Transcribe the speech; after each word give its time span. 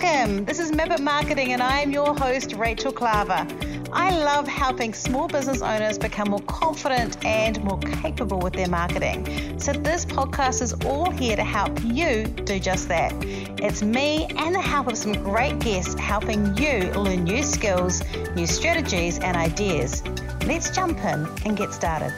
Welcome. 0.00 0.44
This 0.44 0.60
is 0.60 0.70
Map 0.70 0.90
It 0.90 1.00
Marketing, 1.00 1.52
and 1.54 1.60
I 1.60 1.80
am 1.80 1.90
your 1.90 2.14
host, 2.14 2.52
Rachel 2.52 2.92
Klaver. 2.92 3.88
I 3.92 4.16
love 4.16 4.46
helping 4.46 4.94
small 4.94 5.26
business 5.26 5.60
owners 5.60 5.98
become 5.98 6.30
more 6.30 6.42
confident 6.42 7.24
and 7.24 7.60
more 7.64 7.80
capable 7.80 8.38
with 8.38 8.52
their 8.52 8.68
marketing. 8.68 9.58
So, 9.58 9.72
this 9.72 10.04
podcast 10.04 10.62
is 10.62 10.72
all 10.84 11.10
here 11.10 11.34
to 11.34 11.42
help 11.42 11.82
you 11.82 12.26
do 12.26 12.60
just 12.60 12.86
that. 12.88 13.12
It's 13.60 13.82
me 13.82 14.26
and 14.36 14.54
the 14.54 14.60
help 14.60 14.86
of 14.86 14.96
some 14.96 15.14
great 15.14 15.58
guests 15.58 15.98
helping 15.98 16.56
you 16.56 16.92
learn 16.92 17.24
new 17.24 17.42
skills, 17.42 18.04
new 18.36 18.46
strategies, 18.46 19.18
and 19.18 19.36
ideas. 19.36 20.04
Let's 20.46 20.70
jump 20.70 20.98
in 20.98 21.26
and 21.44 21.56
get 21.56 21.72
started. 21.72 22.14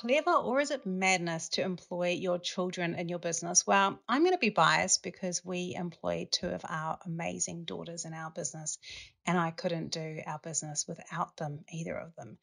Clever 0.00 0.32
or 0.32 0.60
is 0.60 0.70
it 0.70 0.86
madness 0.86 1.50
to 1.50 1.62
employ 1.62 2.12
your 2.12 2.38
children 2.38 2.94
in 2.94 3.10
your 3.10 3.18
business? 3.18 3.66
Well, 3.66 3.98
I'm 4.08 4.22
going 4.22 4.32
to 4.32 4.38
be 4.38 4.48
biased 4.48 5.02
because 5.02 5.44
we 5.44 5.74
employ 5.76 6.26
two 6.32 6.48
of 6.48 6.64
our 6.66 6.98
amazing 7.04 7.64
daughters 7.64 8.06
in 8.06 8.14
our 8.14 8.30
business, 8.30 8.78
and 9.26 9.38
I 9.38 9.50
couldn't 9.50 9.92
do 9.92 10.22
our 10.26 10.38
business 10.38 10.88
without 10.88 11.36
them, 11.36 11.66
either 11.70 11.94
of 11.94 12.16
them. 12.16 12.38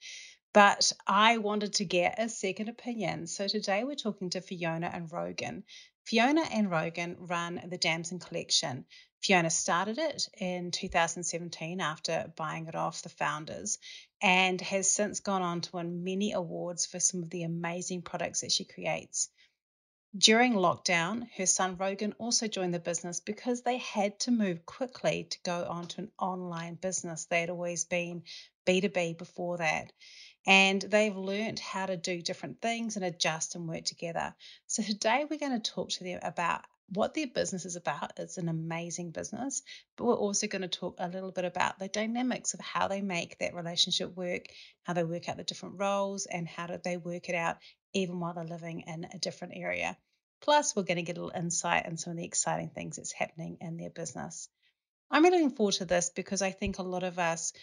But 0.53 0.91
I 1.07 1.39
wanted 1.39 1.73
to 1.73 1.85
get 1.85 2.19
a 2.19 2.29
second 2.29 2.69
opinion. 2.69 3.25
So 3.25 3.47
today 3.47 3.83
we're 3.83 3.95
talking 3.95 4.29
to 4.31 4.41
Fiona 4.41 4.91
and 4.93 5.11
Rogan. 5.11 5.63
Fiona 6.05 6.43
and 6.51 6.69
Rogan 6.69 7.17
run 7.19 7.59
the 7.67 7.79
Damson 7.79 8.19
Collection. 8.19 8.85
Fiona 9.21 9.49
started 9.49 9.97
it 9.97 10.29
in 10.37 10.71
2017 10.71 11.81
after 11.81 12.31
buying 12.35 12.67
it 12.67 12.75
off 12.75 13.01
the 13.01 13.09
founders 13.09 13.79
and 14.21 14.61
has 14.61 14.91
since 14.91 15.19
gone 15.19 15.41
on 15.41 15.61
to 15.61 15.75
win 15.75 16.03
many 16.03 16.31
awards 16.31 16.85
for 16.85 16.99
some 16.99 17.23
of 17.23 17.29
the 17.29 17.43
amazing 17.43 18.01
products 18.01 18.41
that 18.41 18.51
she 18.51 18.63
creates. 18.63 19.29
During 20.17 20.53
lockdown, 20.53 21.29
her 21.37 21.45
son 21.45 21.77
Rogan 21.77 22.13
also 22.13 22.47
joined 22.47 22.73
the 22.73 22.79
business 22.79 23.19
because 23.19 23.61
they 23.61 23.77
had 23.77 24.19
to 24.21 24.31
move 24.31 24.65
quickly 24.65 25.25
to 25.25 25.37
go 25.43 25.65
on 25.65 25.87
to 25.89 26.01
an 26.01 26.11
online 26.17 26.75
business. 26.75 27.25
They 27.25 27.41
had 27.41 27.49
always 27.49 27.85
been 27.85 28.23
B2B 28.65 29.17
before 29.17 29.57
that. 29.57 29.91
And 30.45 30.81
they've 30.81 31.15
learned 31.15 31.59
how 31.59 31.87
to 31.87 31.97
do 31.97 32.21
different 32.21 32.61
things 32.61 32.95
and 32.95 33.03
adjust 33.03 33.55
and 33.55 33.67
work 33.67 33.83
together. 33.83 34.33
So 34.65 34.81
today 34.81 35.25
we're 35.29 35.39
going 35.39 35.61
to 35.61 35.71
talk 35.71 35.89
to 35.89 36.03
them 36.03 36.19
about 36.23 36.63
what 36.89 37.13
their 37.13 37.27
business 37.27 37.65
is 37.65 37.75
about. 37.75 38.13
It's 38.17 38.37
an 38.37 38.49
amazing 38.49 39.11
business, 39.11 39.61
but 39.97 40.05
we're 40.05 40.15
also 40.15 40.47
going 40.47 40.61
to 40.61 40.67
talk 40.67 40.95
a 40.99 41.09
little 41.09 41.31
bit 41.31 41.45
about 41.45 41.79
the 41.79 41.87
dynamics 41.87 42.53
of 42.53 42.59
how 42.61 42.87
they 42.87 43.01
make 43.01 43.37
that 43.39 43.53
relationship 43.53 44.15
work, 44.15 44.45
how 44.83 44.93
they 44.93 45.03
work 45.03 45.27
out 45.27 45.37
the 45.37 45.43
different 45.43 45.79
roles, 45.79 46.25
and 46.25 46.47
how 46.47 46.67
do 46.67 46.77
they 46.83 46.97
work 46.97 47.29
it 47.29 47.35
out 47.35 47.57
even 47.93 48.19
while 48.19 48.33
they're 48.33 48.45
living 48.45 48.83
in 48.87 49.07
a 49.13 49.19
different 49.19 49.53
area. 49.55 49.97
Plus, 50.41 50.75
we're 50.75 50.83
going 50.83 50.97
to 50.97 51.03
get 51.03 51.17
a 51.17 51.21
little 51.21 51.37
insight 51.37 51.85
on 51.87 51.97
some 51.97 52.11
of 52.11 52.17
the 52.17 52.25
exciting 52.25 52.69
things 52.69 52.97
that's 52.97 53.11
happening 53.11 53.57
in 53.59 53.77
their 53.77 53.89
business. 53.89 54.49
I'm 55.09 55.23
really 55.23 55.41
looking 55.41 55.55
forward 55.55 55.75
to 55.75 55.85
this 55.85 56.09
because 56.09 56.41
I 56.41 56.51
think 56.51 56.77
a 56.77 56.83
lot 56.83 57.03
of 57.03 57.17
us 57.17 57.53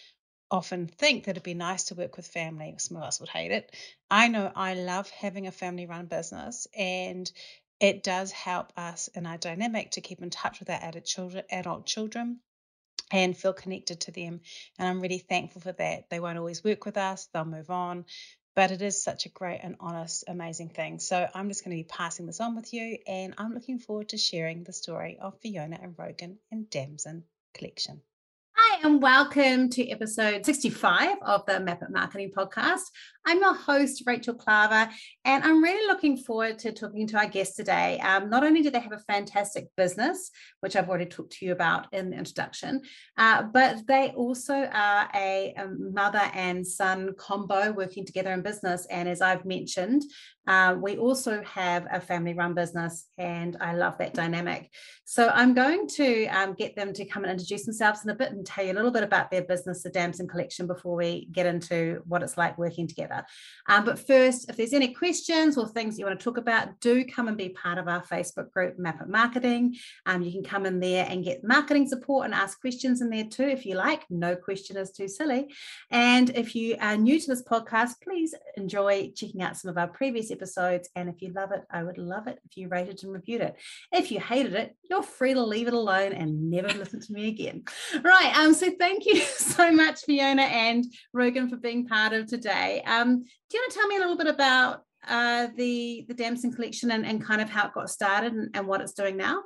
often 0.51 0.87
think 0.87 1.23
that 1.23 1.31
it'd 1.31 1.43
be 1.43 1.53
nice 1.53 1.85
to 1.85 1.95
work 1.95 2.17
with 2.17 2.27
family. 2.27 2.75
Some 2.77 2.97
of 2.97 3.03
us 3.03 3.19
would 3.19 3.29
hate 3.29 3.51
it. 3.51 3.75
I 4.09 4.27
know 4.27 4.51
I 4.55 4.75
love 4.75 5.09
having 5.09 5.47
a 5.47 5.51
family 5.51 5.85
run 5.85 6.05
business 6.05 6.67
and 6.77 7.31
it 7.79 8.03
does 8.03 8.31
help 8.31 8.71
us 8.77 9.09
in 9.09 9.25
our 9.25 9.37
dynamic 9.37 9.91
to 9.91 10.01
keep 10.01 10.21
in 10.21 10.29
touch 10.29 10.59
with 10.59 10.69
our 10.69 10.79
adult 10.81 11.05
children, 11.05 11.43
adult 11.51 11.85
children 11.85 12.39
and 13.11 13.37
feel 13.37 13.53
connected 13.53 14.01
to 14.01 14.11
them. 14.11 14.41
And 14.79 14.87
I'm 14.87 15.01
really 15.01 15.19
thankful 15.19 15.61
for 15.61 15.73
that. 15.73 16.09
They 16.09 16.19
won't 16.19 16.37
always 16.37 16.63
work 16.63 16.85
with 16.85 16.97
us, 16.97 17.27
they'll 17.33 17.45
move 17.45 17.69
on, 17.69 18.05
but 18.55 18.71
it 18.71 18.81
is 18.81 19.03
such 19.03 19.25
a 19.25 19.29
great 19.29 19.59
and 19.61 19.75
honest, 19.79 20.23
amazing 20.27 20.69
thing. 20.69 20.99
So 20.99 21.27
I'm 21.33 21.49
just 21.49 21.63
going 21.63 21.77
to 21.77 21.83
be 21.83 21.87
passing 21.87 22.25
this 22.25 22.39
on 22.39 22.55
with 22.55 22.73
you, 22.73 22.97
and 23.05 23.35
I'm 23.37 23.53
looking 23.53 23.79
forward 23.79 24.09
to 24.09 24.17
sharing 24.17 24.63
the 24.63 24.73
story 24.73 25.17
of 25.19 25.39
Fiona 25.41 25.77
and 25.81 25.95
Rogan 25.97 26.39
and 26.51 26.69
Damson 26.69 27.25
collection. 27.53 28.01
And 28.85 29.01
welcome 29.01 29.71
to 29.71 29.89
episode 29.89 30.45
65 30.45 31.17
of 31.23 31.43
the 31.47 31.59
Map 31.59 31.81
It 31.81 31.89
Marketing 31.89 32.29
Podcast. 32.29 32.83
I'm 33.25 33.39
your 33.39 33.55
host, 33.55 34.03
Rachel 34.05 34.35
Klaver, 34.35 34.87
and 35.25 35.43
I'm 35.43 35.63
really 35.63 35.87
looking 35.87 36.17
forward 36.17 36.59
to 36.59 36.71
talking 36.71 37.07
to 37.07 37.17
our 37.17 37.25
guest 37.25 37.55
today. 37.55 37.99
Um, 38.01 38.29
not 38.29 38.43
only 38.43 38.61
do 38.61 38.69
they 38.69 38.79
have 38.79 38.91
a 38.91 38.99
fantastic 38.99 39.69
business, 39.75 40.29
which 40.59 40.75
I've 40.75 40.87
already 40.87 41.07
talked 41.07 41.31
to 41.31 41.47
you 41.47 41.51
about 41.51 41.91
in 41.95 42.11
the 42.11 42.17
introduction, 42.17 42.83
uh, 43.17 43.41
but 43.41 43.87
they 43.87 44.09
also 44.09 44.53
are 44.53 45.09
a, 45.15 45.55
a, 45.57 45.67
mother 45.67 46.29
and 46.35 46.65
son 46.65 47.15
combo 47.17 47.71
working 47.71 48.05
together 48.05 48.33
in 48.33 48.43
business. 48.43 48.85
And 48.91 49.09
as 49.09 49.19
I've 49.19 49.45
mentioned, 49.45 50.03
uh, 50.47 50.75
we 50.79 50.97
also 50.97 51.41
have 51.43 51.87
a 51.91 51.99
family 51.99 52.33
run 52.33 52.53
business, 52.53 53.07
and 53.17 53.57
I 53.59 53.73
love 53.73 53.97
that 53.97 54.13
dynamic. 54.13 54.69
So 55.03 55.29
I'm 55.33 55.53
going 55.53 55.87
to 55.95 56.27
um, 56.27 56.53
get 56.53 56.75
them 56.75 56.93
to 56.93 57.05
come 57.05 57.23
and 57.23 57.31
introduce 57.31 57.65
themselves 57.65 58.03
in 58.03 58.09
a 58.09 58.15
bit 58.15 58.31
and 58.31 58.45
tell 58.45 58.65
you 58.65 58.73
a 58.73 58.73
little 58.73 58.91
bit 58.91 59.03
about 59.03 59.31
their 59.31 59.43
business, 59.43 59.83
the 59.83 59.89
Damson 59.89 60.27
Collection, 60.27 60.67
before 60.67 60.95
we 60.95 61.27
get 61.31 61.45
into 61.45 62.01
what 62.05 62.23
it's 62.23 62.37
like 62.37 62.57
working 62.57 62.87
together. 62.87 63.25
Um, 63.67 63.85
but 63.85 63.99
first, 63.99 64.49
if 64.49 64.57
there's 64.57 64.73
any 64.73 64.93
questions 64.93 65.57
or 65.57 65.67
things 65.67 65.97
you 65.97 66.05
want 66.05 66.19
to 66.19 66.23
talk 66.23 66.37
about, 66.37 66.79
do 66.79 67.05
come 67.05 67.27
and 67.27 67.37
be 67.37 67.49
part 67.49 67.77
of 67.77 67.87
our 67.87 68.03
Facebook 68.03 68.51
group, 68.51 68.77
Map 68.77 69.01
It 69.01 69.09
Marketing. 69.09 69.75
Um, 70.05 70.21
you 70.21 70.31
can 70.31 70.43
come 70.43 70.65
in 70.65 70.79
there 70.79 71.05
and 71.09 71.23
get 71.23 71.43
marketing 71.43 71.87
support 71.87 72.25
and 72.25 72.33
ask 72.33 72.59
questions 72.59 73.01
in 73.01 73.09
there 73.09 73.25
too, 73.25 73.47
if 73.47 73.65
you 73.65 73.75
like. 73.75 74.03
No 74.09 74.35
question 74.35 74.77
is 74.77 74.91
too 74.91 75.07
silly. 75.07 75.53
And 75.91 76.29
if 76.31 76.55
you 76.55 76.77
are 76.79 76.97
new 76.97 77.19
to 77.19 77.27
this 77.27 77.43
podcast, 77.43 78.01
please 78.03 78.33
enjoy 78.57 79.11
checking 79.15 79.41
out 79.41 79.57
some 79.57 79.69
of 79.69 79.77
our 79.77 79.87
previous 79.87 80.31
episodes. 80.35 80.89
And 80.95 81.09
if 81.09 81.21
you 81.21 81.31
love 81.33 81.51
it, 81.51 81.61
I 81.71 81.83
would 81.83 81.97
love 81.97 82.27
it 82.27 82.39
if 82.45 82.57
you 82.57 82.67
rated 82.67 83.03
and 83.03 83.13
reviewed 83.13 83.41
it. 83.41 83.55
If 83.91 84.11
you 84.11 84.19
hated 84.19 84.53
it, 84.53 84.75
you're 84.89 85.03
free 85.03 85.33
to 85.33 85.43
leave 85.43 85.67
it 85.67 85.73
alone 85.73 86.13
and 86.13 86.49
never 86.49 86.67
listen 86.69 86.99
to 87.01 87.13
me 87.13 87.29
again. 87.29 87.63
Right. 88.03 88.35
Um, 88.37 88.53
so 88.53 88.71
thank 88.79 89.05
you 89.05 89.19
so 89.21 89.71
much, 89.71 90.01
Fiona 90.01 90.43
and 90.43 90.85
Rogan, 91.13 91.49
for 91.49 91.57
being 91.57 91.87
part 91.87 92.13
of 92.13 92.27
today. 92.27 92.83
Um, 92.85 93.23
do 93.23 93.57
you 93.57 93.61
want 93.61 93.71
to 93.71 93.77
tell 93.77 93.87
me 93.87 93.97
a 93.97 93.99
little 93.99 94.17
bit 94.17 94.27
about 94.27 94.81
uh, 95.07 95.47
the 95.55 96.05
the 96.07 96.13
Damson 96.13 96.51
collection 96.51 96.91
and, 96.91 97.05
and 97.05 97.23
kind 97.23 97.41
of 97.41 97.49
how 97.49 97.67
it 97.67 97.73
got 97.73 97.89
started 97.89 98.33
and, 98.33 98.49
and 98.53 98.67
what 98.67 98.81
it's 98.81 98.93
doing 98.93 99.17
now? 99.17 99.41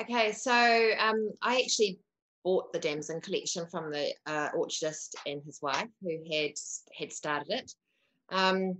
Okay, 0.00 0.32
so 0.32 0.52
um, 0.52 1.30
I 1.42 1.60
actually 1.60 1.98
bought 2.44 2.72
the 2.72 2.78
Damson 2.78 3.20
collection 3.20 3.66
from 3.70 3.90
the 3.90 4.14
uh, 4.26 4.48
orchardist 4.56 5.14
and 5.26 5.42
his 5.44 5.60
wife 5.60 5.88
who 6.02 6.18
had 6.32 6.52
had 6.96 7.12
started 7.12 7.50
it. 7.50 7.72
Um, 8.30 8.78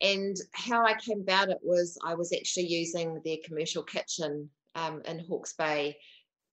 and 0.00 0.36
how 0.52 0.84
I 0.84 0.94
came 0.94 1.20
about 1.20 1.50
it 1.50 1.58
was 1.62 1.98
I 2.04 2.14
was 2.14 2.32
actually 2.32 2.66
using 2.66 3.20
their 3.24 3.36
commercial 3.44 3.82
kitchen 3.82 4.48
um, 4.74 5.02
in 5.06 5.18
Hawke's 5.18 5.52
Bay, 5.52 5.96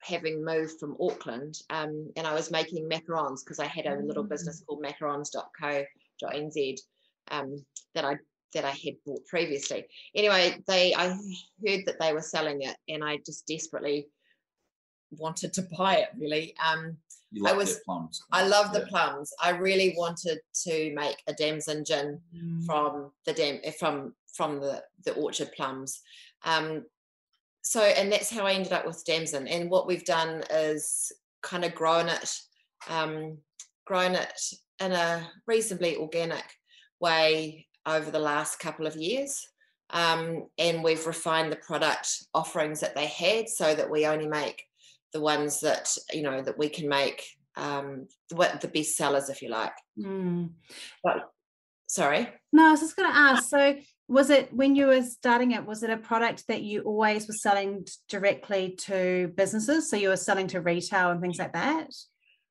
having 0.02 0.44
moved 0.44 0.80
from 0.80 0.97
Auckland, 1.00 1.59
um, 1.69 2.12
and 2.16 2.28
I 2.28 2.34
was 2.34 2.52
making 2.52 2.90
macarons 2.90 3.44
because 3.44 3.59
I 3.59 3.68
had 3.68 3.85
a 3.85 4.00
little 4.02 4.25
mm. 4.25 4.30
business 4.30 4.62
called 4.66 4.84
macarons.co 4.84 5.85
nz 6.24 6.80
um, 7.31 7.66
that 7.94 8.06
I 8.06 8.18
that 8.53 8.66
I 8.66 8.72
had 8.72 8.96
bought 9.06 9.25
previously. 9.28 9.85
Anyway, 10.16 10.58
they 10.68 10.94
I 10.96 11.09
heard 11.66 11.85
that 11.85 12.00
they 12.00 12.14
were 12.14 12.22
selling 12.22 12.62
it, 12.62 12.75
and 12.90 13.03
I 13.03 13.18
just 13.25 13.47
desperately 13.47 14.08
wanted 15.12 15.53
to 15.53 15.68
buy 15.78 15.97
it. 15.97 16.09
Really, 16.18 16.56
um, 16.57 16.97
I 17.45 17.53
was 17.53 17.79
plums. 17.85 18.23
I 18.31 18.47
love 18.47 18.73
the 18.73 18.81
plums. 18.81 19.34
I 19.44 19.51
really 19.51 19.95
wanted 19.97 20.40
to 20.63 20.94
make 20.95 21.22
a 21.28 21.34
damson 21.34 21.84
gin 21.84 22.19
mm. 22.35 22.66
from 22.66 23.12
the 23.25 23.34
dam 23.34 23.59
eh, 23.63 23.72
from 23.72 24.13
from 24.34 24.59
the 24.59 24.84
the 25.03 25.13
orchard 25.13 25.51
plums. 25.53 26.01
Um, 26.44 26.85
so, 27.63 27.81
and 27.81 28.12
that's 28.12 28.29
how 28.29 28.46
I 28.46 28.53
ended 28.53 28.72
up 28.72 28.85
with 28.85 29.03
damson. 29.03 29.47
And 29.47 29.69
what 29.69 29.88
we've 29.88 30.06
done 30.06 30.44
is 30.50 31.12
kind 31.41 31.66
of 31.66 31.75
grown 31.75 32.07
it, 32.07 32.34
um, 32.90 33.38
grown 33.85 34.16
it 34.16 34.40
in 34.79 34.94
a 34.94 35.28
reasonably 35.47 35.97
organic 35.97 36.46
way 37.01 37.67
over 37.85 38.09
the 38.09 38.19
last 38.19 38.59
couple 38.59 38.88
of 38.88 38.96
years. 38.96 39.47
Um, 39.90 40.47
and 40.57 40.84
we've 40.84 41.06
refined 41.06 41.51
the 41.51 41.57
product 41.57 42.25
offerings 42.34 42.79
that 42.81 42.96
they 42.96 43.07
had 43.07 43.50
so 43.50 43.73
that 43.73 43.90
we 43.90 44.06
only 44.06 44.28
make 44.28 44.64
the 45.14 45.22
ones 45.22 45.62
that 45.62 45.90
you 46.12 46.22
know 46.22 46.42
that 46.42 46.58
we 46.58 46.70
can 46.70 46.88
make 46.88 47.24
um, 47.56 48.08
the, 48.30 48.58
the 48.62 48.68
best 48.68 48.96
sellers 48.96 49.30
if 49.30 49.42
you 49.42 49.50
like 49.50 49.74
mm. 50.00 50.50
but 51.04 51.32
sorry 51.88 52.30
no 52.54 52.68
i 52.68 52.72
was 52.72 52.82
just 52.82 52.96
going 52.96 53.09
to 53.09 53.18
ask 53.18 53.50
so 53.50 53.76
was 54.09 54.30
it 54.30 54.54
when 54.54 54.76
you 54.76 54.88
were 54.88 55.02
starting 55.02 55.52
it 55.52 55.66
was 55.66 55.84
it 55.84 55.90
a 55.90 55.98
product 55.98 56.48
that 56.48 56.62
you 56.62 56.82
always 56.82 57.28
were 57.28 57.34
selling 57.34 57.86
directly 58.09 58.76
to 58.78 59.32
businesses 59.36 59.90
so 59.90 59.96
you 59.96 60.09
were 60.09 60.18
selling 60.18 60.48
to 60.48 60.62
retail 60.62 61.09
and 61.09 61.22
things 61.22 61.40
like 61.40 61.54
that 61.54 61.88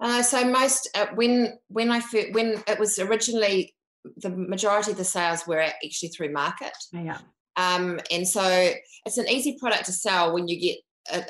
uh, 0.01 0.23
so 0.23 0.45
most 0.45 0.89
uh, 0.95 1.07
when 1.15 1.59
when 1.69 1.91
I 1.91 2.01
when 2.33 2.63
it 2.67 2.79
was 2.79 2.99
originally 2.99 3.75
the 4.19 4.31
majority 4.31 4.93
of 4.93 4.99
the 4.99 5.05
sales 5.05 5.47
were 5.47 5.61
actually 5.61 6.11
through 6.11 6.33
market. 6.33 6.77
Yeah. 6.93 7.19
Um, 7.57 7.99
and 8.11 8.29
so 8.29 8.43
it's 9.07 9.19
an 9.19 9.29
easy 9.29 9.57
product 9.59 9.87
to 9.87 9.93
sell 9.93 10.35
when 10.35 10.47
you 10.49 10.61
get 10.61 10.77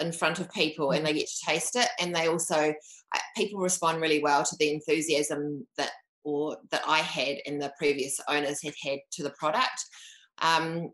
in 0.01 0.13
front 0.13 0.39
of 0.39 0.51
people 0.53 0.93
and 0.93 1.05
they 1.05 1.13
get 1.13 1.29
to 1.29 1.47
taste 1.47 1.77
it, 1.77 1.89
and 2.01 2.15
they 2.15 2.29
also 2.29 2.75
people 3.37 3.61
respond 3.61 4.01
really 4.01 4.23
well 4.23 4.45
to 4.45 4.57
the 4.59 4.71
enthusiasm 4.71 5.67
that 5.77 5.91
or 6.25 6.57
that 6.73 6.83
I 6.87 6.99
had 6.99 7.39
and 7.47 7.63
the 7.63 7.73
previous 7.79 8.19
owners 8.29 8.61
had 8.63 8.75
had 8.83 8.99
to 9.13 9.23
the 9.23 9.31
product. 9.39 9.85
Um, 10.43 10.91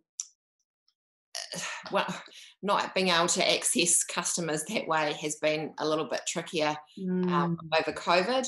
well, 1.92 2.22
not 2.62 2.94
being 2.94 3.08
able 3.08 3.28
to 3.28 3.50
access 3.50 4.04
customers 4.04 4.62
that 4.68 4.86
way 4.86 5.14
has 5.20 5.36
been 5.36 5.72
a 5.78 5.88
little 5.88 6.08
bit 6.08 6.20
trickier 6.28 6.76
um, 7.08 7.24
mm. 7.24 7.30
um, 7.30 7.58
over 7.76 7.92
COVID. 7.92 8.46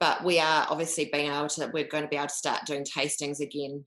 But 0.00 0.24
we 0.24 0.40
are 0.40 0.66
obviously 0.68 1.08
being 1.12 1.30
able 1.30 1.48
to, 1.50 1.70
we're 1.72 1.84
going 1.84 2.02
to 2.02 2.08
be 2.08 2.16
able 2.16 2.26
to 2.26 2.34
start 2.34 2.66
doing 2.66 2.84
tastings 2.84 3.40
again. 3.40 3.84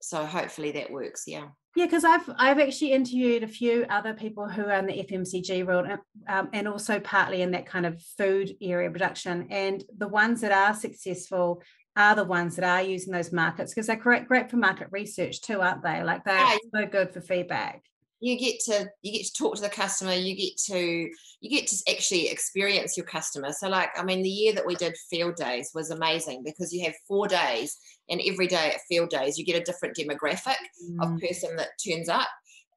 So 0.00 0.24
hopefully 0.24 0.72
that 0.72 0.90
works. 0.90 1.24
Yeah. 1.26 1.48
Yeah, 1.76 1.84
because 1.84 2.04
I've 2.04 2.28
I've 2.36 2.58
actually 2.58 2.92
interviewed 2.92 3.44
a 3.44 3.48
few 3.48 3.84
other 3.88 4.12
people 4.12 4.48
who 4.48 4.64
are 4.64 4.78
in 4.78 4.86
the 4.86 5.04
FMCG 5.04 5.64
world 5.64 5.86
um, 6.28 6.48
and 6.52 6.66
also 6.66 6.98
partly 6.98 7.42
in 7.42 7.52
that 7.52 7.66
kind 7.66 7.86
of 7.86 8.02
food 8.16 8.56
area 8.60 8.90
production. 8.90 9.46
And 9.50 9.84
the 9.96 10.08
ones 10.08 10.40
that 10.40 10.50
are 10.50 10.74
successful 10.74 11.62
are 11.96 12.16
the 12.16 12.24
ones 12.24 12.56
that 12.56 12.64
are 12.64 12.82
using 12.82 13.12
those 13.12 13.32
markets 13.32 13.74
because 13.74 13.86
they're 13.86 13.96
great, 13.96 14.26
great 14.26 14.50
for 14.50 14.56
market 14.56 14.88
research 14.90 15.40
too, 15.40 15.60
aren't 15.60 15.82
they? 15.82 16.02
Like 16.02 16.24
they're 16.24 16.34
yeah. 16.34 16.56
so 16.74 16.86
good 16.86 17.12
for 17.12 17.20
feedback 17.20 17.82
you 18.20 18.38
get 18.38 18.58
to 18.60 18.88
you 19.02 19.12
get 19.12 19.26
to 19.26 19.32
talk 19.32 19.54
to 19.54 19.62
the 19.62 19.68
customer 19.68 20.12
you 20.12 20.36
get 20.36 20.56
to 20.56 21.08
you 21.40 21.50
get 21.50 21.66
to 21.66 21.76
actually 21.90 22.28
experience 22.28 22.96
your 22.96 23.06
customer 23.06 23.52
so 23.52 23.68
like 23.68 23.90
i 23.96 24.02
mean 24.02 24.22
the 24.22 24.28
year 24.28 24.52
that 24.52 24.66
we 24.66 24.74
did 24.74 24.96
field 25.10 25.36
days 25.36 25.70
was 25.74 25.90
amazing 25.90 26.42
because 26.44 26.72
you 26.72 26.84
have 26.84 26.94
four 27.06 27.28
days 27.28 27.76
and 28.08 28.20
every 28.26 28.46
day 28.46 28.72
at 28.74 28.80
field 28.88 29.10
days 29.10 29.38
you 29.38 29.44
get 29.44 29.60
a 29.60 29.64
different 29.64 29.96
demographic 29.96 30.56
mm. 30.84 31.02
of 31.02 31.20
person 31.20 31.54
that 31.56 31.68
turns 31.84 32.08
up 32.08 32.28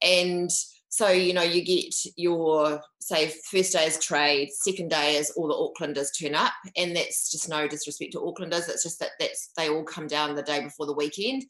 and 0.02 0.50
so 0.90 1.08
you 1.10 1.34
know 1.34 1.42
you 1.42 1.64
get 1.64 1.94
your 2.18 2.82
say 3.00 3.34
first 3.50 3.74
day 3.74 3.86
is 3.86 3.98
trade 4.00 4.50
second 4.52 4.90
day 4.90 5.16
is 5.16 5.32
all 5.32 5.48
the 5.48 5.86
aucklanders 5.86 6.08
turn 6.20 6.36
up 6.36 6.52
and 6.76 6.96
that's 6.96 7.32
just 7.32 7.50
no 7.50 7.68
disrespect 7.68 8.12
to 8.12 8.20
aucklanders 8.20 8.68
it's 8.70 8.84
just 8.84 9.00
that 9.00 9.12
that's 9.20 9.52
they 9.58 9.70
all 9.70 9.84
come 9.84 10.06
down 10.06 10.36
the 10.36 10.44
day 10.44 10.62
before 10.62 10.86
the 10.86 10.94
weekend. 10.94 11.44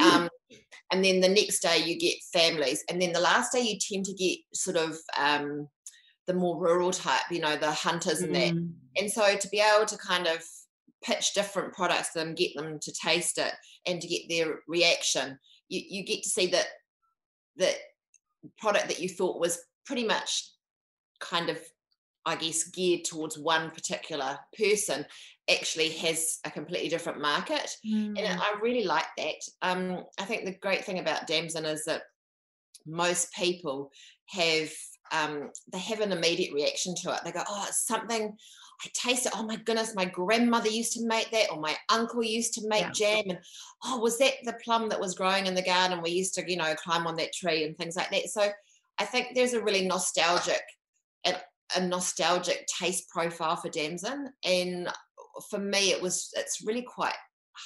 Um, 0.00 0.28
and 0.90 1.04
then 1.04 1.20
the 1.20 1.28
next 1.28 1.60
day 1.60 1.78
you 1.78 1.98
get 1.98 2.14
families 2.32 2.84
and 2.88 3.00
then 3.00 3.12
the 3.12 3.20
last 3.20 3.52
day 3.52 3.60
you 3.60 3.78
tend 3.78 4.04
to 4.04 4.14
get 4.14 4.38
sort 4.54 4.76
of 4.76 4.96
um, 5.18 5.68
the 6.26 6.34
more 6.34 6.58
rural 6.60 6.92
type 6.92 7.22
you 7.30 7.40
know 7.40 7.56
the 7.56 7.70
hunters 7.70 8.20
and 8.22 8.34
that 8.34 8.52
mm. 8.52 8.70
and 8.96 9.10
so 9.10 9.36
to 9.36 9.48
be 9.48 9.60
able 9.60 9.86
to 9.86 9.98
kind 9.98 10.26
of 10.26 10.42
pitch 11.02 11.34
different 11.34 11.72
products 11.72 12.12
to 12.12 12.20
them 12.20 12.34
get 12.34 12.54
them 12.54 12.78
to 12.80 12.92
taste 12.92 13.38
it 13.38 13.52
and 13.86 14.00
to 14.00 14.06
get 14.06 14.22
their 14.28 14.60
reaction 14.68 15.38
you, 15.68 15.82
you 15.88 16.04
get 16.04 16.22
to 16.22 16.28
see 16.28 16.46
that 16.46 16.66
that 17.56 17.74
product 18.58 18.88
that 18.88 19.00
you 19.00 19.08
thought 19.08 19.40
was 19.40 19.58
pretty 19.84 20.04
much 20.04 20.48
kind 21.20 21.48
of 21.50 21.58
I 22.24 22.36
guess 22.36 22.64
geared 22.64 23.04
towards 23.04 23.36
one 23.36 23.70
particular 23.70 24.38
person 24.56 25.04
actually 25.50 25.90
has 25.90 26.38
a 26.44 26.50
completely 26.50 26.88
different 26.88 27.20
market. 27.20 27.76
Mm. 27.86 28.18
And 28.18 28.40
I 28.40 28.54
really 28.60 28.84
like 28.84 29.06
that. 29.16 29.36
Um, 29.62 30.04
I 30.18 30.24
think 30.24 30.44
the 30.44 30.58
great 30.58 30.84
thing 30.84 30.98
about 30.98 31.26
Damson 31.26 31.64
is 31.64 31.84
that 31.84 32.02
most 32.86 33.32
people 33.32 33.90
have 34.30 34.70
um, 35.12 35.50
they 35.70 35.78
have 35.78 36.00
an 36.00 36.12
immediate 36.12 36.54
reaction 36.54 36.94
to 37.02 37.12
it. 37.12 37.20
They 37.24 37.32
go, 37.32 37.42
"Oh, 37.46 37.64
it's 37.68 37.86
something." 37.86 38.36
I 38.84 38.88
taste 38.94 39.26
it. 39.26 39.32
Oh 39.36 39.44
my 39.44 39.56
goodness, 39.56 39.94
my 39.94 40.06
grandmother 40.06 40.68
used 40.68 40.94
to 40.94 41.06
make 41.06 41.30
that, 41.30 41.52
or 41.52 41.60
my 41.60 41.76
uncle 41.88 42.22
used 42.22 42.54
to 42.54 42.66
make 42.66 42.80
yeah. 42.80 42.90
jam. 42.90 43.24
And 43.28 43.38
oh, 43.84 43.98
was 43.98 44.18
that 44.18 44.32
the 44.44 44.54
plum 44.54 44.88
that 44.88 45.00
was 45.00 45.14
growing 45.14 45.46
in 45.46 45.54
the 45.54 45.62
garden? 45.62 46.02
We 46.02 46.10
used 46.10 46.34
to, 46.34 46.50
you 46.50 46.56
know, 46.56 46.74
climb 46.74 47.06
on 47.06 47.16
that 47.16 47.32
tree 47.32 47.64
and 47.64 47.76
things 47.76 47.94
like 47.94 48.10
that. 48.10 48.28
So 48.30 48.48
I 48.98 49.04
think 49.04 49.28
there's 49.34 49.52
a 49.52 49.62
really 49.62 49.86
nostalgic 49.86 50.62
and 51.24 51.40
a 51.76 51.86
nostalgic 51.86 52.66
taste 52.66 53.08
profile 53.08 53.56
for 53.56 53.68
Damson. 53.68 54.32
And 54.44 54.88
for 55.50 55.58
me, 55.58 55.90
it 55.90 56.02
was 56.02 56.30
it's 56.36 56.62
really 56.64 56.82
quite 56.82 57.14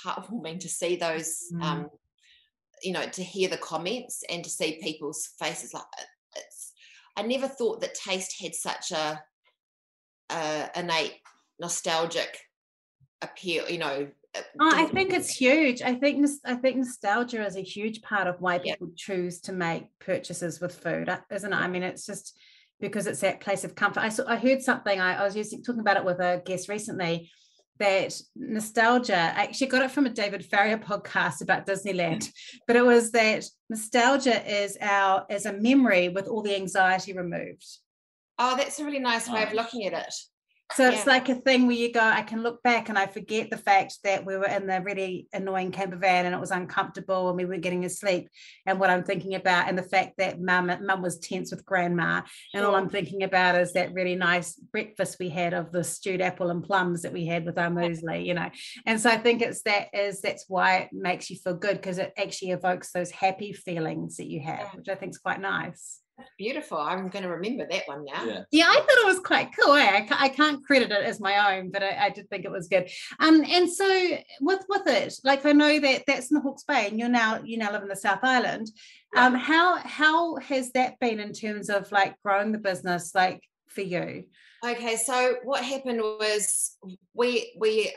heartwarming 0.04 0.60
to 0.60 0.68
see 0.68 0.96
those, 0.96 1.44
mm. 1.52 1.62
um, 1.62 1.88
you 2.82 2.92
know, 2.92 3.06
to 3.06 3.22
hear 3.22 3.48
the 3.48 3.56
comments 3.56 4.22
and 4.28 4.44
to 4.44 4.50
see 4.50 4.80
people's 4.82 5.28
faces. 5.38 5.74
Like 5.74 5.84
it's, 6.36 6.72
I 7.16 7.22
never 7.22 7.48
thought 7.48 7.80
that 7.80 7.94
taste 7.94 8.40
had 8.40 8.54
such 8.54 8.92
a, 8.92 9.22
a 10.30 10.70
innate 10.76 11.14
nostalgic 11.58 12.38
appeal. 13.22 13.68
You 13.68 13.78
know, 13.78 14.08
uh, 14.34 14.40
Oh, 14.60 14.72
I 14.74 14.86
think 14.86 15.12
it's 15.12 15.30
huge. 15.30 15.82
I 15.82 15.94
think 15.94 16.26
I 16.44 16.54
think 16.54 16.76
nostalgia 16.76 17.44
is 17.44 17.56
a 17.56 17.62
huge 17.62 18.02
part 18.02 18.26
of 18.26 18.40
why 18.40 18.58
people 18.58 18.90
choose 18.96 19.40
to 19.42 19.52
make 19.52 19.86
purchases 19.98 20.60
with 20.60 20.74
food, 20.74 21.08
uh, 21.08 21.20
isn't 21.30 21.52
it? 21.52 21.56
I 21.56 21.68
mean, 21.68 21.82
it's 21.82 22.06
just 22.06 22.38
because 22.80 23.06
it's 23.06 23.20
that 23.20 23.40
place 23.40 23.64
of 23.64 23.74
comfort. 23.74 24.00
I 24.00 24.10
saw, 24.10 24.28
I 24.28 24.36
heard 24.36 24.60
something. 24.60 25.00
I, 25.00 25.20
I 25.20 25.24
was 25.24 25.34
using, 25.34 25.62
talking 25.62 25.80
about 25.80 25.96
it 25.96 26.04
with 26.04 26.20
a 26.20 26.42
guest 26.44 26.68
recently 26.68 27.30
that 27.78 28.14
nostalgia, 28.34 29.16
I 29.16 29.42
actually 29.44 29.68
got 29.68 29.82
it 29.82 29.90
from 29.90 30.06
a 30.06 30.10
David 30.10 30.44
Farrier 30.44 30.78
podcast 30.78 31.42
about 31.42 31.66
Disneyland, 31.66 32.30
but 32.66 32.76
it 32.76 32.84
was 32.84 33.12
that 33.12 33.44
nostalgia 33.68 34.64
is 34.64 34.76
our 34.80 35.26
is 35.28 35.46
a 35.46 35.52
memory 35.52 36.08
with 36.08 36.28
all 36.28 36.42
the 36.42 36.56
anxiety 36.56 37.12
removed. 37.12 37.66
Oh, 38.38 38.56
that's 38.56 38.78
a 38.78 38.84
really 38.84 38.98
nice 38.98 39.28
way 39.28 39.42
of 39.42 39.50
oh. 39.52 39.56
looking 39.56 39.86
at 39.86 39.92
it. 39.92 40.14
So 40.74 40.82
yeah. 40.82 40.96
it's 40.96 41.06
like 41.06 41.28
a 41.28 41.36
thing 41.36 41.66
where 41.66 41.76
you 41.76 41.92
go, 41.92 42.00
I 42.00 42.22
can 42.22 42.42
look 42.42 42.62
back 42.62 42.88
and 42.88 42.98
I 42.98 43.06
forget 43.06 43.50
the 43.50 43.56
fact 43.56 43.98
that 44.02 44.26
we 44.26 44.36
were 44.36 44.48
in 44.48 44.66
the 44.66 44.80
really 44.82 45.28
annoying 45.32 45.70
camper 45.70 45.96
van 45.96 46.26
and 46.26 46.34
it 46.34 46.40
was 46.40 46.50
uncomfortable 46.50 47.28
and 47.28 47.36
we 47.36 47.44
were 47.44 47.56
getting 47.56 47.84
asleep. 47.84 48.28
And 48.66 48.80
what 48.80 48.90
I'm 48.90 49.04
thinking 49.04 49.36
about, 49.36 49.68
and 49.68 49.78
the 49.78 49.84
fact 49.84 50.14
that 50.18 50.40
mum, 50.40 50.72
mum 50.82 51.02
was 51.02 51.18
tense 51.18 51.52
with 51.52 51.64
grandma. 51.64 52.22
And 52.52 52.62
sure. 52.62 52.66
all 52.66 52.74
I'm 52.74 52.88
thinking 52.88 53.22
about 53.22 53.54
is 53.54 53.74
that 53.74 53.94
really 53.94 54.16
nice 54.16 54.54
breakfast 54.54 55.18
we 55.20 55.28
had 55.28 55.54
of 55.54 55.70
the 55.70 55.84
stewed 55.84 56.20
apple 56.20 56.50
and 56.50 56.64
plums 56.64 57.02
that 57.02 57.12
we 57.12 57.26
had 57.26 57.46
with 57.46 57.58
our 57.58 57.70
muesli, 57.70 58.26
you 58.26 58.34
know. 58.34 58.50
And 58.86 59.00
so 59.00 59.08
I 59.08 59.18
think 59.18 59.42
it's 59.42 59.62
that 59.62 59.88
is 59.94 60.20
that's 60.20 60.46
why 60.48 60.78
it 60.78 60.88
makes 60.92 61.30
you 61.30 61.36
feel 61.36 61.54
good 61.54 61.76
because 61.76 61.98
it 61.98 62.12
actually 62.18 62.50
evokes 62.50 62.90
those 62.90 63.12
happy 63.12 63.52
feelings 63.52 64.16
that 64.16 64.26
you 64.26 64.40
have, 64.40 64.74
which 64.74 64.88
I 64.88 64.96
think 64.96 65.10
is 65.10 65.18
quite 65.18 65.40
nice 65.40 66.00
beautiful. 66.38 66.78
I'm 66.78 67.08
going 67.08 67.22
to 67.24 67.30
remember 67.30 67.66
that 67.70 67.82
one 67.86 68.04
now. 68.04 68.24
Yeah, 68.24 68.42
yeah 68.50 68.66
I 68.68 68.74
thought 68.74 68.86
it 68.88 69.06
was 69.06 69.20
quite 69.20 69.50
cool. 69.58 69.74
Eh? 69.74 69.84
I, 69.84 70.08
I 70.10 70.28
can't 70.28 70.64
credit 70.64 70.90
it 70.90 71.04
as 71.04 71.20
my 71.20 71.56
own, 71.56 71.70
but 71.70 71.82
I, 71.82 72.06
I, 72.06 72.10
did 72.10 72.28
think 72.30 72.44
it 72.44 72.50
was 72.50 72.68
good. 72.68 72.88
Um, 73.20 73.44
and 73.48 73.70
so 73.70 74.18
with 74.40 74.64
with 74.68 74.86
it, 74.86 75.14
like 75.24 75.44
I 75.44 75.52
know 75.52 75.78
that 75.80 76.04
that's 76.06 76.30
in 76.30 76.36
the 76.36 76.40
Hawke's 76.40 76.64
Bay, 76.64 76.88
and 76.88 76.98
you're 76.98 77.08
now 77.08 77.40
you 77.44 77.58
now 77.58 77.72
live 77.72 77.82
in 77.82 77.88
the 77.88 77.96
South 77.96 78.20
Island. 78.22 78.70
Um, 79.16 79.34
how 79.34 79.76
how 79.78 80.36
has 80.36 80.72
that 80.72 80.98
been 81.00 81.20
in 81.20 81.32
terms 81.32 81.70
of 81.70 81.90
like 81.92 82.20
growing 82.22 82.52
the 82.52 82.58
business, 82.58 83.14
like 83.14 83.42
for 83.68 83.82
you? 83.82 84.24
Okay, 84.64 84.96
so 84.96 85.36
what 85.44 85.64
happened 85.64 86.00
was 86.00 86.76
we 87.14 87.54
we 87.58 87.94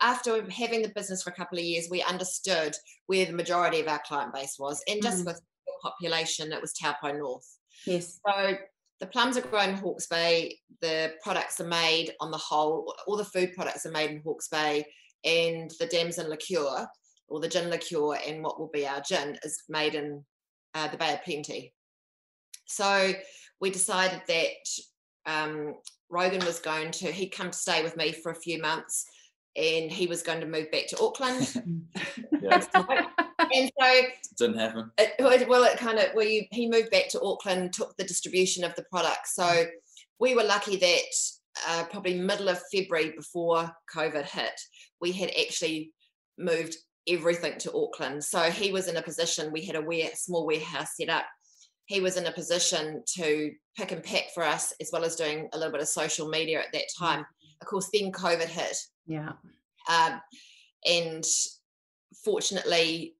after 0.00 0.44
having 0.50 0.82
the 0.82 0.92
business 0.94 1.22
for 1.22 1.30
a 1.30 1.34
couple 1.34 1.58
of 1.58 1.64
years, 1.64 1.88
we 1.90 2.02
understood 2.02 2.74
where 3.06 3.24
the 3.24 3.32
majority 3.32 3.80
of 3.80 3.88
our 3.88 4.00
client 4.06 4.34
base 4.34 4.56
was, 4.58 4.82
and 4.88 5.02
just 5.02 5.22
mm. 5.22 5.26
with 5.26 5.40
population, 5.84 6.48
that 6.48 6.60
was 6.60 6.72
Taupo 6.72 7.12
North. 7.12 7.46
Yes. 7.86 8.20
So 8.26 8.54
the 9.00 9.06
plums 9.06 9.36
are 9.36 9.42
grown 9.42 9.70
in 9.70 9.74
Hawke's 9.76 10.06
Bay. 10.06 10.58
The 10.80 11.12
products 11.22 11.60
are 11.60 11.66
made 11.66 12.12
on 12.20 12.30
the 12.30 12.38
whole, 12.38 12.94
all 13.06 13.16
the 13.16 13.24
food 13.24 13.52
products 13.54 13.84
are 13.86 13.92
made 13.92 14.10
in 14.10 14.22
Hawke's 14.24 14.48
Bay, 14.48 14.84
and 15.24 15.70
the 15.78 15.86
Damson 15.86 16.28
liqueur 16.28 16.86
or 17.28 17.40
the 17.40 17.48
gin 17.48 17.70
liqueur 17.70 18.16
and 18.26 18.42
what 18.42 18.58
will 18.58 18.70
be 18.72 18.86
our 18.86 19.00
gin 19.00 19.38
is 19.42 19.62
made 19.68 19.94
in 19.94 20.24
uh, 20.74 20.88
the 20.88 20.96
Bay 20.96 21.14
of 21.14 21.24
Plenty. 21.24 21.72
So 22.66 23.12
we 23.60 23.70
decided 23.70 24.22
that 24.28 24.66
um, 25.26 25.74
Rogan 26.10 26.44
was 26.44 26.58
going 26.60 26.90
to, 26.92 27.12
he'd 27.12 27.30
come 27.30 27.50
to 27.50 27.58
stay 27.58 27.82
with 27.82 27.96
me 27.96 28.12
for 28.12 28.32
a 28.32 28.36
few 28.36 28.60
months 28.60 29.06
and 29.56 29.90
he 29.90 30.06
was 30.06 30.22
going 30.22 30.40
to 30.40 30.46
move 30.46 30.70
back 30.70 30.86
to 30.88 31.00
Auckland. 31.00 31.40
and 33.54 33.70
so 33.78 33.86
it 33.86 34.14
didn't 34.36 34.58
happen. 34.58 34.90
It, 34.98 35.48
well, 35.48 35.64
it 35.64 35.78
kind 35.78 35.98
of 35.98 36.06
well, 36.14 36.26
you, 36.26 36.44
he 36.50 36.68
moved 36.68 36.90
back 36.90 37.08
to 37.10 37.20
Auckland, 37.22 37.72
took 37.72 37.96
the 37.96 38.04
distribution 38.04 38.64
of 38.64 38.74
the 38.74 38.84
product. 38.84 39.28
So 39.28 39.66
we 40.18 40.34
were 40.34 40.44
lucky 40.44 40.76
that 40.76 41.02
uh, 41.68 41.84
probably 41.90 42.18
middle 42.18 42.48
of 42.48 42.60
February 42.72 43.12
before 43.16 43.70
COVID 43.94 44.24
hit, 44.24 44.60
we 45.00 45.12
had 45.12 45.30
actually 45.40 45.92
moved 46.38 46.76
everything 47.08 47.58
to 47.58 47.72
Auckland. 47.76 48.24
So 48.24 48.50
he 48.50 48.72
was 48.72 48.88
in 48.88 48.96
a 48.96 49.02
position. 49.02 49.52
We 49.52 49.64
had 49.64 49.76
a 49.76 49.82
ware, 49.82 50.10
small 50.14 50.46
warehouse 50.46 50.96
set 50.96 51.10
up. 51.10 51.24
He 51.86 52.00
was 52.00 52.16
in 52.16 52.26
a 52.26 52.32
position 52.32 53.02
to 53.16 53.52
pick 53.76 53.92
and 53.92 54.02
pack 54.02 54.24
for 54.34 54.42
us, 54.42 54.72
as 54.80 54.90
well 54.92 55.04
as 55.04 55.16
doing 55.16 55.48
a 55.52 55.58
little 55.58 55.72
bit 55.72 55.82
of 55.82 55.88
social 55.88 56.28
media 56.28 56.60
at 56.60 56.72
that 56.72 56.86
time. 56.98 57.26
Of 57.60 57.66
course, 57.66 57.90
then 57.92 58.10
COVID 58.10 58.46
hit. 58.46 58.76
Yeah. 59.06 59.32
Um, 59.88 60.20
and 60.86 61.24
fortunately, 62.24 63.14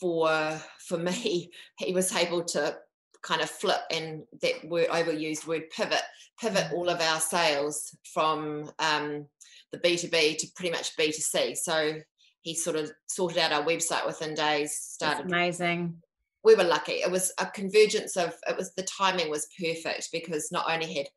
for 0.00 0.60
for 0.86 0.98
me, 0.98 1.50
he 1.78 1.92
was 1.92 2.14
able 2.14 2.44
to 2.44 2.76
kind 3.22 3.40
of 3.40 3.50
flip 3.50 3.80
and 3.90 4.22
that 4.40 4.64
word 4.68 4.88
overused 4.88 5.46
word 5.46 5.68
pivot, 5.70 6.02
pivot 6.40 6.64
mm. 6.64 6.72
all 6.74 6.88
of 6.88 7.00
our 7.00 7.18
sales 7.18 7.96
from 8.14 8.70
um, 8.78 9.26
the 9.72 9.78
B2B 9.78 10.38
to 10.38 10.46
pretty 10.54 10.70
much 10.70 10.96
B2C. 10.96 11.56
So 11.56 11.94
he 12.42 12.54
sort 12.54 12.76
of 12.76 12.92
sorted 13.08 13.38
out 13.38 13.52
our 13.52 13.64
website 13.64 14.06
within 14.06 14.34
days, 14.34 14.78
started 14.78 15.24
That's 15.24 15.32
amazing. 15.32 15.96
We 16.44 16.54
were 16.54 16.64
lucky. 16.64 16.92
It 16.92 17.10
was 17.10 17.32
a 17.40 17.46
convergence 17.46 18.16
of 18.16 18.32
it 18.48 18.56
was 18.56 18.72
the 18.74 18.84
timing 18.84 19.30
was 19.30 19.48
perfect 19.58 20.10
because 20.12 20.52
not 20.52 20.70
only 20.70 20.94
had 20.94 21.08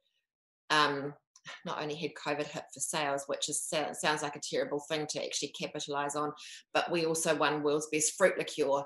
um, 0.72 1.14
not 1.66 1.82
only 1.82 1.96
had 1.96 2.12
COVID 2.14 2.46
hit 2.46 2.64
for 2.74 2.80
sales, 2.80 3.24
which 3.28 3.50
is 3.50 3.68
sounds 3.68 4.24
like 4.24 4.36
a 4.36 4.42
terrible 4.42 4.82
thing 4.90 5.08
to 5.08 5.24
actually 5.24 5.54
capitalize 5.60 6.16
on, 6.16 6.32
but 6.74 6.92
we 6.92 7.06
also 7.06 7.36
won 7.36 7.64
world's 7.64 7.88
best 7.92 8.14
fruit 8.18 8.38
liqueur. 8.38 8.84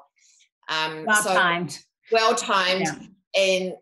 Um, 0.70 1.05
well 1.05 1.22
so, 1.22 1.34
timed. 1.34 1.77
Well 2.12 2.36
timed. 2.36 2.88
Yeah. 3.36 3.41
and 3.43 3.74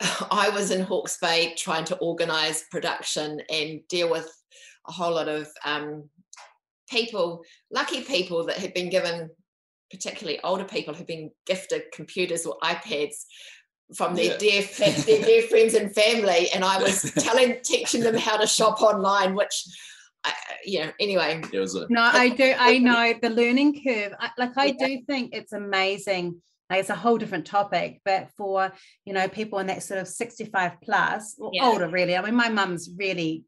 I 0.30 0.50
was 0.50 0.70
in 0.70 0.82
Hawke's 0.82 1.18
Bay 1.18 1.54
trying 1.56 1.84
to 1.86 1.96
organize 1.98 2.64
production 2.70 3.40
and 3.50 3.80
deal 3.88 4.10
with 4.10 4.30
a 4.88 4.92
whole 4.92 5.14
lot 5.14 5.28
of 5.28 5.48
um, 5.64 6.08
people, 6.88 7.42
lucky 7.70 8.02
people 8.02 8.44
that 8.46 8.58
had 8.58 8.74
been 8.74 8.90
given, 8.90 9.30
particularly 9.90 10.40
older 10.44 10.64
people 10.64 10.94
who've 10.94 11.06
been 11.06 11.30
gifted 11.46 11.84
computers 11.92 12.46
or 12.46 12.56
iPads 12.62 13.24
from 13.94 14.14
their 14.14 14.32
yeah. 14.32 14.36
dear 14.38 14.62
their 14.78 15.24
dear 15.24 15.42
friends 15.48 15.74
and 15.74 15.94
family, 15.94 16.50
and 16.54 16.64
I 16.64 16.82
was 16.82 17.12
telling 17.18 17.58
teaching 17.62 18.02
them 18.02 18.16
how 18.16 18.36
to 18.36 18.46
shop 18.46 18.82
online, 18.82 19.34
which. 19.34 19.64
I, 20.24 20.32
you 20.64 20.80
know, 20.80 20.90
anyway. 20.98 21.40
It 21.52 21.58
was 21.60 21.76
a, 21.76 21.86
no, 21.88 22.00
I 22.02 22.30
do. 22.30 22.52
I 22.58 22.78
know 22.80 23.14
the 23.22 23.30
learning 23.30 23.80
curve. 23.86 24.12
I, 24.18 24.30
like, 24.36 24.56
I 24.56 24.74
yeah. 24.76 24.86
do 24.86 25.02
think 25.06 25.36
it's 25.36 25.52
amazing 25.52 26.42
like 26.68 26.80
it's 26.80 26.90
a 26.90 26.96
whole 26.96 27.16
different 27.16 27.46
topic 27.46 28.00
but 28.04 28.28
for 28.36 28.72
you 29.04 29.12
know 29.12 29.28
people 29.28 29.58
in 29.58 29.68
that 29.68 29.82
sort 29.82 30.00
of 30.00 30.08
65 30.08 30.80
plus 30.82 31.36
or 31.38 31.50
yeah. 31.52 31.64
older 31.64 31.88
really 31.88 32.16
i 32.16 32.22
mean 32.22 32.34
my 32.34 32.48
mum's 32.48 32.90
really 32.96 33.44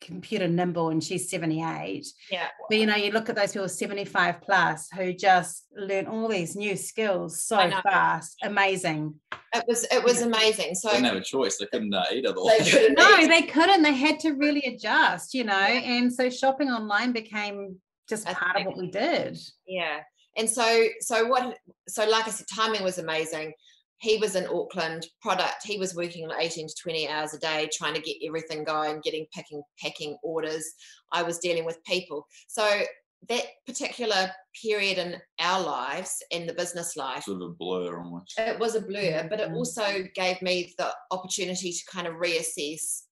computer 0.00 0.48
nimble 0.48 0.88
and 0.88 1.02
she's 1.04 1.28
78 1.28 2.06
yeah. 2.30 2.48
But 2.68 2.78
you 2.78 2.86
know 2.86 2.96
you 2.96 3.12
look 3.12 3.28
at 3.28 3.36
those 3.36 3.52
people 3.52 3.68
75 3.68 4.40
plus 4.40 4.88
who 4.90 5.12
just 5.12 5.66
learn 5.76 6.06
all 6.06 6.28
these 6.28 6.56
new 6.56 6.76
skills 6.76 7.42
so 7.42 7.70
fast. 7.82 8.38
Amazing. 8.42 9.14
It 9.54 9.64
was 9.66 9.84
it 9.90 10.02
was 10.02 10.22
amazing. 10.22 10.74
So 10.74 10.88
they 10.88 10.96
didn't 10.96 11.08
have 11.08 11.16
a 11.16 11.24
choice. 11.24 11.58
They 11.58 11.66
couldn't 11.66 11.92
uh, 11.92 12.04
eat 12.12 12.26
otherwise. 12.26 12.70
They 12.72 12.88
no 12.90 13.18
eat. 13.18 13.28
they 13.28 13.42
couldn't. 13.42 13.82
They 13.82 13.94
had 13.94 14.20
to 14.20 14.32
really 14.32 14.62
adjust 14.62 15.34
you 15.34 15.44
know 15.44 15.54
and 15.54 16.12
so 16.12 16.30
shopping 16.30 16.68
online 16.68 17.12
became 17.12 17.76
just 18.08 18.24
That's 18.24 18.38
part 18.38 18.56
of 18.56 18.66
what 18.66 18.76
we 18.76 18.90
did. 18.90 19.38
Yeah. 19.66 20.00
And 20.36 20.48
so 20.48 20.86
so 21.00 21.26
what 21.26 21.58
so 21.88 22.08
like 22.08 22.26
i 22.26 22.30
said 22.30 22.46
timing 22.54 22.82
was 22.82 22.98
amazing 22.98 23.52
he 24.00 24.16
was 24.18 24.36
in 24.36 24.46
auckland 24.48 25.06
product 25.20 25.64
he 25.64 25.78
was 25.78 25.94
working 25.94 26.24
on 26.24 26.40
18 26.40 26.68
to 26.68 26.74
20 26.82 27.08
hours 27.08 27.34
a 27.34 27.38
day 27.38 27.68
trying 27.72 27.94
to 27.94 28.00
get 28.00 28.16
everything 28.24 28.64
going 28.64 29.00
getting 29.02 29.26
packing, 29.32 29.62
packing 29.78 30.16
orders 30.22 30.64
i 31.12 31.22
was 31.22 31.38
dealing 31.38 31.64
with 31.64 31.82
people 31.84 32.26
so 32.48 32.82
that 33.28 33.44
particular 33.66 34.30
period 34.62 34.96
in 34.96 35.16
our 35.40 35.62
lives 35.62 36.22
in 36.30 36.46
the 36.46 36.54
business 36.54 36.96
life 36.96 37.24
sort 37.24 37.42
of 37.42 37.50
a 37.50 37.54
blur 37.54 37.98
almost 37.98 38.34
it 38.38 38.58
was 38.58 38.74
a 38.74 38.80
blur 38.80 39.26
but 39.28 39.40
it 39.40 39.48
mm-hmm. 39.48 39.56
also 39.56 40.04
gave 40.14 40.40
me 40.40 40.72
the 40.78 40.90
opportunity 41.10 41.70
to 41.70 41.82
kind 41.92 42.06
of 42.06 42.14
reassess 42.14 43.02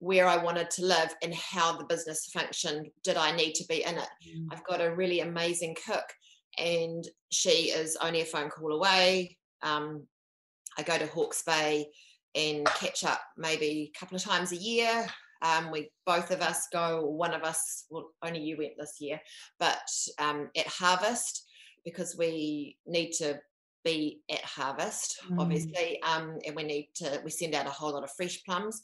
where 0.00 0.26
I 0.26 0.36
wanted 0.36 0.70
to 0.70 0.84
live 0.84 1.14
and 1.22 1.34
how 1.34 1.76
the 1.76 1.84
business 1.84 2.30
functioned. 2.32 2.88
Did 3.02 3.16
I 3.16 3.34
need 3.34 3.54
to 3.54 3.64
be 3.68 3.84
in 3.84 3.96
it? 3.96 4.08
Mm. 4.28 4.46
I've 4.52 4.64
got 4.64 4.80
a 4.80 4.94
really 4.94 5.20
amazing 5.20 5.76
cook 5.86 6.04
and 6.56 7.04
she 7.30 7.70
is 7.70 7.96
only 8.00 8.20
a 8.20 8.26
phone 8.26 8.48
call 8.48 8.72
away. 8.72 9.36
Um, 9.62 10.06
I 10.78 10.82
go 10.82 10.96
to 10.96 11.06
Hawke's 11.06 11.42
Bay 11.42 11.88
and 12.34 12.64
catch 12.66 13.04
up 13.04 13.20
maybe 13.36 13.92
a 13.94 13.98
couple 13.98 14.16
of 14.16 14.22
times 14.22 14.52
a 14.52 14.56
year. 14.56 15.06
Um, 15.42 15.70
we 15.70 15.90
both 16.06 16.30
of 16.30 16.40
us 16.40 16.68
go, 16.72 17.04
one 17.06 17.34
of 17.34 17.42
us, 17.42 17.84
well, 17.90 18.10
only 18.24 18.40
you 18.40 18.56
went 18.56 18.72
this 18.78 18.96
year, 19.00 19.20
but 19.60 19.78
um, 20.18 20.50
at 20.56 20.66
harvest 20.66 21.44
because 21.84 22.16
we 22.16 22.76
need 22.86 23.12
to 23.12 23.38
be 23.84 24.20
at 24.30 24.44
harvest, 24.44 25.20
mm. 25.30 25.40
obviously, 25.40 26.00
um, 26.02 26.38
and 26.46 26.56
we 26.56 26.64
need 26.64 26.88
to 26.96 27.20
we 27.24 27.30
send 27.30 27.54
out 27.54 27.66
a 27.66 27.70
whole 27.70 27.92
lot 27.92 28.04
of 28.04 28.10
fresh 28.16 28.42
plums. 28.44 28.82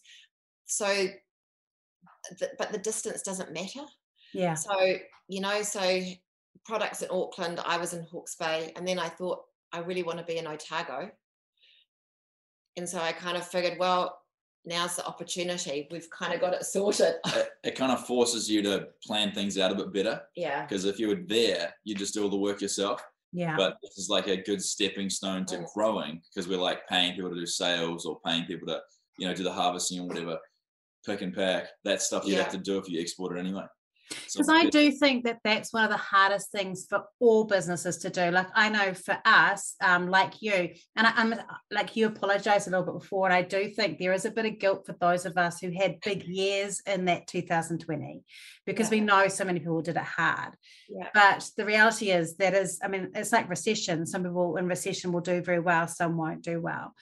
So, 0.67 0.87
th- 2.39 2.53
but 2.59 2.73
the 2.73 2.79
distance 2.79 3.23
doesn't 3.23 3.53
matter. 3.53 3.85
Yeah. 4.33 4.55
So 4.55 4.97
you 5.29 5.41
know, 5.41 5.63
so 5.63 6.01
products 6.65 7.03
in 7.03 7.09
Auckland, 7.11 7.61
I 7.65 7.77
was 7.77 7.93
in 7.93 8.05
Hawke's 8.05 8.37
Bay, 8.37 8.73
and 8.77 8.87
then 8.87 8.99
I 8.99 9.09
thought 9.09 9.41
I 9.73 9.81
really 9.81 10.03
want 10.03 10.19
to 10.19 10.25
be 10.25 10.39
in 10.39 10.47
Otago. 10.47 11.11
And 12.77 12.89
so 12.89 12.99
I 12.99 13.13
kind 13.13 13.37
of 13.37 13.47
figured, 13.47 13.79
well, 13.79 14.19
now's 14.65 14.97
the 14.97 15.07
opportunity. 15.07 15.89
We've 15.91 16.09
kind 16.11 16.35
of 16.35 16.41
got 16.41 16.55
it 16.55 16.65
sorted. 16.65 17.15
It, 17.27 17.49
it 17.63 17.75
kind 17.77 17.93
of 17.93 18.07
forces 18.07 18.51
you 18.51 18.63
to 18.63 18.89
plan 19.05 19.33
things 19.33 19.59
out 19.59 19.73
a 19.73 19.75
bit 19.75 19.93
better. 19.93 20.23
Yeah. 20.37 20.63
Because 20.63 20.85
if 20.85 20.99
you 20.99 21.09
were 21.09 21.23
there, 21.27 21.75
you'd 21.85 21.99
just 21.99 22.15
do 22.15 22.23
all 22.23 22.29
the 22.29 22.37
work 22.37 22.61
yourself. 22.61 23.03
Yeah. 23.33 23.57
But 23.57 23.79
this 23.83 23.99
is 23.99 24.09
like 24.09 24.29
a 24.29 24.43
good 24.43 24.63
stepping 24.63 25.11
stone 25.11 25.45
to 25.47 25.59
mm. 25.59 25.73
growing 25.75 26.21
because 26.29 26.49
we're 26.49 26.59
like 26.59 26.87
paying 26.89 27.15
people 27.15 27.31
to 27.31 27.37
do 27.37 27.47
sales 27.47 28.07
or 28.07 28.21
paying 28.25 28.45
people 28.45 28.69
to, 28.69 28.81
you 29.19 29.27
know, 29.27 29.35
do 29.35 29.43
the 29.43 29.53
harvesting 29.53 30.01
or 30.01 30.07
whatever, 30.07 30.39
pick 31.05 31.23
and 31.23 31.35
pack. 31.35 31.69
That 31.85 32.03
stuff 32.03 32.27
you 32.27 32.35
yeah. 32.35 32.43
have 32.43 32.53
to 32.53 32.59
do 32.59 32.79
if 32.79 32.89
you 32.89 33.01
export 33.01 33.37
it 33.37 33.41
anyway 33.41 33.65
because 34.09 34.49
I 34.49 34.67
do 34.67 34.91
think 34.91 35.25
that 35.25 35.39
that's 35.45 35.73
one 35.73 35.85
of 35.85 35.91
the 35.91 35.97
hardest 35.97 36.51
things 36.51 36.87
for 36.89 37.05
all 37.21 37.45
businesses 37.45 37.99
to 37.99 38.11
do. 38.11 38.31
Like 38.31 38.49
I 38.55 38.69
know 38.69 38.95
for 38.95 39.19
us, 39.25 39.75
um, 39.83 40.09
like 40.09 40.43
you, 40.43 40.71
and 40.97 41.07
I, 41.07 41.13
am 41.17 41.35
like 41.71 41.97
you 41.97 42.07
apologized 42.07 42.69
a 42.69 42.71
little 42.71 42.85
bit 42.85 43.01
before, 43.01 43.27
and 43.27 43.35
I 43.35 43.43
do 43.43 43.69
think 43.69 43.99
there 43.99 44.13
is 44.13 44.25
a 44.25 44.31
bit 44.31 44.47
of 44.47 44.59
guilt 44.59 44.87
for 44.87 44.95
those 45.01 45.27
of 45.27 45.37
us 45.37 45.61
who 45.61 45.71
had 45.71 46.01
big 46.01 46.25
years 46.25 46.81
in 46.87 47.07
that 47.07 47.27
2020, 47.27 48.23
because 48.67 48.91
yeah. 48.91 48.99
we 48.99 49.01
know 49.01 49.29
so 49.29 49.45
many 49.45 49.61
people 49.61 49.83
did 49.83 49.97
it 49.97 50.03
hard. 50.03 50.55
Yeah. 50.89 51.09
But 51.15 51.49
the 51.57 51.65
reality 51.65 52.11
is 52.11 52.37
that 52.37 52.55
is, 52.55 52.81
I 52.83 52.89
mean, 52.89 53.11
it's 53.15 53.33
like 53.33 53.49
recession. 53.49 54.07
Some 54.07 54.25
people 54.25 54.57
in 54.57 54.67
recession 54.67 55.13
will 55.13 55.21
do 55.21 55.41
very 55.41 55.61
well, 55.61 55.89
some 55.89 56.17
won't 56.17 56.43
do 56.43 56.61
well. 56.61 56.95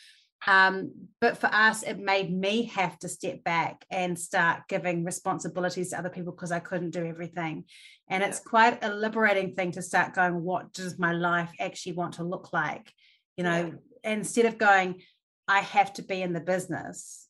Um, 0.47 0.93
but 1.21 1.39
for 1.39 1.47
us, 1.47 1.83
it 1.83 1.99
made 1.99 2.33
me 2.33 2.65
have 2.65 2.99
to 3.01 3.09
step 3.09 3.45
back 3.45 3.85
and 3.91 4.19
start 4.19 4.63
giving 4.69 5.05
responsibilities 5.05 5.91
to 5.91 5.99
other 5.99 6.11
people 6.11 6.33
because 6.33 6.51
I 6.51 6.59
couldn't 6.59 6.91
do 6.91 7.07
everything. 7.07 7.65
And 8.09 8.23
it's 8.23 8.41
quite 8.41 8.83
a 8.83 8.93
liberating 8.93 9.55
thing 9.55 9.73
to 9.73 9.83
start 9.83 10.15
going, 10.15 10.43
what 10.43 10.73
does 10.73 10.99
my 10.99 11.13
life 11.13 11.53
actually 11.61 11.93
want 11.93 12.15
to 12.15 12.25
look 12.25 12.53
like? 12.53 12.93
You 13.37 13.45
know, 13.45 13.73
yeah. 14.05 14.13
instead 14.13 14.47
of 14.47 14.59
going, 14.59 15.03
I 15.47 15.61
have 15.61 15.93
to 15.95 16.03
be 16.03 16.23
in 16.23 16.33
the 16.33 16.41
business. 16.41 17.29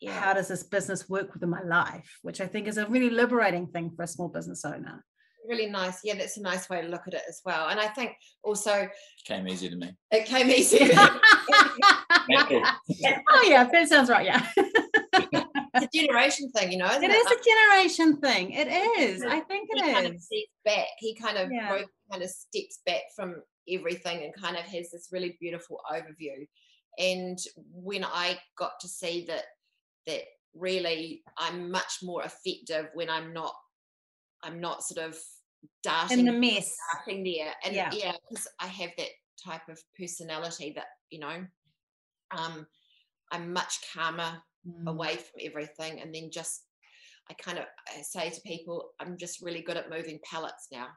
Yeah. 0.00 0.12
How 0.12 0.34
does 0.34 0.48
this 0.48 0.62
business 0.62 1.08
work 1.08 1.32
within 1.32 1.50
my 1.50 1.62
life? 1.62 2.18
Which 2.22 2.40
I 2.40 2.46
think 2.46 2.68
is 2.68 2.78
a 2.78 2.86
really 2.86 3.10
liberating 3.10 3.68
thing 3.68 3.90
for 3.90 4.02
a 4.02 4.08
small 4.08 4.28
business 4.28 4.64
owner 4.64 5.04
really 5.48 5.66
nice. 5.66 6.00
Yeah, 6.04 6.14
that's 6.14 6.36
a 6.36 6.42
nice 6.42 6.68
way 6.68 6.82
to 6.82 6.88
look 6.88 7.06
at 7.06 7.14
it 7.14 7.22
as 7.28 7.40
well. 7.44 7.68
And 7.68 7.78
I 7.80 7.88
think 7.88 8.12
also 8.42 8.88
came 9.24 9.48
easy 9.48 9.68
to 9.68 9.76
me. 9.76 9.92
It 10.10 10.26
came 10.26 10.50
easy. 10.50 10.78
oh 10.92 11.20
yeah, 13.46 13.64
that 13.64 13.88
sounds 13.88 14.10
right. 14.10 14.26
Yeah. 14.26 14.46
it's 14.56 15.46
a 15.74 15.88
generation 15.94 16.50
thing, 16.52 16.72
you 16.72 16.78
know. 16.78 16.90
It, 16.90 17.02
it 17.02 17.10
is 17.10 17.26
a 17.26 17.36
generation 17.44 18.16
thing. 18.20 18.52
It 18.52 18.68
is. 19.00 19.22
I 19.22 19.40
think 19.40 19.68
it 19.70 19.84
he 19.84 19.90
is. 19.90 19.94
Kind 19.94 20.06
of 20.06 20.16
back. 20.64 20.86
He 20.98 21.14
kind 21.14 21.36
of 21.38 21.50
yeah. 21.50 21.68
broke, 21.68 21.90
kind 22.10 22.22
of 22.22 22.30
steps 22.30 22.80
back 22.86 23.02
from 23.14 23.42
everything 23.68 24.24
and 24.24 24.34
kind 24.34 24.56
of 24.56 24.64
has 24.64 24.90
this 24.90 25.10
really 25.12 25.36
beautiful 25.40 25.80
overview. 25.90 26.46
And 26.98 27.38
when 27.72 28.04
I 28.04 28.38
got 28.56 28.80
to 28.80 28.88
see 28.88 29.24
that 29.26 29.44
that 30.06 30.22
really 30.54 31.22
I'm 31.38 31.70
much 31.70 31.98
more 32.02 32.24
effective 32.24 32.88
when 32.94 33.08
I'm 33.08 33.32
not 33.32 33.54
I'm 34.42 34.60
not 34.60 34.82
sort 34.82 35.06
of 35.06 35.16
darting 35.82 36.20
in 36.20 36.26
the 36.26 36.32
mess 36.32 36.74
darting 36.94 37.24
there 37.24 37.52
and 37.64 37.74
yeah 37.74 37.90
yeah 37.92 38.12
because 38.28 38.46
i 38.60 38.66
have 38.66 38.90
that 38.96 39.08
type 39.42 39.68
of 39.68 39.78
personality 39.98 40.72
that 40.74 40.86
you 41.10 41.18
know 41.18 41.44
um 42.36 42.66
i'm 43.32 43.52
much 43.52 43.78
calmer 43.94 44.32
mm. 44.66 44.86
away 44.86 45.16
from 45.16 45.40
everything 45.42 46.00
and 46.00 46.14
then 46.14 46.30
just 46.32 46.64
i 47.30 47.34
kind 47.34 47.58
of 47.58 47.64
I 47.96 48.02
say 48.02 48.30
to 48.30 48.40
people 48.42 48.90
i'm 49.00 49.16
just 49.16 49.42
really 49.42 49.62
good 49.62 49.76
at 49.76 49.90
moving 49.90 50.18
pallets 50.30 50.68
now 50.72 50.88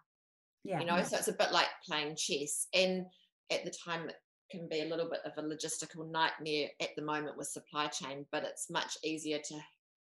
yeah 0.63 0.79
you 0.79 0.85
know 0.85 0.97
yeah. 0.97 1.03
so 1.03 1.17
it's 1.17 1.27
a 1.27 1.33
bit 1.33 1.51
like 1.51 1.67
playing 1.85 2.15
chess 2.15 2.67
and 2.73 3.05
at 3.51 3.65
the 3.65 3.73
time 3.85 4.09
it 4.09 4.15
can 4.51 4.67
be 4.69 4.81
a 4.81 4.85
little 4.85 5.09
bit 5.09 5.21
of 5.25 5.31
a 5.37 5.47
logistical 5.47 6.09
nightmare 6.11 6.67
at 6.81 6.89
the 6.95 7.01
moment 7.01 7.37
with 7.37 7.47
supply 7.47 7.87
chain 7.87 8.25
but 8.31 8.43
it's 8.43 8.69
much 8.69 8.97
easier 9.03 9.39
to 9.39 9.55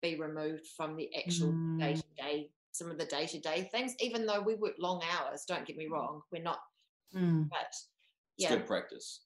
be 0.03 0.17
removed 0.17 0.67
from 0.77 0.97
the 0.97 1.09
actual 1.17 1.53
mm. 1.53 1.79
day-to-day 1.79 2.49
some 2.75 2.91
of 2.91 2.99
the 2.99 3.05
day 3.05 3.27
to 3.27 3.39
day 3.39 3.69
things, 3.71 3.95
even 4.01 4.27
though 4.27 4.41
we 4.41 4.57
work 4.57 4.75
long 4.79 5.01
hours. 5.13 5.45
Don't 5.47 5.65
get 5.65 5.77
me 5.77 5.87
mm. 5.87 5.93
wrong, 5.93 6.23
we're 6.33 6.43
not, 6.43 6.59
mm. 7.15 7.49
but 7.49 7.73
yeah, 8.37 8.49
it's 8.49 8.57
good 8.57 8.67
practice. 8.67 9.21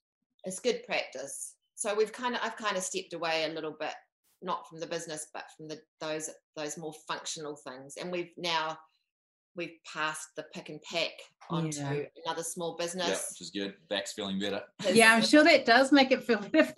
It's 0.45 0.59
good 0.59 0.85
practice. 0.85 1.55
So 1.75 1.95
we've 1.95 2.13
kind 2.13 2.35
of, 2.35 2.41
I've 2.43 2.57
kind 2.57 2.77
of 2.77 2.83
stepped 2.83 3.13
away 3.13 3.45
a 3.45 3.53
little 3.53 3.75
bit, 3.79 3.93
not 4.41 4.69
from 4.69 4.79
the 4.79 4.85
business, 4.85 5.27
but 5.33 5.45
from 5.57 5.67
the 5.67 5.79
those 5.99 6.29
those 6.55 6.77
more 6.77 6.93
functional 7.07 7.55
things, 7.55 7.95
and 7.99 8.11
we've 8.11 8.31
now 8.37 8.77
we've 9.55 9.77
passed 9.91 10.27
the 10.37 10.43
pick 10.53 10.69
and 10.69 10.79
pack 10.83 11.09
onto 11.49 11.79
yeah. 11.79 12.03
another 12.23 12.43
small 12.43 12.77
business. 12.77 13.07
Yeah, 13.07 13.15
which 13.15 13.41
is 13.41 13.49
good. 13.49 13.73
Back's 13.89 14.13
feeling 14.13 14.39
better. 14.39 14.61
Yeah, 14.93 15.15
I'm 15.15 15.23
sure 15.23 15.43
that 15.43 15.65
does 15.65 15.91
make 15.91 16.11
it 16.11 16.23
feel 16.23 16.37
better. 16.53 16.71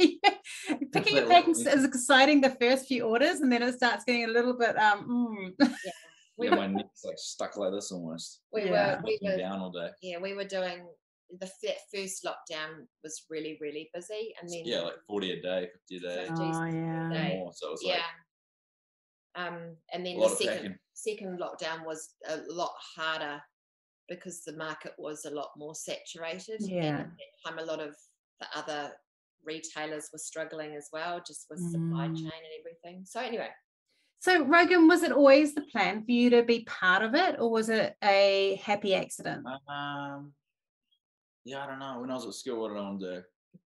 Picking 0.94 1.18
and 1.18 1.30
packing 1.30 1.52
is 1.52 1.84
exciting 1.84 2.40
the 2.40 2.56
first 2.62 2.88
few 2.88 3.04
orders, 3.04 3.42
and 3.42 3.52
then 3.52 3.62
it 3.62 3.76
starts 3.76 4.06
getting 4.06 4.24
a 4.24 4.32
little 4.32 4.54
bit 4.54 4.78
um. 4.78 5.54
Mm. 5.60 5.68
Yeah 5.68 5.68
we 5.70 6.11
yeah, 6.50 6.56
my 6.56 6.68
neck's 6.68 7.04
like 7.04 7.18
stuck 7.18 7.58
like 7.58 7.72
this 7.72 7.92
almost. 7.92 8.42
We 8.54 8.66
yeah. 8.66 8.96
were 8.96 9.02
we 9.04 9.20
were 9.22 9.38
down 9.38 9.60
all 9.60 9.72
day. 9.72 9.90
Yeah, 10.02 10.18
we 10.20 10.34
were 10.34 10.46
doing 10.46 10.88
the 11.40 11.50
first 11.94 12.26
lockdown 12.26 12.86
was 13.04 13.24
really 13.30 13.58
really 13.62 13.90
busy, 13.94 14.34
and 14.42 14.50
then 14.50 14.64
yeah, 14.66 14.82
like 14.82 14.96
forty 15.08 15.32
a 15.32 15.42
day, 15.42 15.70
fifty 15.74 15.98
a 16.06 16.10
day. 16.10 16.28
Oh 16.30 16.66
yeah. 16.66 17.30
More, 17.38 17.52
so 17.54 17.68
it 17.68 17.72
was 17.72 17.82
yeah. 17.84 18.02
Like, 19.36 19.48
um, 19.48 19.76
and 19.94 20.06
then 20.06 20.20
the 20.20 20.30
second 20.30 20.76
second 20.94 21.40
lockdown 21.40 21.86
was 21.86 22.10
a 22.28 22.40
lot 22.50 22.74
harder 22.96 23.42
because 24.10 24.44
the 24.44 24.58
market 24.58 24.94
was 24.98 25.26
a 25.26 25.32
lot 25.32 25.52
more 25.58 25.74
saturated. 25.74 26.60
Yeah. 26.60 26.84
And 26.84 27.00
at 27.00 27.08
that 27.08 27.50
time, 27.50 27.60
a 27.60 27.66
lot 27.66 27.80
of 27.80 27.96
the 28.42 28.48
other 28.56 28.92
retailers 29.46 30.10
were 30.12 30.20
struggling 30.20 30.76
as 30.76 30.90
well, 30.92 31.22
just 31.26 31.48
with 31.50 31.62
mm. 31.62 31.72
supply 31.72 32.08
chain 32.08 32.26
and 32.26 32.54
everything. 32.60 33.06
So 33.06 33.22
anyway. 33.22 33.50
So 34.22 34.46
Rogan, 34.46 34.88
was 34.88 35.02
it 35.02 35.12
always 35.12 35.56
the 35.56 35.62
plan 35.62 36.06
for 36.06 36.12
you 36.12 36.30
to 36.30 36.44
be 36.44 36.64
part 36.66 37.02
of 37.02 37.16
it, 37.16 37.38
or 37.40 37.50
was 37.50 37.70
it 37.70 37.96
a 38.04 38.62
happy 38.64 38.94
accident? 38.94 39.44
Um, 39.68 40.34
yeah, 41.44 41.64
I 41.64 41.68
don't 41.68 41.80
know. 41.80 41.98
When 42.00 42.12
I 42.12 42.14
was 42.14 42.28
at 42.28 42.34
school, 42.36 42.62
what 42.62 42.68
did 42.70 42.78
I 42.78 42.82
want 42.82 43.00
to 43.00 43.16
do? 43.16 43.22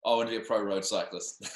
I 0.05 0.09
wanted 0.11 0.31
to 0.31 0.37
be 0.37 0.43
a 0.43 0.47
pro 0.47 0.61
road 0.61 0.85
cyclist. 0.85 1.45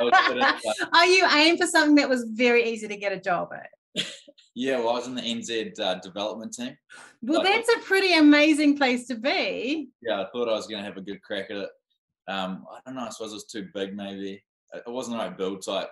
oh, 0.00 1.04
you 1.06 1.28
aimed 1.38 1.60
for 1.60 1.66
something 1.66 1.96
that 1.96 2.08
was 2.08 2.24
very 2.30 2.66
easy 2.66 2.88
to 2.88 2.96
get 2.96 3.12
a 3.12 3.20
job 3.20 3.50
at. 3.52 4.06
Yeah, 4.54 4.78
well, 4.78 4.90
I 4.90 4.94
was 4.94 5.06
in 5.06 5.14
the 5.14 5.20
NZ 5.20 5.78
uh, 5.78 5.96
development 5.96 6.54
team. 6.54 6.78
Well, 7.20 7.44
like, 7.44 7.52
that's 7.52 7.68
a 7.76 7.86
pretty 7.86 8.14
amazing 8.14 8.78
place 8.78 9.06
to 9.08 9.16
be. 9.16 9.90
Yeah, 10.00 10.22
I 10.22 10.26
thought 10.32 10.48
I 10.48 10.52
was 10.52 10.66
going 10.66 10.80
to 10.82 10.88
have 10.88 10.96
a 10.96 11.02
good 11.02 11.20
crack 11.20 11.50
at 11.50 11.58
it. 11.58 11.68
Um, 12.26 12.64
I 12.72 12.78
don't 12.86 12.94
know. 12.96 13.02
I 13.02 13.10
suppose 13.10 13.32
it 13.32 13.34
was 13.34 13.44
too 13.44 13.68
big, 13.74 13.94
maybe. 13.94 14.42
It 14.72 14.90
wasn't 14.90 15.18
the 15.18 15.24
right 15.24 15.36
build 15.36 15.62
type. 15.62 15.90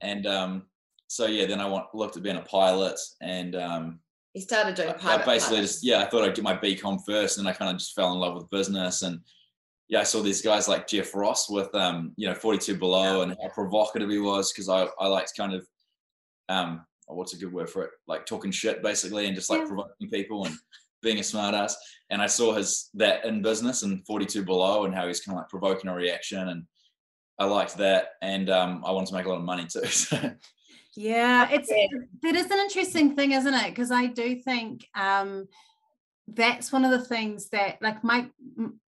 And 0.00 0.26
um, 0.26 0.62
so, 1.08 1.26
yeah, 1.26 1.46
then 1.46 1.60
I 1.60 1.66
want, 1.66 1.92
looked 1.94 2.16
at 2.16 2.22
being 2.22 2.36
a 2.36 2.42
pilot 2.42 2.98
and 3.20 3.56
um, 3.56 4.00
he 4.34 4.40
started 4.40 4.76
doing 4.76 4.94
pilot. 4.94 5.22
I 5.22 5.24
basically 5.24 5.56
pilots. 5.56 5.72
just, 5.72 5.84
yeah, 5.84 6.00
I 6.00 6.06
thought 6.06 6.22
I'd 6.22 6.34
get 6.34 6.44
my 6.44 6.56
BCom 6.56 7.00
first 7.04 7.38
and 7.38 7.46
then 7.46 7.52
I 7.52 7.56
kind 7.56 7.70
of 7.70 7.78
just 7.78 7.94
fell 7.94 8.12
in 8.12 8.18
love 8.18 8.34
with 8.34 8.50
business 8.50 9.02
and 9.02 9.20
yeah, 9.88 10.00
I 10.00 10.04
saw 10.04 10.22
these 10.22 10.42
guys 10.42 10.68
like 10.68 10.86
Geoff 10.86 11.14
Ross 11.14 11.48
with 11.48 11.74
um, 11.74 12.12
you 12.16 12.28
know, 12.28 12.34
42 12.34 12.76
below 12.76 13.16
yeah. 13.16 13.22
and 13.22 13.36
how 13.42 13.48
provocative 13.48 14.10
he 14.10 14.18
was 14.18 14.52
because 14.52 14.68
I, 14.68 14.86
I 15.00 15.08
liked 15.08 15.32
kind 15.36 15.54
of 15.54 15.66
um 16.48 16.84
what's 17.06 17.32
a 17.32 17.38
good 17.38 17.52
word 17.52 17.70
for 17.70 17.84
it? 17.84 17.90
Like 18.06 18.26
talking 18.26 18.50
shit 18.50 18.82
basically 18.82 19.26
and 19.26 19.34
just 19.34 19.48
like 19.48 19.60
yeah. 19.60 19.66
provoking 19.66 20.10
people 20.10 20.44
and 20.44 20.54
being 21.02 21.18
a 21.18 21.22
smartass. 21.22 21.72
And 22.10 22.20
I 22.20 22.26
saw 22.26 22.52
his 22.52 22.90
that 22.94 23.24
in 23.24 23.40
business 23.40 23.82
and 23.82 24.04
42 24.06 24.44
below 24.44 24.84
and 24.84 24.94
how 24.94 25.06
he's 25.06 25.20
kind 25.20 25.36
of 25.36 25.40
like 25.40 25.48
provoking 25.48 25.88
a 25.88 25.94
reaction 25.94 26.48
and 26.48 26.64
I 27.38 27.46
liked 27.46 27.76
that 27.78 28.10
and 28.20 28.50
um 28.50 28.82
I 28.86 28.90
wanted 28.90 29.08
to 29.08 29.14
make 29.14 29.26
a 29.26 29.30
lot 29.30 29.38
of 29.38 29.44
money 29.44 29.66
too. 29.66 29.80
So 29.86 30.16
yeah, 30.98 31.48
it's 31.52 31.70
it 31.70 32.34
is 32.34 32.50
an 32.50 32.58
interesting 32.58 33.14
thing, 33.14 33.30
isn't 33.30 33.54
it? 33.54 33.68
Because 33.68 33.92
I 33.92 34.06
do 34.06 34.34
think 34.34 34.84
um 34.96 35.46
that's 36.26 36.72
one 36.72 36.84
of 36.84 36.90
the 36.90 37.00
things 37.00 37.48
that 37.50 37.80
like 37.80 38.02
my 38.02 38.28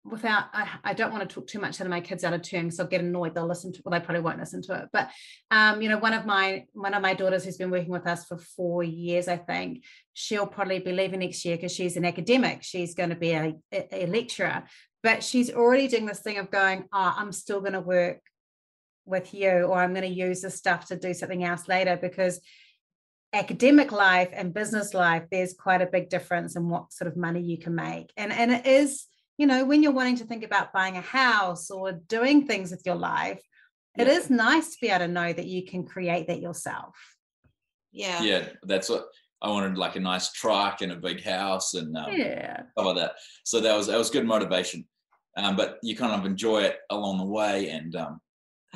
without 0.05 0.47
I, 0.53 0.69
I, 0.85 0.93
don't 0.93 1.13
want 1.13 1.27
to 1.27 1.33
talk 1.33 1.47
too 1.47 1.61
much 1.61 1.81
out 1.81 1.87
of 1.87 1.91
my 1.91 2.01
kids 2.01 2.23
out 2.23 2.35
of 2.35 2.43
turn 2.43 2.65
because 2.65 2.81
I'll 2.81 2.87
get 2.87 3.01
annoyed 3.01 3.35
they'll 3.35 3.47
listen 3.47 3.73
to 3.73 3.83
well 3.85 3.99
they 3.99 4.05
probably 4.05 4.23
won't 4.23 4.39
listen 4.39 4.61
to 4.63 4.75
it 4.75 4.89
but 4.93 5.09
um 5.51 5.81
you 5.81 5.89
know 5.89 5.97
one 5.97 6.13
of 6.13 6.27
my 6.27 6.67
one 6.75 6.93
of 6.93 7.01
my 7.01 7.15
daughters 7.15 7.45
who's 7.45 7.57
been 7.57 7.71
working 7.71 7.93
with 7.93 8.07
us 8.07 8.27
for 8.27 8.37
four 8.37 8.83
years 8.83 9.27
I 9.27 9.39
think 9.39 9.85
she'll 10.13 10.47
probably 10.47 10.81
be 10.81 10.93
leaving 10.93 11.21
next 11.21 11.45
year 11.45 11.57
because 11.57 11.73
she's 11.73 11.97
an 11.97 12.05
academic 12.05 12.63
she's 12.63 12.95
going 12.95 13.11
to 13.11 13.17
be 13.17 13.31
a, 13.31 13.55
a, 13.73 14.07
lecturer 14.07 14.65
but 15.03 15.25
she's 15.25 15.51
already 15.51 15.89
doing 15.89 16.05
this 16.05 16.21
thing 16.21 16.37
of 16.37 16.51
going 16.51 16.89
oh 16.93 17.15
I'm 17.17 17.33
still 17.33 17.61
going 17.61 17.73
to 17.73 17.81
work 17.81 18.21
with 19.11 19.35
you 19.35 19.51
or 19.51 19.79
I'm 19.79 19.93
going 19.93 20.09
to 20.09 20.09
use 20.09 20.41
this 20.41 20.57
stuff 20.57 20.87
to 20.87 20.97
do 20.97 21.13
something 21.13 21.45
else 21.45 21.69
later 21.69 21.99
because 22.01 22.41
academic 23.33 23.93
life 23.93 24.31
and 24.33 24.55
business 24.55 24.93
life 24.93 25.25
there's 25.31 25.55
quite 25.55 25.83
a 25.83 25.87
big 25.87 26.09
difference 26.09 26.57
in 26.57 26.69
what 26.69 26.93
sort 26.93 27.09
of 27.09 27.17
money 27.17 27.41
you 27.41 27.59
can 27.59 27.75
make. 27.75 28.13
And 28.17 28.33
and 28.33 28.51
it 28.51 28.67
is 28.67 29.07
you 29.39 29.47
know 29.47 29.65
when 29.65 29.83
you're 29.83 29.93
wanting 29.93 30.17
to 30.17 30.25
think 30.25 30.45
about 30.45 30.73
buying 30.73 30.97
a 30.97 31.03
house 31.03 31.71
or 31.71 31.93
doing 31.93 32.47
things 32.47 32.71
with 32.71 32.83
your 32.85 32.97
life 32.97 33.41
yeah. 33.97 34.05
it 34.05 34.09
is 34.09 34.31
nice 34.31 34.71
to 34.71 34.77
be 34.81 34.89
able 34.89 35.07
to 35.07 35.09
know 35.09 35.33
that 35.33 35.47
you 35.47 35.65
can 35.65 35.85
create 35.85 36.27
that 36.29 36.41
yourself. 36.41 36.97
Yeah. 37.93 38.23
Yeah 38.23 38.49
that's 38.63 38.89
what 38.89 39.07
I 39.43 39.49
wanted 39.49 39.79
like 39.79 39.97
a 39.97 40.01
nice 40.01 40.33
truck 40.33 40.83
and 40.83 40.93
a 40.93 40.97
big 40.97 41.23
house 41.23 41.75
and 41.75 41.97
um, 41.97 42.13
yeah. 42.13 42.63
stuff 42.73 42.87
like 42.87 42.97
that. 42.97 43.13
So 43.45 43.61
that 43.61 43.77
was 43.77 43.87
that 43.87 43.99
was 43.99 44.11
good 44.11 44.27
motivation. 44.27 44.87
Um, 45.37 45.57
but 45.57 45.79
you 45.83 45.97
kind 45.97 46.13
of 46.13 46.27
enjoy 46.27 46.63
it 46.63 46.79
along 46.91 47.19
the 47.19 47.25
way 47.25 47.69
and 47.71 47.95
um, 47.97 48.21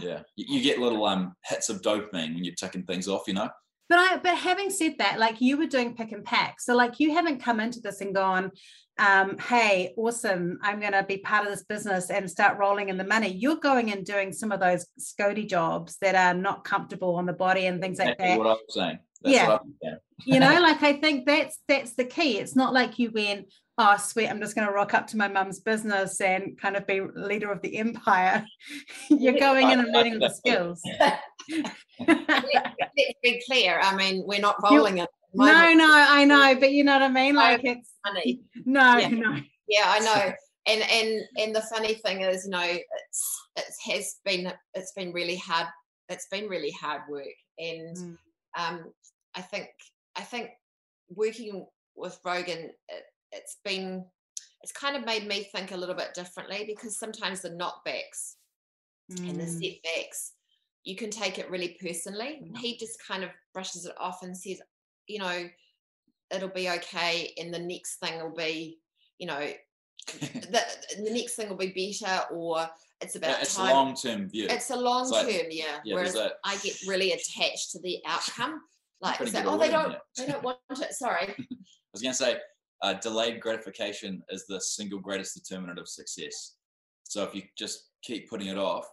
yeah 0.01 0.21
you, 0.37 0.57
you 0.57 0.63
get 0.63 0.79
little 0.79 1.05
um 1.05 1.35
hits 1.45 1.69
of 1.69 1.81
dopamine 1.83 2.35
when 2.35 2.45
you're 2.45 2.55
ticking 2.55 2.85
things 2.85 3.09
off 3.09 3.23
you 3.27 3.35
know 3.35 3.49
but 3.89 3.99
I 3.99 4.17
but 4.17 4.37
having 4.37 4.71
said 4.71 4.95
that, 4.99 5.19
like 5.19 5.41
you 5.41 5.59
were 5.59 5.67
doing 5.67 5.95
pick 5.95 6.13
and 6.13 6.25
pack. 6.25 6.61
So 6.61 6.75
like 6.75 7.01
you 7.01 7.13
haven't 7.13 7.43
come 7.43 7.61
into 7.61 7.81
this 7.81 8.01
and 8.01 8.15
gone, 8.15 8.51
um, 8.99 9.37
hey, 9.39 9.93
awesome, 9.97 10.59
I'm 10.63 10.81
gonna 10.81 11.05
be 11.05 11.19
part 11.19 11.47
of 11.47 11.53
this 11.53 11.65
business 11.65 12.11
and 12.11 12.31
start 12.31 12.59
rolling 12.59 12.89
in 12.89 12.97
the 12.97 13.05
money. 13.05 13.29
You're 13.29 13.57
going 13.57 13.93
and 13.93 14.05
doing 14.05 14.33
some 14.33 14.53
of 14.53 14.61
those 14.61 14.87
Scody 14.99 15.49
jobs 15.49 15.99
that 16.01 16.15
are 16.15 16.35
not 16.35 16.65
comfortable 16.65 17.17
on 17.17 17.27
the 17.27 17.33
body 17.35 17.67
and 17.67 17.81
things 17.81 17.99
like 17.99 18.17
that. 18.17 18.25
That's 18.25 18.39
what 18.39 18.47
I'm 18.49 18.57
saying. 18.71 18.99
That's 19.23 19.63
yeah. 19.83 19.95
you 20.25 20.41
know, 20.41 20.61
like 20.63 20.83
I 20.83 20.95
think 20.95 21.27
that's 21.27 21.59
that's 21.69 21.95
the 21.95 22.05
key. 22.05 22.39
It's 22.39 22.57
not 22.57 22.73
like 22.73 22.99
you 22.99 23.11
went, 23.11 23.53
oh 23.79 23.97
sweet, 23.97 24.29
I'm 24.29 24.41
just 24.41 24.55
gonna 24.55 24.73
rock 24.73 24.95
up 24.95 25.07
to 25.09 25.17
my 25.17 25.29
mum's 25.29 25.61
business 25.61 26.21
and 26.21 26.59
kind 26.59 26.77
of 26.77 26.87
be 26.87 27.01
leader 27.01 27.51
of 27.51 27.63
the 27.63 27.77
empire. 27.77 28.45
You're 29.09 29.39
going 29.39 29.71
in 29.71 29.81
and 29.81 29.93
learning 29.93 30.19
the 30.19 30.31
skills. 30.31 30.81
let's 31.01 33.17
be 33.23 33.43
clear. 33.47 33.81
I 33.83 33.97
mean, 33.97 34.25
we're 34.27 34.41
not 34.41 34.57
rolling 34.63 34.99
it. 34.99 35.09
No, 35.35 35.73
no, 35.73 35.91
I 35.91 36.25
know, 36.25 36.55
but 36.59 36.73
you 36.73 36.85
know 36.85 36.93
what 36.93 37.03
I 37.03 37.09
mean. 37.09 37.35
Like 37.35 37.65
it's 37.65 37.93
funny. 38.07 38.41
No, 38.65 38.99
yeah. 38.99 39.09
no. 39.09 39.37
Yeah, 39.69 39.85
I 39.87 39.99
know. 40.01 40.33
And 40.67 40.83
and 40.83 41.21
and 41.39 41.55
the 41.55 41.63
funny 41.63 41.95
thing 41.95 42.23
is, 42.23 42.45
you 42.45 42.51
know, 42.51 42.63
it's 42.63 43.49
it 43.57 43.93
has 43.93 44.17
been 44.25 44.53
it's 44.75 44.93
been 44.93 45.13
really 45.13 45.37
hard. 45.37 45.67
It's 46.09 46.27
been 46.31 46.49
really 46.49 46.73
hard 46.81 47.03
work, 47.09 47.27
and 47.59 47.97
mm. 47.97 48.17
um, 48.59 48.93
I 49.35 49.41
think 49.41 49.69
I 50.17 50.23
think 50.23 50.51
working 51.09 51.67
with 51.97 52.19
Rogan, 52.25 52.71
it, 52.89 53.05
it's 53.35 53.59
been 53.65 54.05
it's 54.63 54.73
kind 54.73 54.97
of 54.97 55.05
made 55.05 55.27
me 55.27 55.45
think 55.55 55.73
a 55.73 55.77
little 55.77 55.95
bit 55.95 56.15
differently 56.15 56.65
because 56.67 56.99
sometimes 56.99 57.43
the 57.43 57.51
knockbacks 57.51 58.37
mm. 59.13 59.29
and 59.29 59.39
the 59.39 59.45
mm. 59.45 59.61
setbacks 59.61 60.33
you 60.85 60.97
can 60.97 61.11
take 61.11 61.39
it 61.39 61.51
really 61.51 61.77
personally. 61.81 62.41
And 62.43 62.57
he 62.57 62.77
just 62.77 63.03
kind 63.07 63.25
of 63.25 63.31
brushes 63.53 63.87
it 63.87 63.95
off 63.99 64.23
and 64.23 64.37
says, 64.37 64.61
you 65.09 65.19
know, 65.19 65.49
it'll 66.31 66.51
be 66.51 66.69
okay. 66.69 67.33
And 67.39 67.53
the 67.53 67.59
next 67.59 67.97
thing 67.97 68.23
will 68.23 68.35
be, 68.35 68.79
you 69.19 69.27
know, 69.27 69.41
the, 70.21 70.63
the 71.03 71.11
next 71.11 71.35
thing 71.35 71.49
will 71.49 71.57
be 71.57 71.97
better 72.01 72.25
or 72.31 72.69
it's 73.01 73.17
about 73.17 73.31
yeah, 73.31 73.41
it's 73.41 73.57
time. 73.57 73.71
a 73.71 73.73
long 73.73 73.95
term 73.95 74.29
view. 74.29 74.47
It's 74.49 74.71
a 74.71 74.77
long 74.77 75.11
term, 75.11 75.47
yeah. 75.51 75.79
yeah. 75.85 75.95
Whereas 75.95 76.15
that... 76.15 76.35
I 76.45 76.57
get 76.59 76.77
really 76.87 77.13
attached 77.13 77.73
to 77.73 77.81
the 77.81 77.99
outcome. 78.07 78.61
Like, 79.01 79.19
so, 79.29 79.43
oh, 79.45 79.59
they 79.59 79.69
don't, 79.69 79.97
they 80.17 80.25
don't 80.25 80.43
want 80.43 80.59
it. 80.71 80.95
Sorry. 80.95 81.27
I 81.39 81.57
was 81.93 82.01
going 82.01 82.13
to 82.13 82.17
say, 82.17 82.39
uh, 82.83 82.95
delayed 82.95 83.41
gratification 83.41 84.23
is 84.31 84.47
the 84.47 84.61
single 84.61 84.99
greatest 84.99 85.35
determinant 85.35 85.79
of 85.79 85.89
success. 85.89 86.57
So 87.05 87.23
if 87.23 87.35
you 87.35 87.43
just 87.57 87.91
keep 88.03 88.29
putting 88.29 88.49
it 88.49 88.59
off 88.59 88.87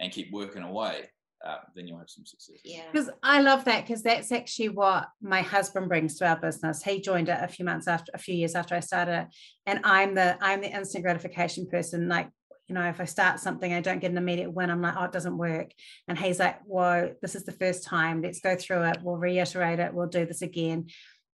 and 0.00 0.12
keep 0.12 0.32
working 0.32 0.62
away, 0.62 1.08
uh, 1.46 1.58
then 1.74 1.86
you'll 1.86 1.98
have 1.98 2.10
some 2.10 2.26
success. 2.26 2.58
Yeah. 2.64 2.82
Because 2.90 3.10
I 3.22 3.40
love 3.40 3.64
that 3.66 3.86
because 3.86 4.02
that's 4.02 4.32
actually 4.32 4.70
what 4.70 5.08
my 5.22 5.42
husband 5.42 5.88
brings 5.88 6.18
to 6.18 6.26
our 6.26 6.36
business. 6.36 6.82
He 6.82 7.00
joined 7.00 7.28
it 7.28 7.38
a 7.40 7.48
few 7.48 7.64
months 7.64 7.86
after, 7.86 8.10
a 8.12 8.18
few 8.18 8.34
years 8.34 8.54
after 8.54 8.74
I 8.74 8.80
started 8.80 9.20
it, 9.20 9.26
and 9.66 9.80
I'm 9.84 10.14
the 10.14 10.36
I'm 10.40 10.60
the 10.60 10.74
instant 10.74 11.04
gratification 11.04 11.68
person. 11.68 12.08
Like 12.08 12.28
you 12.68 12.74
know, 12.74 12.84
if 12.84 13.00
I 13.00 13.04
start 13.04 13.40
something, 13.40 13.72
I 13.72 13.80
don't 13.80 14.00
get 14.00 14.10
an 14.10 14.18
immediate 14.18 14.52
win. 14.52 14.68
I'm 14.70 14.82
like, 14.82 14.94
oh, 14.98 15.04
it 15.04 15.12
doesn't 15.12 15.38
work. 15.38 15.70
And 16.06 16.18
he's 16.18 16.38
like, 16.38 16.60
whoa, 16.64 17.14
this 17.22 17.34
is 17.34 17.44
the 17.44 17.52
first 17.52 17.84
time. 17.84 18.20
Let's 18.20 18.40
go 18.40 18.56
through 18.56 18.82
it. 18.82 18.98
We'll 19.02 19.16
reiterate 19.16 19.78
it. 19.78 19.94
We'll 19.94 20.08
do 20.08 20.26
this 20.26 20.42
again. 20.42 20.88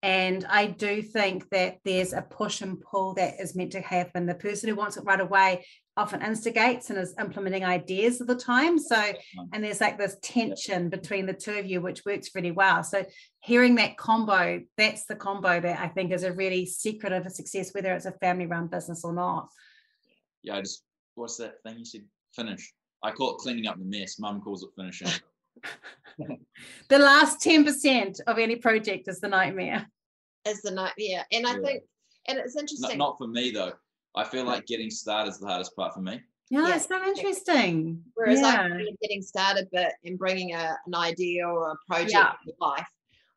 And 0.02 0.44
I 0.48 0.66
do 0.66 1.00
think 1.00 1.48
that 1.50 1.78
there's 1.84 2.12
a 2.12 2.22
push 2.22 2.60
and 2.60 2.80
pull 2.80 3.14
that 3.14 3.34
is 3.40 3.54
meant 3.54 3.70
to 3.72 3.80
happen. 3.80 4.26
The 4.26 4.34
person 4.34 4.68
who 4.68 4.74
wants 4.74 4.96
it 4.96 5.04
right 5.04 5.20
away 5.20 5.64
often 5.96 6.22
instigates 6.22 6.90
and 6.90 6.98
is 6.98 7.14
implementing 7.20 7.64
ideas 7.64 8.20
at 8.20 8.26
the 8.26 8.34
time. 8.34 8.80
So, 8.80 9.00
and 9.52 9.62
there's 9.62 9.80
like 9.80 9.98
this 9.98 10.16
tension 10.20 10.88
between 10.88 11.26
the 11.26 11.32
two 11.32 11.52
of 11.52 11.66
you, 11.66 11.80
which 11.80 12.04
works 12.04 12.30
really 12.34 12.50
well. 12.50 12.82
So, 12.82 13.04
hearing 13.40 13.76
that 13.76 13.96
combo, 13.96 14.62
that's 14.76 15.04
the 15.04 15.14
combo 15.14 15.60
that 15.60 15.78
I 15.78 15.86
think 15.86 16.10
is 16.10 16.24
a 16.24 16.32
really 16.32 16.66
secret 16.66 17.12
of 17.12 17.24
a 17.24 17.30
success, 17.30 17.72
whether 17.72 17.92
it's 17.92 18.06
a 18.06 18.12
family 18.12 18.46
run 18.46 18.66
business 18.66 19.04
or 19.04 19.12
not. 19.12 19.50
Yeah, 20.42 20.56
I 20.56 20.62
just, 20.62 20.82
what's 21.14 21.36
that 21.36 21.62
thing 21.64 21.78
you 21.78 21.84
said? 21.84 22.02
Finish. 22.34 22.72
I 23.04 23.12
call 23.12 23.32
it 23.32 23.38
cleaning 23.38 23.68
up 23.68 23.78
the 23.78 23.84
mess. 23.84 24.18
Mum 24.18 24.40
calls 24.40 24.64
it 24.64 24.70
finishing. 24.76 25.08
the 26.88 26.98
last 26.98 27.40
10% 27.40 28.20
of 28.26 28.38
any 28.38 28.56
project 28.56 29.08
is 29.08 29.20
the 29.20 29.28
nightmare. 29.28 29.86
Is 30.46 30.62
the 30.62 30.70
nightmare. 30.70 31.24
And 31.32 31.46
I 31.46 31.52
yeah. 31.52 31.62
think, 31.62 31.82
and 32.28 32.38
it's 32.38 32.56
interesting. 32.56 32.98
Not, 32.98 33.10
not 33.10 33.18
for 33.18 33.28
me 33.28 33.50
though. 33.50 33.72
I 34.14 34.24
feel 34.24 34.44
like 34.44 34.66
getting 34.66 34.90
started 34.90 35.30
is 35.30 35.38
the 35.38 35.46
hardest 35.46 35.74
part 35.74 35.94
for 35.94 36.00
me. 36.00 36.20
Yeah, 36.50 36.68
yeah. 36.68 36.76
it's 36.76 36.86
so 36.86 37.02
interesting. 37.02 38.02
Whereas 38.14 38.40
yeah. 38.40 38.60
I'm 38.60 38.86
getting 39.00 39.22
started, 39.22 39.68
but 39.72 39.92
in 40.02 40.16
bringing 40.16 40.54
a, 40.54 40.76
an 40.86 40.94
idea 40.94 41.48
or 41.48 41.70
a 41.72 41.76
project 41.88 42.12
yeah. 42.12 42.32
to 42.46 42.52
life, 42.60 42.86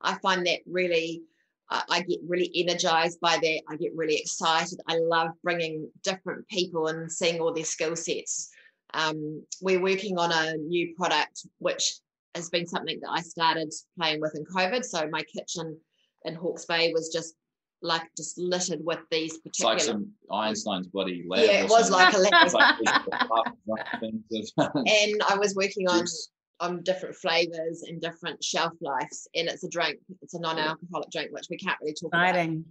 I 0.01 0.15
find 0.15 0.45
that 0.47 0.59
really, 0.65 1.23
uh, 1.71 1.81
I 1.89 2.01
get 2.01 2.19
really 2.27 2.51
energized 2.55 3.21
by 3.21 3.38
that. 3.41 3.61
I 3.69 3.77
get 3.77 3.95
really 3.95 4.17
excited. 4.17 4.81
I 4.88 4.97
love 4.97 5.29
bringing 5.43 5.89
different 6.03 6.47
people 6.49 6.88
and 6.88 7.09
seeing 7.09 7.39
all 7.39 7.53
their 7.53 7.63
skill 7.63 7.95
sets. 7.95 8.49
Um, 8.93 9.45
we're 9.61 9.81
working 9.81 10.17
on 10.17 10.31
a 10.31 10.57
new 10.57 10.93
product, 10.95 11.47
which 11.59 11.95
has 12.35 12.49
been 12.49 12.67
something 12.67 12.99
that 13.01 13.09
I 13.09 13.21
started 13.21 13.73
playing 13.99 14.21
with 14.21 14.35
in 14.35 14.45
COVID. 14.45 14.83
So 14.85 15.07
my 15.09 15.23
kitchen 15.23 15.77
in 16.25 16.35
Hawke's 16.35 16.65
Bay 16.65 16.91
was 16.93 17.09
just 17.11 17.35
like 17.81 18.03
just 18.17 18.37
littered 18.37 18.79
with 18.83 18.99
these 19.11 19.37
It's 19.45 19.59
like 19.59 19.77
particular. 19.77 19.99
some 19.99 20.11
Einstein's 20.31 20.87
bloody 20.87 21.23
lab. 21.27 21.45
yeah, 21.45 21.63
it 21.63 21.69
was 21.69 21.89
like 21.91 22.13
a 22.13 22.17
lab. 22.17 22.51
like 23.67 23.85
these 24.01 24.21
things 24.31 24.51
of- 24.57 24.69
and 24.75 25.21
I 25.29 25.37
was 25.37 25.55
working 25.55 25.87
on 25.87 25.99
Juice. 26.01 26.29
on 26.59 26.81
different 26.83 27.15
flavors 27.15 27.83
and 27.87 28.01
different 28.01 28.43
shelf 28.43 28.73
lives. 28.81 29.27
And 29.35 29.47
it's 29.47 29.63
a 29.63 29.69
drink. 29.69 29.99
It's 30.21 30.33
a 30.33 30.39
non-alcoholic 30.39 31.11
drink, 31.11 31.31
which 31.31 31.47
we 31.49 31.57
can't 31.57 31.77
really 31.81 31.93
talk 31.93 32.09
about. 32.09 32.29
Exciting. 32.29 32.65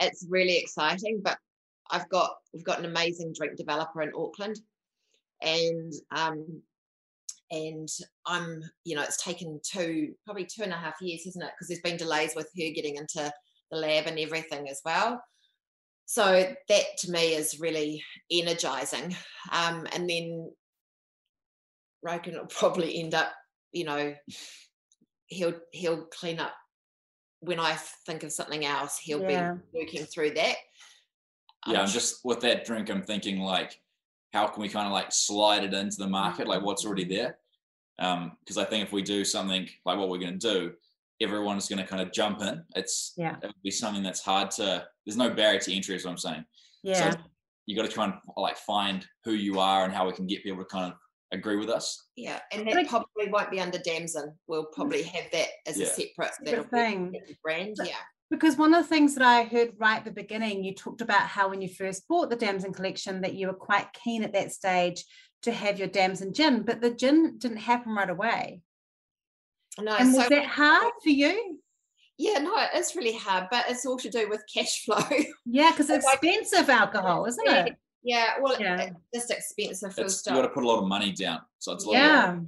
It's 0.00 0.26
really 0.28 0.58
exciting. 0.58 1.20
But 1.22 1.38
I've 1.90 2.08
got 2.08 2.34
we've 2.52 2.64
got 2.64 2.78
an 2.78 2.84
amazing 2.84 3.32
drink 3.36 3.56
developer 3.56 4.02
in 4.02 4.12
Auckland, 4.16 4.60
and 5.42 5.92
um, 6.10 6.60
and 7.50 7.88
I'm 8.26 8.62
you 8.84 8.96
know 8.96 9.02
it's 9.02 9.22
taken 9.22 9.60
two 9.64 10.14
probably 10.24 10.44
two 10.44 10.62
and 10.62 10.72
a 10.72 10.76
half 10.76 10.94
years, 11.00 11.26
isn't 11.26 11.42
it? 11.42 11.50
Because 11.54 11.68
there's 11.68 11.80
been 11.80 11.96
delays 11.96 12.34
with 12.36 12.46
her 12.56 12.70
getting 12.74 12.96
into 12.96 13.32
the 13.70 13.76
lab 13.76 14.06
and 14.06 14.18
everything 14.18 14.68
as 14.68 14.80
well. 14.84 15.22
So 16.06 16.52
that 16.68 16.84
to 16.98 17.10
me 17.10 17.34
is 17.34 17.60
really 17.60 18.02
energizing. 18.32 19.14
Um, 19.52 19.86
and 19.92 20.10
then 20.10 20.50
Rogan 22.02 22.34
will 22.34 22.46
probably 22.48 22.98
end 23.00 23.14
up, 23.14 23.32
you 23.72 23.84
know, 23.84 24.14
he'll 25.26 25.54
he'll 25.72 26.04
clean 26.06 26.40
up 26.40 26.54
when 27.40 27.60
I 27.60 27.76
think 28.06 28.22
of 28.24 28.32
something 28.32 28.64
else. 28.64 28.98
He'll 28.98 29.22
Yeah. 29.22 29.54
be 29.72 29.78
working 29.78 30.04
through 30.04 30.32
that. 30.32 30.56
yeah, 31.66 31.82
I'm 31.82 31.88
sh- 31.88 31.92
just 31.94 32.24
with 32.24 32.40
that 32.40 32.64
drink, 32.64 32.90
I'm 32.90 33.02
thinking 33.02 33.38
like, 33.40 33.80
how 34.32 34.46
can 34.46 34.62
we 34.62 34.68
kind 34.68 34.86
of 34.86 34.92
like 34.92 35.12
slide 35.12 35.64
it 35.64 35.74
into 35.74 35.96
the 35.96 36.06
market, 36.08 36.46
like 36.46 36.62
what's 36.62 36.84
already 36.84 37.04
there? 37.04 37.38
Um, 37.98 38.32
because 38.40 38.56
I 38.56 38.64
think 38.64 38.84
if 38.84 38.92
we 38.92 39.02
do 39.02 39.24
something 39.24 39.68
like 39.84 39.98
what 39.98 40.08
we're 40.08 40.18
going 40.18 40.38
to 40.38 40.52
do, 40.54 40.72
everyone's 41.20 41.68
going 41.68 41.80
to 41.80 41.86
kind 41.86 42.00
of 42.00 42.12
jump 42.12 42.40
in. 42.42 42.62
It's 42.76 43.12
Yeah. 43.16 43.36
it 43.42 43.46
would 43.46 43.62
be 43.62 43.70
something 43.70 44.02
that's 44.02 44.20
hard 44.22 44.50
to. 44.52 44.86
There's 45.04 45.16
no 45.18 45.30
barrier 45.30 45.60
to 45.60 45.74
entry, 45.74 45.96
is 45.96 46.04
what 46.04 46.12
I'm 46.12 46.18
saying. 46.18 46.44
Yeah. 46.82 47.10
So 47.10 47.18
you 47.66 47.76
got 47.76 47.82
to 47.82 47.88
try 47.92 48.04
and 48.04 48.14
like 48.36 48.56
find 48.56 49.04
who 49.24 49.32
you 49.32 49.58
are 49.58 49.84
and 49.84 49.92
how 49.92 50.06
we 50.06 50.12
can 50.12 50.26
get 50.26 50.42
people 50.42 50.60
to 50.60 50.64
kind 50.64 50.92
of 50.92 50.98
agree 51.32 51.56
with 51.56 51.68
us. 51.68 52.06
yeah, 52.16 52.40
and 52.52 52.64
But 52.64 52.74
that 52.74 52.80
I- 52.86 52.88
probably 52.88 53.28
won't 53.28 53.50
be 53.50 53.60
under 53.60 53.78
Damson. 53.78 54.34
We'll 54.48 54.64
probably 54.66 55.02
have 55.04 55.30
that 55.32 55.48
as 55.66 55.78
a 55.78 55.86
separate, 55.86 56.34
Separate 56.44 56.70
thing. 56.70 57.14
brand. 57.42 57.74
But- 57.78 57.86
Yeah. 57.88 57.94
Because 58.30 58.56
one 58.56 58.72
of 58.74 58.82
the 58.82 58.88
things 58.88 59.14
that 59.16 59.26
I 59.26 59.42
heard 59.44 59.72
right 59.78 59.98
at 59.98 60.04
the 60.04 60.12
beginning, 60.12 60.62
you 60.62 60.72
talked 60.74 61.00
about 61.00 61.22
how 61.22 61.48
when 61.50 61.60
you 61.60 61.68
first 61.68 62.06
bought 62.06 62.30
the 62.30 62.36
Damson 62.36 62.72
collection, 62.72 63.20
that 63.22 63.34
you 63.34 63.48
were 63.48 63.52
quite 63.54 63.92
keen 63.92 64.22
at 64.22 64.32
that 64.34 64.52
stage 64.52 65.04
to 65.42 65.50
have 65.52 65.78
your 65.78 65.88
Damson 65.88 66.32
gin, 66.32 66.62
but 66.62 66.80
the 66.80 66.90
gin 66.94 67.38
didn't 67.38 67.56
happen 67.58 67.92
right 67.94 68.08
away. 68.10 68.60
No, 69.80 69.96
and 69.96 70.12
was 70.12 70.24
so 70.24 70.28
that 70.28 70.46
hard 70.46 70.92
for 71.02 71.08
you? 71.10 71.58
yeah, 72.18 72.38
no, 72.38 72.52
it's 72.74 72.94
really 72.94 73.14
hard, 73.16 73.46
but 73.50 73.64
it's 73.68 73.86
all 73.86 73.96
to 73.96 74.10
do 74.10 74.28
with 74.28 74.44
cash 74.52 74.84
flow. 74.84 75.00
Yeah, 75.46 75.70
because 75.70 75.90
it's 75.90 76.06
expensive 76.06 76.68
alcohol, 76.68 77.24
isn't 77.26 77.48
it? 77.48 77.76
yeah, 78.02 78.34
well, 78.40 78.60
Yeah. 78.60 78.90
it's 79.12 79.30
expensive 79.30 79.94
full 79.94 80.04
It's 80.04 80.24
you 80.26 80.32
got 80.34 80.42
to 80.42 80.48
put 80.50 80.64
a 80.64 80.68
lot 80.68 80.80
of 80.80 80.86
money 80.86 81.12
down. 81.12 81.40
So 81.58 81.72
it's 81.72 81.84
a 81.84 81.88
lot 81.88 81.96
of 81.96 82.02
Yeah. 82.02 82.38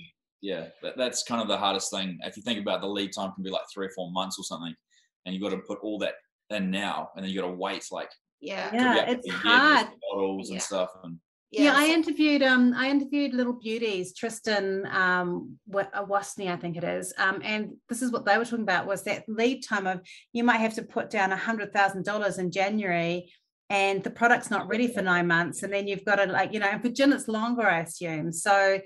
yeah, 0.42 0.66
that, 0.82 0.96
that's 0.96 1.22
kind 1.24 1.40
of 1.40 1.48
the 1.48 1.56
hardest 1.56 1.90
thing. 1.90 2.18
If 2.22 2.36
you 2.36 2.42
think 2.42 2.60
about 2.60 2.82
the 2.82 2.86
lead 2.88 3.12
time 3.12 3.32
can 3.32 3.42
be 3.42 3.50
like 3.50 3.62
three 3.72 3.86
or 3.86 3.90
four 3.96 4.10
months 4.12 4.38
or 4.38 4.44
something, 4.44 4.74
and 5.24 5.34
you've 5.34 5.42
got 5.42 5.50
to 5.50 5.58
put 5.58 5.78
all 5.82 5.98
that 5.98 6.14
in 6.50 6.70
now, 6.70 7.10
and 7.14 7.24
then 7.24 7.30
you 7.32 7.40
got 7.40 7.46
to 7.46 7.52
wait 7.54 7.86
like 7.90 8.10
Yeah, 8.40 8.70
Yeah, 8.74 9.04
it's 9.08 9.26
a 9.26 9.30
year 9.30 9.36
with 9.36 9.44
hard. 9.44 9.86
bottles 10.10 10.48
Yeah. 10.48 10.54
and 10.54 10.62
stuff. 10.62 10.90
And 11.04 11.18
Yeah, 11.50 11.74
I 11.76 11.86
interviewed 11.88 12.42
um 12.42 12.74
I 12.76 12.90
interviewed 12.90 13.32
Little 13.34 13.52
Beauties, 13.54 14.14
Tristan 14.14 14.86
um 14.92 15.58
Wa- 15.66 15.90
uh, 15.94 16.04
Wasney, 16.04 16.50
I 16.50 16.56
think 16.56 16.76
it 16.76 16.84
is. 16.84 17.12
Um, 17.18 17.40
and 17.44 17.74
this 17.88 18.02
is 18.02 18.10
what 18.10 18.24
they 18.24 18.36
were 18.38 18.44
talking 18.44 18.62
about 18.70 18.86
was 18.86 19.04
that 19.04 19.24
lead 19.28 19.62
time 19.62 19.86
of 19.86 20.00
you 20.32 20.44
might 20.44 20.58
have 20.60 20.74
to 20.74 20.82
put 20.82 21.08
down 21.10 21.32
a 21.32 21.36
hundred 21.36 21.72
thousand 21.72 22.04
dollars 22.04 22.38
in 22.38 22.50
January 22.50 23.32
and 23.70 24.02
the 24.04 24.10
product's 24.10 24.50
not 24.50 24.68
ready 24.68 24.88
for 24.92 25.00
nine 25.02 25.26
months. 25.28 25.62
And 25.62 25.72
then 25.72 25.86
you've 25.88 26.04
got 26.04 26.16
to 26.16 26.26
like, 26.26 26.52
you 26.52 26.60
know, 26.60 26.66
and 26.66 26.82
for 26.82 26.90
gin 26.90 27.12
it's 27.12 27.28
longer, 27.28 27.62
I 27.66 27.80
assume. 27.80 28.30
So, 28.32 28.78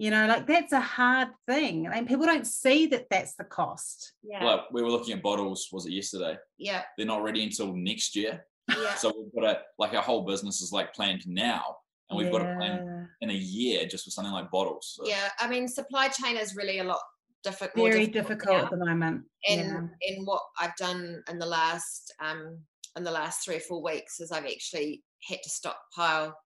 you 0.00 0.10
know, 0.10 0.26
like 0.26 0.46
that's 0.46 0.72
a 0.72 0.80
hard 0.80 1.28
thing. 1.46 1.86
And 1.86 2.08
people 2.08 2.24
don't 2.26 2.46
see 2.46 2.86
that 2.86 3.06
that's 3.10 3.34
the 3.34 3.44
cost. 3.44 4.12
yeah, 4.22 4.42
like 4.44 4.60
we 4.72 4.82
were 4.82 4.90
looking 4.90 5.14
at 5.14 5.22
bottles, 5.22 5.68
was 5.72 5.84
it 5.86 5.92
yesterday? 5.92 6.36
yeah, 6.58 6.82
They're 6.96 7.06
not 7.06 7.22
ready 7.22 7.42
until 7.44 7.74
next 7.74 8.16
year. 8.16 8.46
yeah. 8.68 8.94
So 8.94 9.12
we've 9.16 9.34
got 9.42 9.50
a 9.56 9.60
like 9.78 9.92
our 9.94 10.02
whole 10.02 10.22
business 10.24 10.62
is 10.62 10.72
like 10.72 10.94
planned 10.94 11.24
now, 11.26 11.62
and 12.08 12.18
we've 12.18 12.32
got 12.32 12.40
a 12.42 12.56
plan 12.56 13.08
in 13.20 13.30
a 13.30 13.34
year 13.34 13.86
just 13.86 14.04
for 14.04 14.10
something 14.10 14.32
like 14.32 14.50
bottles. 14.50 14.94
So, 14.96 15.06
yeah 15.06 15.28
i 15.38 15.46
mean 15.48 15.68
supply 15.68 16.08
chain 16.08 16.36
is 16.36 16.56
really 16.56 16.78
a 16.78 16.84
lot 16.84 17.00
difficult 17.44 17.90
Very 17.92 18.06
difficult 18.06 18.38
difficult 18.40 18.64
at 18.64 18.78
the 18.78 18.84
moment. 18.86 19.22
and 19.48 19.60
yeah. 19.60 20.08
and 20.16 20.26
what 20.26 20.42
i've 20.58 20.76
done 20.76 21.22
in 21.30 21.38
the 21.38 21.46
last 21.46 22.12
um 22.22 22.58
in 22.96 23.04
the 23.04 23.10
last 23.10 23.44
three 23.44 23.56
or 23.56 23.60
four 23.60 23.82
weeks 23.82 24.20
is 24.20 24.30
i've 24.32 24.44
actually 24.46 25.02
had 25.28 25.38
to 25.42 25.50
stockpile 25.50 26.36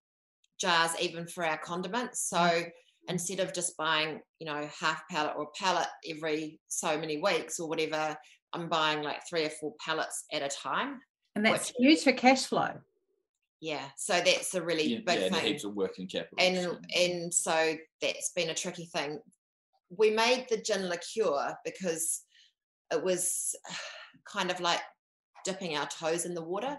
jars 0.60 0.90
even 1.00 1.26
for 1.26 1.44
our 1.44 1.58
condiments 1.58 2.28
so 2.28 2.36
Mm. 2.36 2.70
Instead 3.08 3.40
of 3.40 3.52
just 3.52 3.76
buying 3.76 4.20
you 4.38 4.46
know 4.46 4.68
half 4.80 5.02
pallet 5.10 5.34
or 5.36 5.48
pallet 5.58 5.86
every 6.08 6.58
so 6.68 6.98
many 6.98 7.18
weeks 7.18 7.60
or 7.60 7.68
whatever 7.68 8.16
i'm 8.54 8.68
buying 8.68 9.02
like 9.02 9.20
three 9.28 9.44
or 9.44 9.50
four 9.50 9.72
pallets 9.84 10.24
at 10.32 10.42
a 10.42 10.48
time 10.48 11.00
And 11.36 11.44
that's 11.44 11.68
which- 11.68 11.76
huge 11.78 12.02
for 12.04 12.12
cash 12.12 12.46
flow. 12.46 12.70
yeah 13.60 13.84
so 13.96 14.14
that's 14.24 14.54
a 14.54 14.62
really 14.62 14.84
yeah, 14.94 14.98
big 15.06 15.20
yeah, 15.20 15.28
thing 15.28 15.46
heaps 15.46 15.64
of 15.64 15.74
working 15.74 16.06
capital. 16.08 16.36
and 16.38 16.56
so- 16.56 16.78
and 16.98 17.34
so 17.34 17.76
that's 18.00 18.30
been 18.34 18.50
a 18.50 18.54
tricky 18.54 18.86
thing 18.86 19.20
we 19.96 20.10
made 20.10 20.46
the 20.48 20.56
gin 20.56 20.88
liqueur 20.88 21.54
because 21.64 22.22
it 22.92 23.02
was 23.04 23.54
kind 24.26 24.50
of 24.50 24.60
like 24.60 24.80
dipping 25.44 25.76
our 25.76 25.86
toes 25.88 26.24
in 26.24 26.34
the 26.34 26.42
water 26.42 26.78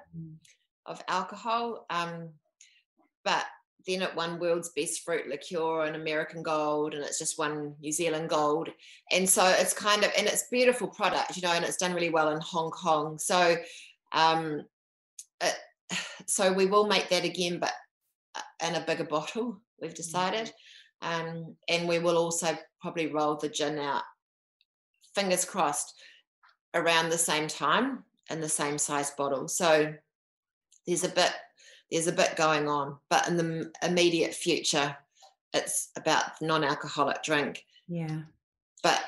of 0.88 1.04
alcohol 1.08 1.86
um 1.92 2.30
but 3.24 3.46
then 3.88 4.02
it 4.02 4.16
won 4.16 4.40
world's 4.40 4.70
best 4.70 5.04
fruit 5.04 5.28
liqueur 5.28 5.86
and 5.86 5.96
american 5.96 6.42
gold 6.42 6.94
and 6.94 7.04
it's 7.04 7.20
just 7.20 7.38
won 7.38 7.76
new 7.80 7.92
zealand 7.92 8.30
gold. 8.30 8.70
And 9.12 9.30
so 9.30 9.46
it's 9.46 9.74
kind 9.74 10.04
of 10.04 10.12
and 10.18 10.28
it's 10.28 10.48
beautiful 10.50 10.88
product 10.88 11.36
you 11.36 11.42
know 11.42 11.54
and 11.54 11.66
it's 11.66 11.78
done 11.78 11.94
really 11.94 12.10
well 12.10 12.32
in 12.32 12.42
hong 12.42 12.72
kong. 12.72 13.18
So 13.18 13.58
um 14.12 14.64
it, 15.42 15.56
so 16.28 16.52
we 16.52 16.66
will 16.66 16.88
make 16.88 17.10
that 17.10 17.26
again 17.26 17.60
but 17.60 17.74
uh, 18.36 18.68
in 18.68 18.76
a 18.76 18.86
bigger 18.86 19.06
bottle 19.06 19.62
we've 19.82 19.96
decided. 19.96 20.52
Um 21.02 21.56
and 21.68 21.88
we 21.88 22.00
will 22.00 22.18
also 22.18 22.58
probably 22.82 23.08
roll 23.08 23.36
the 23.36 23.50
gin 23.50 23.80
out 23.80 24.04
fingers 25.16 25.46
crossed 25.46 25.94
around 26.74 27.10
the 27.10 27.18
same 27.18 27.48
time 27.48 28.04
in 28.30 28.42
the 28.42 28.50
same 28.50 28.78
size 28.78 29.12
bottle. 29.12 29.48
So 29.48 29.94
there's 30.86 31.04
a 31.04 31.10
bit 31.10 31.32
there's 31.92 32.08
a 32.08 32.12
bit 32.12 32.36
going 32.36 32.68
on 32.68 32.98
but 33.10 33.28
in 33.28 33.38
the 33.38 33.72
immediate 33.84 34.34
future 34.34 34.96
it's 35.54 35.90
about 35.96 36.24
non-alcoholic 36.42 37.22
drink 37.24 37.64
Yeah. 37.88 38.22
but 38.84 39.02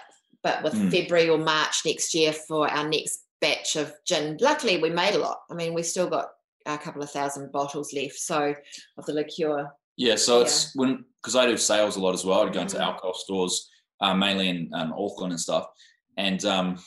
but 0.44 0.64
with 0.64 0.74
Mm. 0.74 0.92
february 0.92 1.30
or 1.30 1.38
march 1.38 1.82
next 1.86 2.14
year 2.14 2.32
for 2.34 2.70
our 2.70 2.88
next 2.88 3.24
batch 3.42 3.76
of 3.76 3.94
gin 4.06 4.38
luckily 4.42 4.78
we 4.82 4.90
made 4.90 5.16
a 5.16 5.20
lot 5.20 5.42
i 5.52 5.54
mean 5.54 5.74
we 5.74 5.84
still 5.84 6.08
got 6.10 6.30
a 6.66 6.78
couple 6.78 7.02
of 7.02 7.10
thousand 7.12 7.52
bottles 7.52 7.94
left 7.94 8.16
so 8.16 8.54
of 8.98 9.06
the 9.06 9.14
liqueur 9.14 9.72
Yeah, 10.00 10.16
so 10.16 10.38
Yeah. 10.38 10.44
it's 10.46 10.76
when 10.76 11.06
because 11.22 11.36
I 11.36 11.48
do 11.48 11.58
sales 11.58 11.96
a 11.96 12.00
lot 12.00 12.14
as 12.14 12.24
well. 12.24 12.42
I 12.48 12.50
go 12.52 12.62
into 12.62 12.78
Mhm. 12.78 12.82
alcohol 12.90 13.16
stores, 13.16 13.68
uh, 14.00 14.14
mainly 14.14 14.48
in 14.50 14.70
um, 14.74 14.94
Auckland 14.94 15.32
and 15.34 15.42
stuff, 15.42 15.66
and 16.18 16.46
um, 16.46 16.78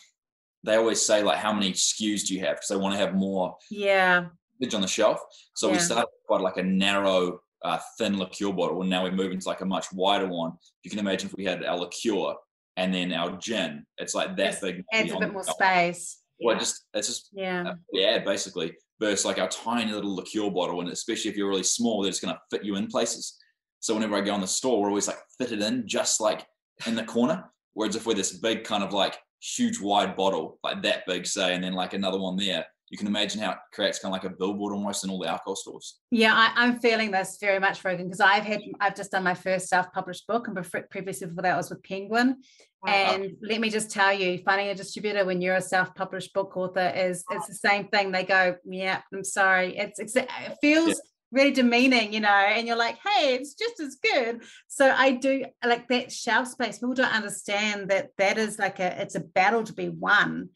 they 0.62 0.76
always 0.76 1.04
say 1.04 1.22
like, 1.24 1.38
"How 1.38 1.52
many 1.52 1.72
SKUs 1.72 2.22
do 2.26 2.34
you 2.34 2.40
have?" 2.46 2.54
Because 2.56 2.68
they 2.68 2.76
want 2.76 2.94
to 2.94 2.98
have 3.04 3.14
more 3.14 3.56
Yeah. 3.68 4.28
Image 4.60 4.74
on 4.74 4.80
the 4.80 4.86
shelf. 4.88 5.20
So 5.54 5.70
we 5.70 5.78
started 5.78 6.06
with 6.06 6.26
quite 6.26 6.40
like 6.40 6.56
a 6.56 6.62
narrow, 6.62 7.40
uh, 7.62 7.78
thin 7.98 8.18
liqueur 8.18 8.52
bottle, 8.52 8.80
and 8.80 8.90
now 8.90 9.02
we're 9.04 9.12
moving 9.12 9.38
to 9.38 9.48
like 9.48 9.60
a 9.60 9.66
much 9.66 9.92
wider 9.92 10.26
one. 10.26 10.52
You 10.82 10.90
can 10.90 10.98
imagine 10.98 11.28
if 11.28 11.36
we 11.36 11.44
had 11.44 11.64
our 11.64 11.78
liqueur 11.78 12.34
and 12.76 12.94
then 12.94 13.12
our 13.12 13.36
gin, 13.36 13.84
it's 13.98 14.14
like 14.14 14.36
that 14.36 14.44
Yes, 14.44 14.60
big. 14.60 14.84
Adds 14.92 15.12
a 15.12 15.18
bit 15.18 15.32
more 15.32 15.44
space. 15.44 16.22
Well, 16.42 16.56
it 16.56 16.60
just 16.60 16.86
it's 16.94 17.08
just 17.08 17.28
Yeah. 17.32 17.70
uh, 17.70 17.74
yeah, 17.92 18.18
basically 18.20 18.74
versus 18.98 19.24
like 19.24 19.38
our 19.38 19.48
tiny 19.48 19.92
little 19.92 20.14
liqueur 20.14 20.50
bottle, 20.50 20.80
and 20.80 20.90
especially 20.90 21.30
if 21.30 21.36
you're 21.36 21.48
really 21.48 21.62
small, 21.62 22.02
they're 22.02 22.10
just 22.10 22.22
going 22.22 22.34
to 22.34 22.40
fit 22.50 22.64
you 22.64 22.76
in 22.76 22.86
places. 22.86 23.36
So 23.80 23.94
whenever 23.94 24.14
I 24.14 24.20
go 24.20 24.34
in 24.34 24.40
the 24.42 24.46
store, 24.46 24.80
we're 24.80 24.88
always 24.88 25.08
like 25.08 25.18
fitted 25.38 25.62
in 25.62 25.88
just 25.88 26.20
like 26.20 26.46
in 26.86 26.94
the 26.94 27.04
corner. 27.04 27.50
Whereas 27.72 27.96
if 27.96 28.06
we're 28.06 28.14
this 28.14 28.36
big 28.38 28.64
kind 28.64 28.84
of 28.84 28.92
like 28.92 29.18
huge 29.40 29.80
wide 29.80 30.16
bottle, 30.16 30.58
like 30.62 30.82
that 30.82 31.06
big, 31.06 31.26
say, 31.26 31.54
and 31.54 31.64
then 31.64 31.72
like 31.72 31.94
another 31.94 32.18
one 32.18 32.36
there, 32.36 32.66
you 32.90 32.98
can 32.98 33.06
imagine 33.06 33.40
how 33.40 33.52
it 33.52 33.58
creates 33.72 34.00
kind 34.00 34.14
of 34.14 34.20
like 34.20 34.30
a 34.30 34.36
billboard 34.36 34.72
almost 34.72 35.04
in 35.04 35.10
all 35.10 35.20
the 35.20 35.28
alcohol 35.28 35.54
stores. 35.54 36.00
Yeah, 36.10 36.34
I, 36.34 36.52
I'm 36.56 36.80
feeling 36.80 37.12
this 37.12 37.38
very 37.40 37.60
much, 37.60 37.84
Rogan, 37.84 38.06
because 38.06 38.20
I've 38.20 38.44
had 38.44 38.60
I've 38.80 38.96
just 38.96 39.12
done 39.12 39.22
my 39.22 39.34
first 39.34 39.68
self-published 39.68 40.26
book, 40.26 40.48
and 40.48 40.56
bef- 40.56 40.90
previously 40.90 41.28
before 41.28 41.42
that 41.42 41.56
was 41.56 41.70
with 41.70 41.82
Penguin. 41.84 42.42
Oh, 42.84 42.88
and 42.88 43.36
let 43.42 43.60
me 43.60 43.70
just 43.70 43.90
tell 43.90 44.12
you, 44.12 44.42
finding 44.44 44.68
a 44.68 44.74
distributor 44.74 45.24
when 45.24 45.40
you're 45.40 45.56
a 45.56 45.60
self-published 45.60 46.34
book 46.34 46.56
author 46.56 46.92
is 46.96 47.24
it's 47.30 47.46
the 47.46 47.54
same 47.54 47.88
thing. 47.88 48.10
They 48.10 48.24
go, 48.24 48.56
yeah, 48.64 49.02
I'm 49.12 49.22
sorry. 49.22 49.76
It's, 49.76 50.00
it's 50.00 50.16
it 50.16 50.28
feels 50.60 51.00
really 51.30 51.52
demeaning, 51.52 52.12
you 52.12 52.20
know, 52.20 52.28
and 52.28 52.66
you're 52.66 52.76
like, 52.76 52.98
hey, 53.06 53.34
it's 53.34 53.54
just 53.54 53.78
as 53.80 53.96
good. 54.02 54.42
So 54.66 54.90
I 54.90 55.12
do 55.12 55.44
like 55.64 55.88
that 55.88 56.10
shelf 56.10 56.48
space. 56.48 56.78
People 56.78 56.94
don't 56.94 57.14
understand 57.14 57.90
that 57.90 58.08
that 58.18 58.36
is 58.36 58.58
like 58.58 58.80
a 58.80 59.00
it's 59.00 59.14
a 59.14 59.20
battle 59.20 59.62
to 59.62 59.72
be 59.72 59.90
won. 59.90 60.48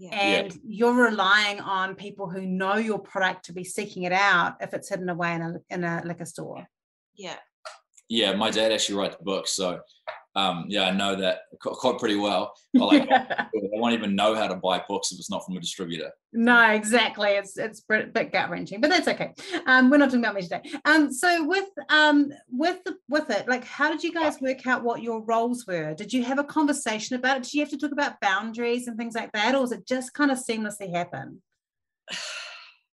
Yeah. 0.00 0.14
and 0.14 0.58
you're 0.66 0.94
relying 0.94 1.60
on 1.60 1.94
people 1.94 2.26
who 2.26 2.46
know 2.46 2.76
your 2.76 2.98
product 2.98 3.44
to 3.44 3.52
be 3.52 3.64
seeking 3.64 4.04
it 4.04 4.12
out 4.12 4.56
if 4.62 4.72
it's 4.72 4.88
hidden 4.88 5.10
away 5.10 5.34
in 5.34 5.42
a 5.42 5.54
in 5.68 5.84
a 5.84 6.02
liquor 6.06 6.24
store. 6.24 6.66
Yeah. 7.14 7.36
Yeah, 8.08 8.32
my 8.32 8.50
dad 8.50 8.72
actually 8.72 8.96
writes 8.96 9.16
books, 9.20 9.52
so 9.52 9.80
um, 10.36 10.66
yeah, 10.68 10.84
I 10.84 10.92
know 10.92 11.16
that 11.16 11.40
quite 11.60 11.98
pretty 11.98 12.14
well. 12.14 12.54
I 12.76 12.84
like 12.84 13.08
Yeah. 13.08 13.46
I 13.52 13.80
won't 13.80 13.94
even 13.94 14.14
know 14.14 14.34
how 14.34 14.46
to 14.46 14.54
buy 14.54 14.82
books 14.88 15.10
if 15.10 15.18
it's 15.18 15.30
not 15.30 15.44
from 15.44 15.56
a 15.56 15.60
distributor. 15.60 16.10
No, 16.32 16.70
exactly. 16.70 17.30
It's 17.30 17.58
it's 17.58 17.82
a 17.90 18.06
bit 18.06 18.32
gut 18.32 18.48
wrenching, 18.48 18.80
but 18.80 18.90
that's 18.90 19.08
okay. 19.08 19.32
Um, 19.66 19.90
we're 19.90 19.96
not 19.96 20.06
talking 20.06 20.20
about 20.20 20.36
me 20.36 20.42
today. 20.42 20.62
Um, 20.84 21.12
so 21.12 21.46
with 21.46 21.68
um 21.88 22.32
with 22.48 22.78
the 22.84 22.96
with 23.08 23.28
it, 23.30 23.48
like, 23.48 23.64
how 23.64 23.90
did 23.90 24.04
you 24.04 24.12
guys 24.12 24.40
work 24.40 24.66
out 24.66 24.84
what 24.84 25.02
your 25.02 25.24
roles 25.24 25.66
were? 25.66 25.94
Did 25.94 26.12
you 26.12 26.22
have 26.24 26.38
a 26.38 26.44
conversation 26.44 27.16
about 27.16 27.38
it? 27.38 27.42
Did 27.44 27.54
you 27.54 27.60
have 27.60 27.70
to 27.70 27.78
talk 27.78 27.92
about 27.92 28.20
boundaries 28.20 28.86
and 28.86 28.96
things 28.96 29.14
like 29.14 29.32
that, 29.32 29.56
or 29.56 29.62
was 29.62 29.72
it 29.72 29.86
just 29.86 30.14
kind 30.14 30.30
of 30.30 30.38
seamlessly 30.38 30.94
happen? 30.94 31.42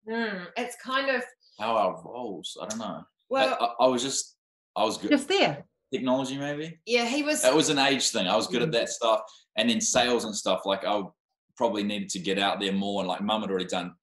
Mm, 0.07 0.49
it's 0.59 0.77
kind 0.85 1.09
of 1.09 1.23
How 1.59 1.77
our 1.77 2.03
roles, 2.05 2.59
I 2.61 2.67
don't 2.67 2.79
know. 2.79 2.85
I, 2.85 3.03
well, 3.31 3.75
I, 3.81 3.85
I 3.85 3.89
was 3.89 4.03
just, 4.03 4.37
I 4.77 4.85
was 4.85 4.99
good. 4.99 5.11
Just 5.11 5.29
there. 5.29 5.65
Technology, 5.93 6.37
maybe. 6.39 6.79
yeah, 6.87 7.05
he 7.07 7.23
was. 7.23 7.45
It 7.45 7.55
was 7.55 7.69
an 7.71 7.79
age 7.79 8.09
thing. 8.11 8.27
I 8.27 8.35
was 8.37 8.47
good 8.49 8.63
Mm. 8.63 8.67
at 8.67 8.73
that 8.73 8.89
stuff, 8.89 9.21
and 9.57 9.69
then 9.71 9.81
sales 9.81 10.25
and 10.25 10.35
stuff. 10.35 10.63
Like 10.65 10.85
I 10.85 11.03
probably 11.57 11.85
needed 11.85 12.09
to 12.11 12.19
get 12.19 12.39
out 12.39 12.59
there 12.61 12.73
more. 12.73 13.01
And 13.01 13.09
like 13.09 13.21
mum 13.21 13.43
had 13.43 13.51
already 13.51 13.67
done 13.67 13.95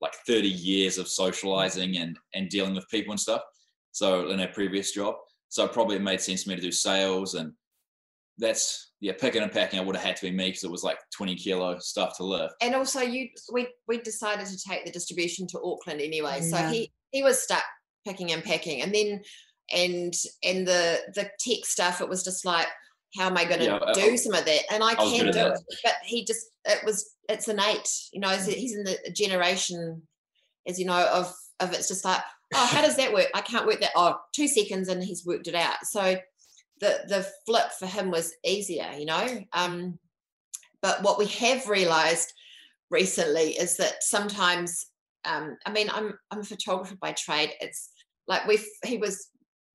like 0.00 0.14
30 0.26 0.46
years 0.48 0.98
of 0.98 1.08
socializing 1.08 1.96
and 1.98 2.18
and 2.34 2.48
dealing 2.50 2.74
with 2.74 2.88
people 2.90 3.12
and 3.12 3.20
stuff. 3.20 3.42
So 3.92 4.28
in 4.30 4.38
her 4.38 4.48
previous 4.48 4.92
job, 4.92 5.14
so 5.48 5.66
probably 5.66 5.96
it 5.96 6.02
made 6.02 6.20
sense 6.20 6.42
for 6.44 6.50
me 6.50 6.56
to 6.56 6.62
do 6.62 6.70
sales 6.72 7.34
and 7.34 7.52
that's 8.36 8.92
yeah 9.00 9.12
picking 9.18 9.42
and 9.42 9.50
packing. 9.50 9.80
I 9.80 9.82
would 9.82 9.96
have 9.96 10.04
had 10.04 10.16
to 10.16 10.22
be 10.26 10.30
me 10.30 10.46
because 10.48 10.64
it 10.64 10.70
was 10.70 10.84
like 10.84 10.98
20 11.16 11.34
kilo 11.36 11.78
stuff 11.78 12.16
to 12.18 12.24
lift. 12.24 12.54
and 12.60 12.74
also 12.74 13.00
you 13.00 13.28
we 13.52 13.68
we 13.88 13.98
decided 13.98 14.46
to 14.46 14.58
take 14.68 14.84
the 14.84 14.92
distribution 14.92 15.46
to 15.48 15.60
Auckland 15.64 16.00
anyway. 16.00 16.40
So 16.42 16.56
he 16.58 16.92
he 17.10 17.22
was 17.22 17.42
stuck 17.42 17.64
picking 18.06 18.32
and 18.32 18.44
packing. 18.44 18.82
And 18.82 18.94
then 18.94 19.20
and 19.74 20.14
and 20.42 20.66
the 20.66 21.00
the 21.14 21.30
tech 21.38 21.64
stuff, 21.64 22.00
it 22.00 22.08
was 22.08 22.24
just 22.24 22.44
like, 22.44 22.66
how 23.16 23.26
am 23.26 23.36
I 23.36 23.44
gonna 23.44 23.64
Yeah, 23.64 23.78
I- 23.84 23.92
do 23.92 24.16
some 24.16 24.34
of 24.34 24.44
that? 24.44 24.62
And 24.72 24.82
I 24.82 24.90
I 24.90 24.94
can 24.94 25.32
do 25.32 25.46
it. 25.46 25.60
But 25.84 25.94
he 26.04 26.24
just 26.24 26.46
it 26.64 26.84
was 26.84 27.14
it's 27.28 27.48
innate, 27.48 27.88
you 28.12 28.20
know, 28.20 28.28
he's- 28.30 28.46
he's 28.46 28.76
in 28.76 28.84
the 28.84 28.98
generation 29.12 30.02
as 30.66 30.78
you 30.78 30.84
know, 30.86 31.06
of 31.08 31.34
of 31.60 31.72
it's 31.72 31.88
just 31.88 32.04
like, 32.04 32.22
oh, 32.54 32.66
how 32.66 32.82
does 32.82 32.96
that 32.96 33.12
work? 33.12 33.28
I 33.34 33.40
can't 33.40 33.66
work 33.66 33.80
that. 33.80 33.90
Oh, 33.96 34.18
two 34.32 34.46
seconds 34.48 34.88
and 34.88 35.02
he's 35.02 35.26
worked 35.26 35.48
it 35.48 35.54
out. 35.54 35.84
So 35.84 36.16
the 36.80 37.00
the 37.08 37.28
flip 37.46 37.72
for 37.78 37.86
him 37.86 38.10
was 38.10 38.34
easier, 38.44 38.90
you 38.96 39.06
know. 39.06 39.44
Um, 39.52 39.98
but 40.80 41.02
what 41.02 41.18
we 41.18 41.26
have 41.26 41.68
realized 41.68 42.32
recently 42.90 43.50
is 43.58 43.76
that 43.78 44.02
sometimes, 44.02 44.86
um, 45.24 45.56
I 45.66 45.72
mean, 45.72 45.90
I'm 45.90 46.18
I'm 46.30 46.40
a 46.40 46.44
photographer 46.44 46.96
by 47.00 47.12
trade. 47.12 47.52
It's 47.60 47.90
like 48.28 48.46
we 48.46 48.58
he 48.84 48.98
was 48.98 49.28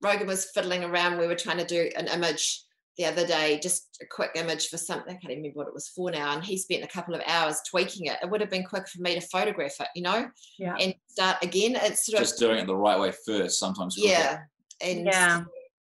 Rogan 0.04 0.28
was 0.28 0.46
fiddling 0.54 0.84
around. 0.84 1.18
We 1.18 1.28
were 1.28 1.36
trying 1.36 1.58
to 1.58 1.66
do 1.66 1.90
an 1.96 2.08
image 2.08 2.62
the 2.98 3.06
other 3.06 3.26
day, 3.26 3.60
just 3.64 3.98
a 4.02 4.06
quick 4.06 4.32
image 4.36 4.68
for 4.68 4.78
something. 4.78 5.10
I 5.16 5.18
can't 5.18 5.32
even 5.32 5.38
remember 5.44 5.58
what 5.60 5.68
it 5.68 5.74
was 5.74 5.88
for 5.88 6.12
now. 6.12 6.34
And 6.36 6.44
he 6.44 6.58
spent 6.58 6.84
a 6.84 6.88
couple 6.88 7.16
of 7.16 7.22
hours 7.26 7.60
tweaking 7.68 8.06
it. 8.06 8.18
It 8.22 8.30
would 8.30 8.42
have 8.42 8.52
been 8.52 8.64
quick 8.66 8.88
for 8.88 9.02
me 9.02 9.16
to 9.16 9.22
photograph 9.22 9.74
it, 9.80 9.88
you 9.96 10.04
know, 10.04 10.30
Yeah. 10.60 10.76
and 10.80 10.94
start 11.08 11.38
again. 11.44 11.76
It's 11.76 12.06
sort 12.06 12.20
of 12.22 12.28
Just 12.28 12.38
doing 12.40 12.60
it 12.60 12.68
the 12.68 12.76
right 12.76 13.00
way 13.00 13.12
first. 13.26 13.58
Sometimes. 13.60 13.96
quicker. 13.96 14.10
yeah 14.10 14.40
and 14.82 15.06
Yeah. 15.06 15.44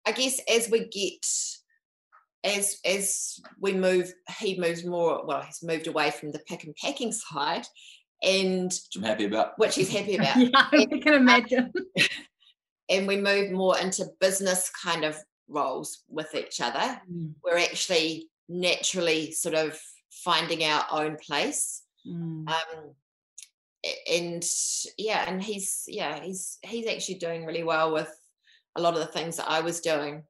i 0.06 0.12
guess 0.12 0.40
as 0.50 0.68
we 0.70 0.88
get 0.90 1.24
as 2.44 2.78
as 2.84 3.40
we 3.60 3.72
move 3.74 4.12
he 4.40 4.60
moves 4.60 4.84
more 4.84 5.24
well 5.26 5.42
he's 5.44 5.62
moved 5.64 5.86
away 5.88 6.10
from 6.10 6.32
the 6.32 6.40
pick 6.40 6.64
and 6.64 6.76
packing 6.76 7.12
side 7.12 7.66
and 8.24 8.66
Which 8.72 8.96
I'm 8.98 9.04
happy 9.04 9.26
about. 9.26 9.58
which 9.60 9.76
he's 9.76 9.90
happy 9.90 10.16
about 10.18 10.36
yeah, 10.38 10.50
I 10.54 10.86
can 10.86 11.14
imagine. 11.14 11.72
and 12.90 13.08
we 13.08 13.18
move 13.18 13.52
more 13.52 13.78
into 13.78 14.06
business 14.20 14.70
kind 14.84 15.04
of 15.04 15.18
roles 15.48 16.04
with 16.10 16.34
each 16.36 16.62
other 16.62 17.02
we're 17.44 17.58
actually 17.58 18.30
naturally 18.50 19.32
sort 19.32 19.56
of 19.56 19.80
finding 20.12 20.64
our 20.64 20.86
own 20.92 21.18
place 21.18 21.84
Mm. 22.08 22.50
um 22.50 22.96
and 24.12 24.44
yeah 24.98 25.24
and 25.28 25.42
he's 25.44 25.84
yeah 25.88 26.20
he's 26.20 26.58
he's 26.64 26.88
actually 26.88 27.16
doing 27.20 27.46
really 27.46 27.64
well 27.64 27.94
with 27.94 28.10
a 28.76 28.82
lot 28.82 28.96
of 28.96 29.00
the 29.02 29.06
things 29.06 29.38
that 29.38 29.48
i 29.48 29.60
was 29.60 29.82
doing 29.82 30.24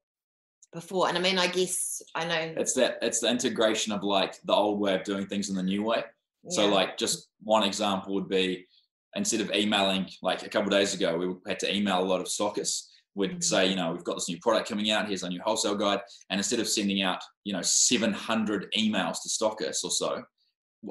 before 0.74 1.08
and 1.08 1.18
i 1.18 1.22
mean 1.22 1.38
i 1.40 1.48
guess 1.48 2.02
i 2.14 2.26
know 2.26 2.54
It's 2.58 2.74
that. 2.74 2.98
It's 3.02 3.22
the 3.22 3.30
integration 3.30 3.94
of 3.94 4.04
like 4.04 4.42
the 4.44 4.54
old 4.54 4.80
way 4.82 4.96
of 4.96 5.04
doing 5.06 5.28
things 5.28 5.48
and 5.50 5.58
the 5.58 5.64
new 5.64 5.84
way. 5.84 6.04
So 6.50 6.68
like 6.68 6.98
just 6.98 7.30
one 7.44 7.64
example 7.64 8.14
would 8.16 8.28
be 8.28 8.66
instead 9.15 9.41
of 9.41 9.52
emailing 9.54 10.10
like 10.21 10.43
a 10.43 10.50
couple 10.50 10.74
of 10.74 10.80
days 10.80 10.93
ago, 10.93 11.17
we 11.17 11.36
had 11.50 11.60
to 11.60 11.76
email 11.76 12.00
a 12.00 12.06
lot 12.06 12.21
of 12.21 12.28
stockists. 12.28 12.88
We'd 13.13 13.32
Mhm. 13.39 13.43
say, 13.43 13.67
you 13.67 13.76
know, 13.76 13.91
we've 13.91 14.04
got 14.06 14.15
this 14.15 14.30
new 14.30 14.39
product 14.39 14.69
coming 14.69 14.89
out. 14.89 15.08
Here's 15.08 15.24
our 15.24 15.30
new 15.30 15.41
wholesale 15.41 15.76
guide. 15.76 16.00
And 16.30 16.39
instead 16.39 16.60
of 16.62 16.69
sending 16.69 17.02
out, 17.02 17.21
you 17.43 17.52
know, 17.52 17.62
700 17.62 18.71
emails 18.78 19.21
to 19.24 19.30
stockists 19.30 19.84
or 19.84 19.91
so, 19.91 20.24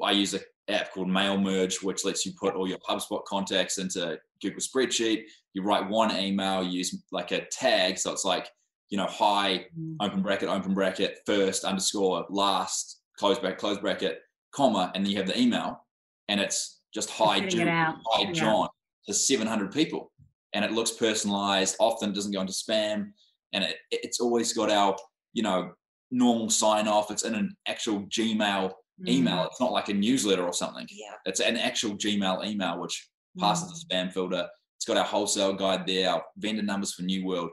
I 0.03 0.11
use 0.11 0.33
an 0.35 0.41
app 0.67 0.93
called 0.93 1.09
Mail 1.09 1.37
Merge, 1.37 1.81
which 1.81 2.05
lets 2.05 2.25
you 2.25 2.33
put 2.39 2.53
all 2.55 2.67
your 2.67 2.77
HubSpot 2.87 3.23
contacts 3.25 3.79
into 3.79 4.19
Google 4.41 4.61
spreadsheet. 4.61 5.25
You 5.53 5.63
write 5.63 5.89
one 5.89 6.15
email, 6.15 6.63
you 6.63 6.77
use 6.79 6.95
like 7.11 7.31
a 7.31 7.45
tag. 7.45 7.97
So 7.97 8.11
it's 8.11 8.23
like, 8.23 8.51
you 8.89 8.97
know, 8.97 9.07
hi, 9.07 9.67
Mm. 9.77 9.97
open 10.01 10.21
bracket, 10.21 10.49
open 10.49 10.73
bracket, 10.75 11.19
first 11.25 11.63
underscore, 11.63 12.25
last, 12.29 13.01
close 13.17 13.39
bracket, 13.39 13.59
close 13.59 13.79
bracket, 13.79 14.21
comma, 14.51 14.91
and 14.93 15.05
then 15.05 15.11
you 15.11 15.17
have 15.17 15.27
the 15.27 15.39
email, 15.39 15.87
and 16.27 16.39
it's 16.41 16.80
just 16.93 17.09
hi, 17.09 17.35
Sending 17.39 17.47
it 17.47 17.51
Julie, 17.59 17.69
out, 17.71 17.95
hi, 18.07 18.23
yeah. 18.23 18.31
John, 18.31 18.69
to 19.07 19.13
700 19.13 19.71
people, 19.71 20.11
and 20.53 20.63
it 20.65 20.71
looks 20.71 20.91
personalized. 20.91 21.75
Often 21.79 22.13
doesn't 22.13 22.31
go 22.31 22.41
into 22.41 22.53
spam, 22.53 23.11
and 23.53 23.63
it, 23.63 23.77
it's 23.91 24.19
always 24.19 24.53
got 24.53 24.69
our, 24.69 24.95
you 25.33 25.43
know, 25.43 25.71
normal 26.11 26.49
sign 26.49 26.87
off. 26.87 27.09
It's 27.11 27.23
in 27.23 27.35
an 27.35 27.55
actual 27.67 28.01
Gmail 28.03 28.73
Mm. 29.01 29.09
email. 29.09 29.43
It's 29.45 29.59
not 29.59 29.71
like 29.71 29.89
a 29.89 29.93
newsletter 29.95 30.43
or 30.43 30.53
something. 30.53 30.85
yeah 30.91 31.15
It's 31.25 31.39
an 31.39 31.57
actual 31.57 31.95
Gmail 31.95 32.45
email, 32.45 32.79
which 32.79 33.09
passes 33.39 33.67
Mm. 33.71 33.87
the 33.87 33.95
spam 33.95 34.13
filter. 34.13 34.47
It's 34.77 34.85
got 34.85 34.97
our 34.97 35.03
wholesale 35.05 35.53
guide 35.53 35.87
there, 35.87 36.09
our 36.11 36.23
vendor 36.37 36.61
numbers 36.61 36.93
for 36.93 37.01
New 37.01 37.25
World. 37.25 37.49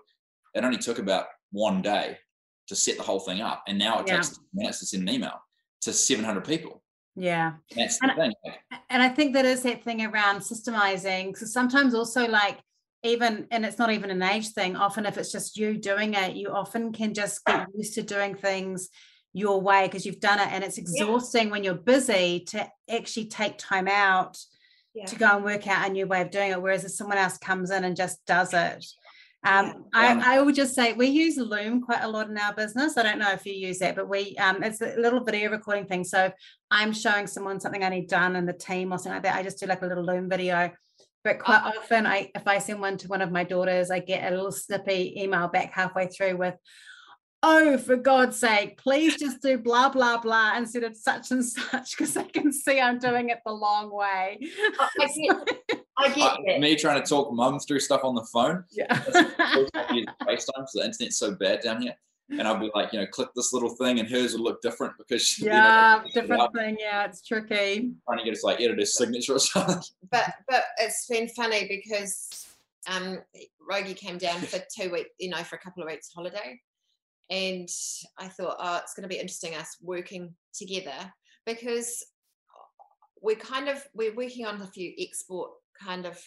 It 0.54 0.62
only 0.64 0.76
took 0.76 0.98
about 0.98 1.26
one 1.52 1.80
day 1.80 2.18
to 2.66 2.76
set 2.76 2.98
the 2.98 3.02
whole 3.02 3.20
thing 3.20 3.40
up. 3.40 3.62
And 3.66 3.78
now 3.78 4.00
it 4.00 4.08
Yeah. 4.08 4.16
takes 4.16 4.38
minutes 4.52 4.80
to 4.80 4.86
send 4.86 5.08
an 5.08 5.14
email 5.14 5.40
to 5.82 5.92
700 5.92 6.44
people. 6.44 6.82
Yeah. 7.18 7.54
That's 7.74 7.98
the 7.98 8.10
And 8.10 8.16
thing. 8.16 8.32
And 8.90 9.02
I 9.02 9.08
think 9.08 9.34
that 9.34 9.44
is 9.44 9.62
that 9.62 9.82
thing 9.82 10.04
around 10.04 10.40
systemizing. 10.40 11.36
So 11.36 11.46
sometimes 11.46 11.94
also 11.94 12.28
like 12.28 12.58
even 13.02 13.46
and 13.50 13.64
it's 13.64 13.78
not 13.78 13.90
even 13.90 14.10
an 14.10 14.22
age 14.22 14.48
thing. 14.50 14.76
Often 14.76 15.06
if 15.06 15.18
it's 15.18 15.32
just 15.32 15.56
you 15.56 15.76
doing 15.76 16.14
it, 16.14 16.36
you 16.36 16.50
often 16.50 16.92
can 16.92 17.14
just 17.14 17.44
get 17.44 17.66
used 17.74 17.94
to 17.94 18.02
doing 18.02 18.36
things 18.36 18.88
your 19.32 19.60
way 19.60 19.86
because 19.86 20.06
you've 20.06 20.20
done 20.20 20.38
it 20.38 20.48
and 20.50 20.64
it's 20.64 20.78
exhausting 20.78 21.50
when 21.50 21.62
you're 21.62 21.74
busy 21.74 22.40
to 22.40 22.66
actually 22.90 23.26
take 23.26 23.58
time 23.58 23.86
out 23.86 24.38
yeah 24.94 25.04
to 25.04 25.16
go 25.16 25.36
and 25.36 25.44
work 25.44 25.66
out 25.66 25.86
a 25.86 25.92
new 25.92 26.06
way 26.06 26.22
of 26.22 26.30
doing 26.30 26.52
it. 26.52 26.62
Whereas 26.62 26.84
if 26.84 26.92
someone 26.92 27.18
else 27.18 27.36
comes 27.36 27.70
in 27.70 27.84
and 27.84 27.96
just 27.96 28.24
does 28.26 28.54
it. 28.54 28.84
Um, 29.44 29.86
Yeah. 29.94 30.20
I, 30.24 30.36
I 30.38 30.42
would 30.42 30.54
just 30.54 30.74
say 30.74 30.92
we 30.94 31.06
use 31.06 31.36
Loom 31.36 31.80
quite 31.82 32.02
a 32.02 32.08
lot 32.08 32.28
in 32.28 32.36
our 32.36 32.52
business. 32.52 32.96
I 32.96 33.02
don't 33.02 33.18
know 33.18 33.30
if 33.32 33.46
you 33.46 33.52
use 33.52 33.78
that, 33.78 33.94
but 33.96 34.08
we 34.08 34.36
um, 34.36 34.62
it's 34.62 34.80
a 34.80 34.96
little 34.98 35.22
video 35.22 35.50
recording 35.50 35.86
thing. 35.86 36.04
So 36.04 36.24
if 36.26 36.32
I'm 36.70 36.92
showing 36.92 37.26
someone 37.26 37.60
something 37.60 37.84
I 37.84 37.88
need 37.88 38.08
done 38.08 38.36
in 38.36 38.46
the 38.46 38.52
team 38.52 38.92
or 38.92 38.98
something 38.98 39.12
like 39.12 39.22
that, 39.22 39.36
I 39.36 39.42
just 39.42 39.60
do 39.60 39.66
like 39.66 39.82
a 39.82 39.86
little 39.86 40.04
Loom 40.04 40.28
video. 40.28 40.72
But 41.24 41.40
quite 41.40 41.62
often, 41.62 42.06
I 42.06 42.30
if 42.34 42.46
I 42.46 42.58
send 42.58 42.80
one 42.80 42.96
to 42.98 43.08
one 43.08 43.22
of 43.22 43.30
my 43.32 43.44
daughters, 43.44 43.90
I 43.90 43.98
get 43.98 44.30
a 44.30 44.34
little 44.34 44.52
snippy 44.52 45.14
email 45.16 45.48
back 45.48 45.72
halfway 45.72 46.06
through 46.06 46.36
with, 46.36 46.54
"Oh, 47.42 47.76
for 47.76 47.96
God's 47.96 48.38
sake, 48.38 48.78
please 48.78 49.16
just 49.16 49.42
do 49.42 49.58
blah 49.58 49.88
blah 49.88 50.18
blah 50.18 50.56
instead 50.56 50.84
of 50.84 50.96
such 50.96 51.30
and 51.30 51.44
such," 51.44 51.96
because 51.96 52.16
I 52.16 52.22
can 52.24 52.52
see 52.52 52.80
I'm 52.80 52.98
doing 52.98 53.30
it 53.30 53.38
the 53.44 53.52
long 53.52 53.90
way. 53.92 54.38
I, 54.80 54.88
I 55.00 55.06
get, 55.06 55.80
I 55.98 56.08
get 56.08 56.18
uh, 56.18 56.36
that. 56.46 56.60
me 56.60 56.76
trying 56.76 57.02
to 57.02 57.08
talk 57.08 57.32
mum 57.32 57.58
through 57.58 57.80
stuff 57.80 58.04
on 58.04 58.14
the 58.14 58.24
phone. 58.24 58.64
yeah. 58.70 58.86
FaceTime 58.94 60.14
because 60.22 60.72
the 60.74 60.84
internet's 60.84 61.18
so 61.18 61.34
bad 61.34 61.60
down 61.60 61.82
here. 61.82 61.94
And 62.30 62.42
I'll 62.42 62.58
be 62.58 62.70
like, 62.74 62.92
you 62.92 63.00
know, 63.00 63.06
click 63.06 63.30
this 63.34 63.54
little 63.54 63.70
thing, 63.70 64.00
and 64.00 64.08
hers 64.08 64.34
will 64.34 64.42
look 64.42 64.60
different 64.60 64.92
because 64.98 65.22
she, 65.22 65.44
you 65.44 65.48
know, 65.48 65.54
yeah, 65.54 66.02
it's 66.04 66.12
different 66.12 66.52
thing. 66.52 66.76
Yeah, 66.78 67.06
it's 67.06 67.22
tricky. 67.22 67.92
trying 68.06 68.18
to 68.18 68.24
get 68.24 68.34
us 68.34 68.44
like 68.44 68.60
edit 68.60 68.78
his 68.78 68.94
signature 68.94 69.34
or 69.34 69.38
something. 69.38 69.80
but 70.10 70.34
but 70.46 70.64
it's 70.78 71.06
been 71.06 71.28
funny 71.28 71.66
because 71.66 72.48
um 72.86 73.20
Rogie 73.66 73.94
came 73.94 74.18
down 74.18 74.40
for 74.40 74.60
two 74.78 74.90
weeks, 74.90 75.08
you 75.18 75.30
know, 75.30 75.42
for 75.42 75.56
a 75.56 75.58
couple 75.58 75.82
of 75.82 75.88
weeks 75.88 76.10
holiday. 76.14 76.60
And 77.30 77.68
I 78.18 78.28
thought, 78.28 78.56
oh, 78.58 78.80
it's 78.82 78.92
going 78.94 79.02
to 79.02 79.08
be 79.08 79.20
interesting 79.20 79.54
us 79.54 79.76
working 79.82 80.34
together 80.52 81.12
because 81.46 82.04
we're 83.22 83.36
kind 83.36 83.68
of 83.68 83.82
we're 83.94 84.14
working 84.14 84.46
on 84.46 84.60
a 84.60 84.66
few 84.66 84.92
export 84.98 85.50
kind 85.82 86.06
of 86.06 86.18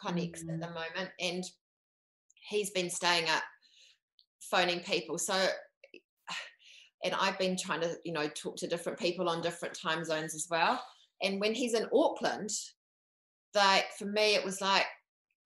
connects 0.00 0.42
at 0.42 0.48
mm-hmm. 0.48 0.60
the 0.60 0.68
moment, 0.68 1.10
and 1.20 1.44
he's 2.48 2.70
been 2.70 2.90
staying 2.90 3.28
up 3.28 3.42
phoning 4.50 4.80
people. 4.80 5.18
So 5.18 5.34
and 7.04 7.14
I've 7.14 7.38
been 7.38 7.56
trying 7.56 7.80
to, 7.82 7.96
you 8.04 8.12
know, 8.12 8.28
talk 8.28 8.56
to 8.56 8.66
different 8.66 8.98
people 8.98 9.28
on 9.28 9.42
different 9.42 9.78
time 9.78 10.04
zones 10.04 10.34
as 10.34 10.48
well. 10.50 10.82
And 11.22 11.40
when 11.40 11.54
he's 11.54 11.74
in 11.74 11.86
Auckland, 11.92 12.50
like 13.54 13.86
for 13.98 14.06
me, 14.06 14.34
it 14.34 14.44
was 14.44 14.60
like, 14.60 14.86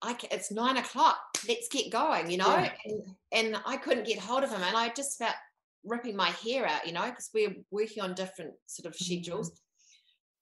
I 0.01 0.13
ca- 0.13 0.27
it's 0.31 0.51
nine 0.51 0.77
o'clock. 0.77 1.17
Let's 1.47 1.67
get 1.69 1.91
going, 1.91 2.29
you 2.29 2.37
know. 2.37 2.55
Yeah. 2.57 2.71
And, 2.85 3.03
and 3.31 3.61
I 3.65 3.77
couldn't 3.77 4.05
get 4.05 4.19
hold 4.19 4.43
of 4.43 4.51
him, 4.51 4.61
and 4.61 4.75
I 4.75 4.89
just 4.89 5.17
felt 5.17 5.35
ripping 5.85 6.15
my 6.15 6.29
hair 6.29 6.67
out, 6.67 6.85
you 6.85 6.93
know, 6.93 7.05
because 7.05 7.29
we're 7.33 7.55
working 7.71 8.03
on 8.03 8.13
different 8.13 8.51
sort 8.67 8.85
of 8.85 8.93
mm-hmm. 8.93 9.05
schedules. 9.05 9.51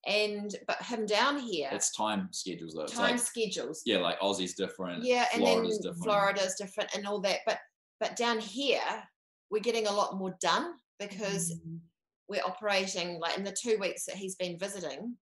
And 0.06 0.54
but 0.66 0.82
him 0.82 1.06
down 1.06 1.38
here, 1.38 1.68
It's 1.72 1.92
time 1.92 2.28
schedules 2.32 2.74
though. 2.74 2.86
Time 2.86 3.12
like 3.12 3.20
schedules. 3.20 3.82
yeah, 3.86 3.98
like 3.98 4.18
Aussie's 4.20 4.54
different. 4.54 5.04
Yeah, 5.04 5.26
and 5.32 5.42
Florida's 5.42 5.78
then 5.78 5.92
different. 5.92 6.04
Florida's 6.04 6.54
different 6.56 6.90
and 6.96 7.06
all 7.06 7.20
that. 7.20 7.38
But 7.46 7.58
but 8.00 8.16
down 8.16 8.40
here, 8.40 8.80
we're 9.50 9.60
getting 9.62 9.86
a 9.86 9.92
lot 9.92 10.16
more 10.18 10.36
done 10.40 10.72
because 10.98 11.52
Mm. 11.52 11.78
we're 12.28 12.42
operating 12.44 13.20
like 13.20 13.38
in 13.38 13.44
the 13.44 13.52
two 13.52 13.78
weeks 13.78 14.04
that 14.06 14.16
he's 14.16 14.34
been 14.34 14.58
visiting, 14.58 15.16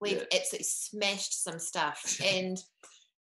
we've 0.00 0.16
Yeah. 0.30 0.38
absolutely 0.38 0.64
smashed 0.64 1.42
some 1.44 1.58
stuff. 1.58 2.18
and 2.24 2.58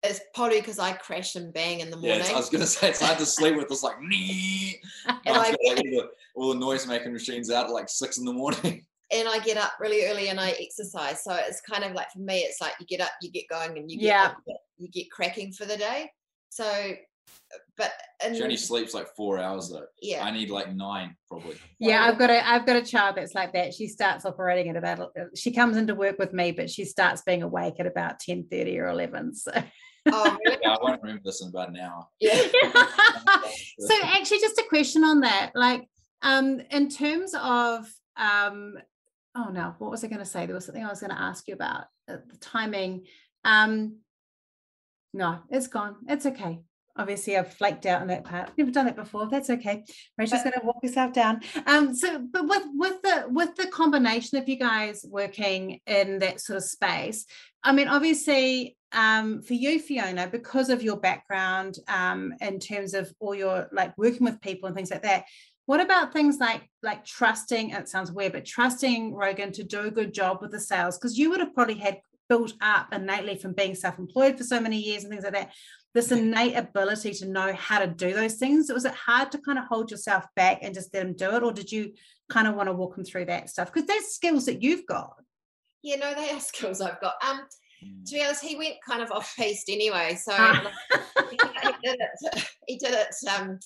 it's 0.04 0.20
probably 0.34 0.60
because 0.60 0.78
I 0.78 0.92
crash 0.92 1.34
and 1.36 1.52
bang 1.52 1.80
in 1.80 1.90
the 1.90 1.96
morning. 1.96 2.20
it's, 2.20 2.30
I 2.30 2.36
was 2.36 2.50
gonna 2.50 2.66
say 2.66 2.90
it's 2.90 3.00
hard 3.00 3.18
to 3.18 3.26
sleep 3.26 3.56
with. 3.56 3.70
It's 3.70 3.82
like, 3.82 4.00
"Nee." 4.02 4.80
And 5.06 5.18
I- 5.26 5.38
like, 5.38 5.56
all, 5.64 5.74
the, 5.74 6.10
all 6.36 6.48
the 6.52 6.58
noise 6.60 6.86
making 6.86 7.12
machines 7.12 7.50
out 7.50 7.66
at 7.66 7.72
like 7.72 7.88
six 7.88 8.18
in 8.18 8.24
the 8.24 8.32
morning. 8.32 8.86
And 9.12 9.28
I 9.28 9.38
get 9.40 9.56
up 9.56 9.72
really 9.78 10.06
early 10.06 10.28
and 10.28 10.40
I 10.40 10.50
exercise. 10.60 11.22
So 11.22 11.34
it's 11.34 11.60
kind 11.60 11.84
of 11.84 11.92
like 11.92 12.10
for 12.12 12.20
me, 12.20 12.38
it's 12.38 12.60
like 12.60 12.72
you 12.80 12.86
get 12.86 13.00
up, 13.00 13.10
you 13.20 13.30
get 13.30 13.48
going, 13.48 13.76
and 13.78 13.90
you 13.90 13.98
get 13.98 14.06
Yeah. 14.06 14.24
up, 14.26 14.36
you 14.78 14.88
get 14.88 15.10
cracking 15.10 15.52
for 15.52 15.64
the 15.66 15.76
day. 15.76 16.10
So, 16.48 16.64
but 17.76 17.92
and 18.24 18.36
She 18.36 18.42
only 18.42 18.56
sleeps 18.56 18.94
like 18.94 19.06
four 19.16 19.38
hours 19.38 19.70
though. 19.70 19.86
yeah, 20.00 20.24
I 20.24 20.30
need 20.30 20.50
like 20.50 20.74
nine 20.74 21.16
probably. 21.28 21.56
Yeah, 21.78 22.04
I've 22.04 22.18
got 22.18 22.30
a 22.30 22.46
I've 22.46 22.66
got 22.66 22.76
a 22.76 22.82
child 22.82 23.16
that's 23.16 23.34
like 23.34 23.52
that. 23.52 23.74
She 23.74 23.86
starts 23.88 24.24
operating 24.24 24.70
at 24.70 24.76
about 24.76 25.12
she 25.36 25.52
comes 25.52 25.76
into 25.76 25.94
work 25.94 26.18
with 26.18 26.32
me, 26.32 26.52
but 26.52 26.68
she 26.70 26.84
starts 26.84 27.22
being 27.22 27.42
awake 27.42 27.74
at 27.78 27.86
about 27.86 28.18
10 28.20 28.46
30 28.50 28.78
or 28.78 28.88
11. 28.88 29.34
So 29.34 29.52
oh 30.10 30.36
really? 30.44 30.58
Yeah, 30.62 30.72
I 30.74 30.78
won't 30.82 31.00
remember 31.02 31.22
this 31.24 31.42
in 31.42 31.48
about 31.48 31.68
an 31.70 31.76
hour. 31.76 32.06
Yeah. 32.20 32.34
so 33.78 33.94
actually 34.04 34.40
just 34.40 34.58
a 34.58 34.64
question 34.68 35.04
on 35.04 35.20
that 35.20 35.52
like 35.54 35.86
um 36.22 36.60
in 36.70 36.88
terms 36.88 37.34
of 37.40 37.86
um 38.16 38.74
oh 39.34 39.48
no 39.50 39.74
what 39.78 39.90
was 39.90 40.04
i 40.04 40.08
going 40.08 40.18
to 40.18 40.24
say? 40.24 40.46
There 40.46 40.54
was 40.54 40.66
something 40.66 40.84
i 40.84 40.88
was 40.88 41.00
going 41.00 41.10
to 41.10 41.20
ask 41.20 41.48
you 41.48 41.54
about 41.54 41.84
uh, 42.08 42.16
the 42.28 42.36
timing. 42.38 43.06
Um 43.44 43.98
no 45.12 45.40
it's 45.50 45.66
gone. 45.66 45.96
It's 46.08 46.26
okay 46.26 46.60
obviously 46.96 47.36
i've 47.36 47.52
flaked 47.54 47.86
out 47.86 48.02
on 48.02 48.08
that 48.08 48.24
part. 48.24 48.50
Never 48.56 48.70
done 48.70 48.86
that 48.86 48.96
before 48.96 49.26
that's 49.28 49.50
okay. 49.50 49.84
Rachel's 50.18 50.42
going 50.42 50.52
to 50.52 50.64
walk 50.64 50.78
herself 50.82 51.12
down. 51.12 51.40
Um 51.66 51.94
so 51.94 52.18
but 52.18 52.46
with 52.46 52.64
with 52.74 53.02
the 53.02 53.24
with 53.28 53.54
the 53.56 53.66
combination 53.66 54.38
of 54.38 54.48
you 54.48 54.56
guys 54.56 55.04
working 55.08 55.80
in 55.86 56.18
that 56.20 56.40
sort 56.40 56.58
of 56.58 56.64
space 56.64 57.26
I 57.64 57.72
mean, 57.72 57.88
obviously, 57.88 58.76
um, 58.92 59.40
for 59.42 59.54
you, 59.54 59.78
Fiona, 59.78 60.26
because 60.26 60.68
of 60.68 60.82
your 60.82 60.96
background 60.96 61.78
um, 61.88 62.34
in 62.40 62.58
terms 62.58 62.92
of 62.94 63.12
all 63.20 63.34
your 63.34 63.68
like 63.72 63.96
working 63.96 64.24
with 64.24 64.40
people 64.40 64.66
and 64.66 64.76
things 64.76 64.90
like 64.90 65.02
that, 65.02 65.24
what 65.66 65.80
about 65.80 66.12
things 66.12 66.38
like 66.38 66.68
like 66.82 67.04
trusting? 67.04 67.70
It 67.70 67.88
sounds 67.88 68.10
weird, 68.10 68.32
but 68.32 68.44
trusting 68.44 69.14
Rogan 69.14 69.52
to 69.52 69.62
do 69.62 69.82
a 69.82 69.90
good 69.90 70.12
job 70.12 70.38
with 70.42 70.50
the 70.50 70.60
sales? 70.60 70.98
Because 70.98 71.16
you 71.16 71.30
would 71.30 71.40
have 71.40 71.54
probably 71.54 71.76
had 71.76 72.00
built 72.28 72.52
up 72.60 72.92
innately 72.92 73.36
from 73.36 73.52
being 73.52 73.74
self-employed 73.74 74.38
for 74.38 74.44
so 74.44 74.60
many 74.60 74.78
years 74.78 75.04
and 75.04 75.10
things 75.12 75.24
like 75.24 75.34
that. 75.34 75.52
This 75.94 76.10
innate 76.10 76.56
ability 76.56 77.12
to 77.14 77.28
know 77.28 77.52
how 77.52 77.78
to 77.80 77.86
do 77.86 78.14
those 78.14 78.34
things. 78.36 78.72
Was 78.72 78.86
it 78.86 78.94
hard 78.94 79.30
to 79.32 79.38
kind 79.38 79.58
of 79.58 79.66
hold 79.66 79.90
yourself 79.90 80.24
back 80.36 80.60
and 80.62 80.74
just 80.74 80.92
let 80.94 81.02
them 81.02 81.14
do 81.14 81.36
it, 81.36 81.42
or 81.42 81.52
did 81.52 81.70
you 81.70 81.92
kind 82.30 82.48
of 82.48 82.54
want 82.54 82.68
to 82.68 82.72
walk 82.72 82.94
them 82.96 83.04
through 83.04 83.26
that 83.26 83.50
stuff? 83.50 83.72
Because 83.72 83.86
that's 83.86 84.14
skills 84.14 84.46
that 84.46 84.62
you've 84.62 84.86
got. 84.86 85.14
Yeah, 85.82 85.96
no, 85.96 86.14
they 86.14 86.30
are 86.30 86.40
skills 86.40 86.80
I've 86.80 87.00
got. 87.00 87.14
Um, 87.28 87.42
Mm. 87.84 88.04
to 88.06 88.14
be 88.14 88.22
honest, 88.22 88.44
he 88.44 88.54
went 88.54 88.76
kind 88.88 89.02
of 89.02 89.10
off 89.10 89.34
piste 89.36 89.68
anyway. 89.68 90.14
So 90.14 90.32
Ah. 90.36 90.62
like, 90.64 91.30
he, 91.30 91.36
he 91.36 91.72
did 91.82 91.98
it. 91.98 92.48
He 92.68 92.76
did 92.78 92.94
it. 92.94 93.08
Um, 93.28 93.58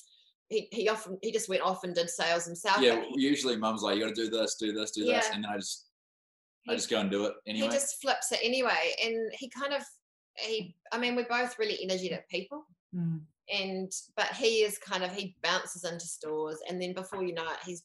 he, 0.48 0.68
he 0.72 0.88
often 0.88 1.18
he 1.22 1.30
just 1.32 1.50
went 1.50 1.60
off 1.60 1.84
and 1.84 1.94
did 1.94 2.08
sales 2.08 2.46
himself. 2.46 2.80
Yeah, 2.80 3.02
he, 3.14 3.20
usually 3.20 3.56
mum's 3.56 3.82
like, 3.82 3.96
you 3.96 4.02
gotta 4.02 4.14
do 4.14 4.30
this, 4.30 4.54
do 4.54 4.72
this, 4.72 4.92
do 4.92 5.04
this. 5.04 5.28
And 5.34 5.44
then 5.44 5.50
I 5.52 5.56
just 5.58 5.85
I 6.68 6.72
He- 6.72 6.76
just 6.78 6.90
go 6.90 7.00
and 7.00 7.10
do 7.10 7.26
it 7.26 7.34
anyway. 7.46 7.66
he 7.68 7.72
just 7.72 8.00
flips 8.00 8.32
it 8.32 8.40
anyway, 8.42 8.94
and 9.02 9.32
he 9.34 9.48
kind 9.48 9.72
of 9.72 9.82
he. 10.36 10.76
I 10.92 10.98
mean, 10.98 11.16
we're 11.16 11.28
both 11.28 11.58
really 11.58 11.82
energetic 11.82 12.28
people, 12.28 12.66
Mm. 12.94 13.20
and 13.52 13.92
but 14.16 14.32
he 14.34 14.62
is 14.62 14.78
kind 14.78 15.02
of 15.04 15.12
he 15.12 15.36
bounces 15.42 15.84
into 15.84 16.06
stores, 16.06 16.58
and 16.68 16.80
then 16.80 16.92
before 16.92 17.24
you 17.24 17.34
know 17.34 17.44
it, 17.50 17.58
he's 17.64 17.82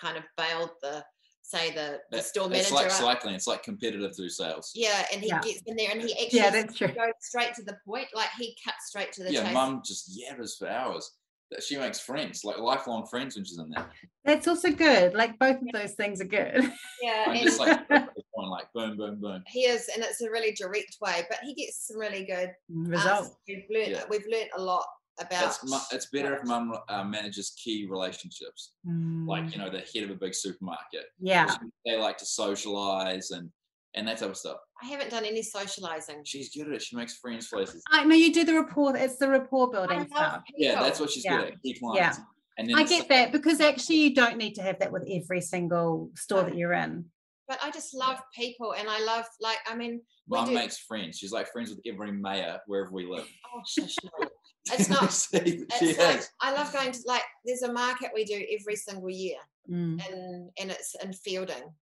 kind 0.00 0.16
of 0.16 0.24
bailed 0.36 0.70
the 0.82 1.04
say 1.42 1.70
the, 1.70 1.98
the 2.10 2.18
That- 2.18 2.26
store 2.26 2.52
it's 2.52 2.70
like 2.70 2.86
up. 2.86 2.92
cycling, 2.92 3.34
it's 3.34 3.46
like 3.46 3.62
competitive 3.62 4.14
through 4.14 4.28
sales. 4.28 4.70
Yeah, 4.74 5.06
and 5.10 5.22
he 5.22 5.28
Yeah. 5.28 5.40
gets 5.40 5.62
in 5.64 5.76
there 5.76 5.90
and 5.90 6.02
he 6.02 6.12
actually 6.12 6.40
Yeah, 6.40 6.62
goes 6.94 7.14
straight 7.20 7.54
to 7.54 7.62
the 7.62 7.78
point. 7.86 8.08
Like 8.14 8.28
he 8.38 8.54
cuts 8.62 8.88
straight 8.88 9.12
to 9.14 9.24
the 9.24 9.32
Yeah, 9.32 9.44
chase. 9.44 9.54
mum 9.54 9.80
just 9.82 10.10
yabbers 10.14 10.58
for 10.58 10.68
hours. 10.68 11.10
That 11.50 11.62
She 11.62 11.78
makes 11.78 11.98
friends, 11.98 12.44
like 12.44 12.58
lifelong 12.58 13.06
friends 13.06 13.34
when 13.36 13.44
she's 13.44 13.58
in 13.58 13.70
there. 13.70 13.90
That's 14.24 14.46
also 14.46 14.70
good. 14.70 15.14
Like 15.14 15.38
both 15.38 15.56
of 15.56 15.68
those 15.72 15.92
things 15.92 16.20
are 16.20 16.26
good. 16.26 16.70
Yeah, 17.02 17.30
and 17.30 17.40
just 17.40 17.58
like 17.58 17.84
straight 17.84 18.00
to 18.00 18.10
the 18.16 18.22
point, 18.36 18.50
like 18.50 18.66
boom, 18.74 18.96
boom, 18.96 19.20
boom. 19.20 19.42
he 19.46 19.60
is, 19.60 19.88
and 19.94 20.04
it's 20.04 20.20
a 20.20 20.30
really 20.30 20.52
direct 20.52 20.96
way. 21.00 21.24
But 21.30 21.38
he 21.42 21.54
gets 21.54 21.86
some 21.86 21.98
really 21.98 22.24
good 22.24 22.50
results. 22.70 23.36
We've 23.48 23.64
learned 23.70 23.92
Yeah. 23.92 24.02
we've 24.10 24.26
learned 24.30 24.50
a 24.56 24.60
lot 24.60 24.84
about. 25.20 25.44
It's, 25.62 25.92
it's 25.92 26.06
better 26.10 26.36
if 26.36 26.44
mum 26.44 26.76
uh, 26.88 27.04
manages 27.04 27.50
key 27.62 27.86
relationships, 27.90 28.72
like 28.84 29.50
you 29.52 29.58
know 29.58 29.70
the 29.70 29.84
head 29.94 30.04
of 30.04 30.10
a 30.10 30.14
big 30.16 30.34
supermarket. 30.34 31.04
Mm. 31.22 31.28
yeah. 31.28 31.56
They 31.86 31.96
like 31.96 32.18
to 32.18 32.26
socialize 32.26 33.30
and 33.30 33.50
and 33.94 34.06
that 34.06 34.18
type 34.18 34.30
of 34.30 34.36
stuff. 34.36 34.58
I 34.82 34.86
haven't 34.86 35.10
done 35.10 35.24
any 35.24 35.42
socializing. 35.42 36.22
She's 36.24 36.54
good 36.54 36.68
at 36.68 36.74
it. 36.74 36.82
She 36.82 36.96
makes 36.96 37.16
friends 37.16 37.48
places. 37.48 37.82
I 37.90 38.04
know 38.04 38.14
you 38.14 38.32
do 38.32 38.44
the 38.44 38.54
rapport. 38.54 38.96
It's 38.96 39.16
the 39.16 39.28
rapport 39.28 39.70
building 39.70 39.98
love 39.98 40.08
stuff. 40.08 40.42
Yeah, 40.56 40.80
that's 40.80 41.00
what 41.00 41.10
she's 41.10 41.24
Yeah. 41.24 41.38
good 41.38 41.52
at. 41.54 41.62
Key 41.62 41.74
clients. 41.78 42.18
And 42.58 42.68
then 42.68 42.76
I 42.76 42.82
get 42.84 43.02
sa- 43.02 43.08
that 43.08 43.32
because 43.32 43.60
actually 43.60 43.96
you 43.96 44.14
don't 44.14 44.36
need 44.36 44.54
to 44.56 44.62
have 44.62 44.78
that 44.80 44.90
with 44.92 45.06
every 45.10 45.40
single 45.40 46.10
store 46.16 46.42
that 46.42 46.56
you're 46.56 46.72
in. 46.72 47.06
But 47.46 47.58
I 47.62 47.70
just 47.70 47.94
love 47.94 48.20
people, 48.34 48.74
and 48.74 48.88
I 48.90 49.00
love 49.04 49.24
like 49.40 49.58
I 49.66 49.74
mean, 49.74 50.02
we 50.28 50.36
Mum 50.38 50.48
do- 50.48 50.54
makes 50.54 50.76
friends. 50.78 51.16
She's 51.18 51.32
like 51.32 51.50
friends 51.50 51.70
with 51.70 51.80
every 51.86 52.12
mayor 52.12 52.60
wherever 52.66 52.90
we 52.92 53.06
live. 53.06 53.26
oh 53.54 53.62
shush, 53.66 53.94
no. 54.04 54.28
It's 54.70 54.90
not. 54.90 55.10
she, 55.10 55.38
It's 55.62 55.78
she 55.78 55.94
like, 55.96 56.18
is. 56.18 56.28
I 56.42 56.52
love 56.52 56.70
going 56.74 56.92
to 56.92 56.98
like. 57.06 57.22
There's 57.46 57.62
a 57.62 57.72
market 57.72 58.10
we 58.14 58.26
do 58.26 58.44
every 58.60 58.76
single 58.76 59.08
year, 59.08 59.38
Mm. 59.70 59.98
and 60.10 60.50
and 60.58 60.70
it's 60.70 60.94
in 61.02 61.12
Feilding, 61.12 61.72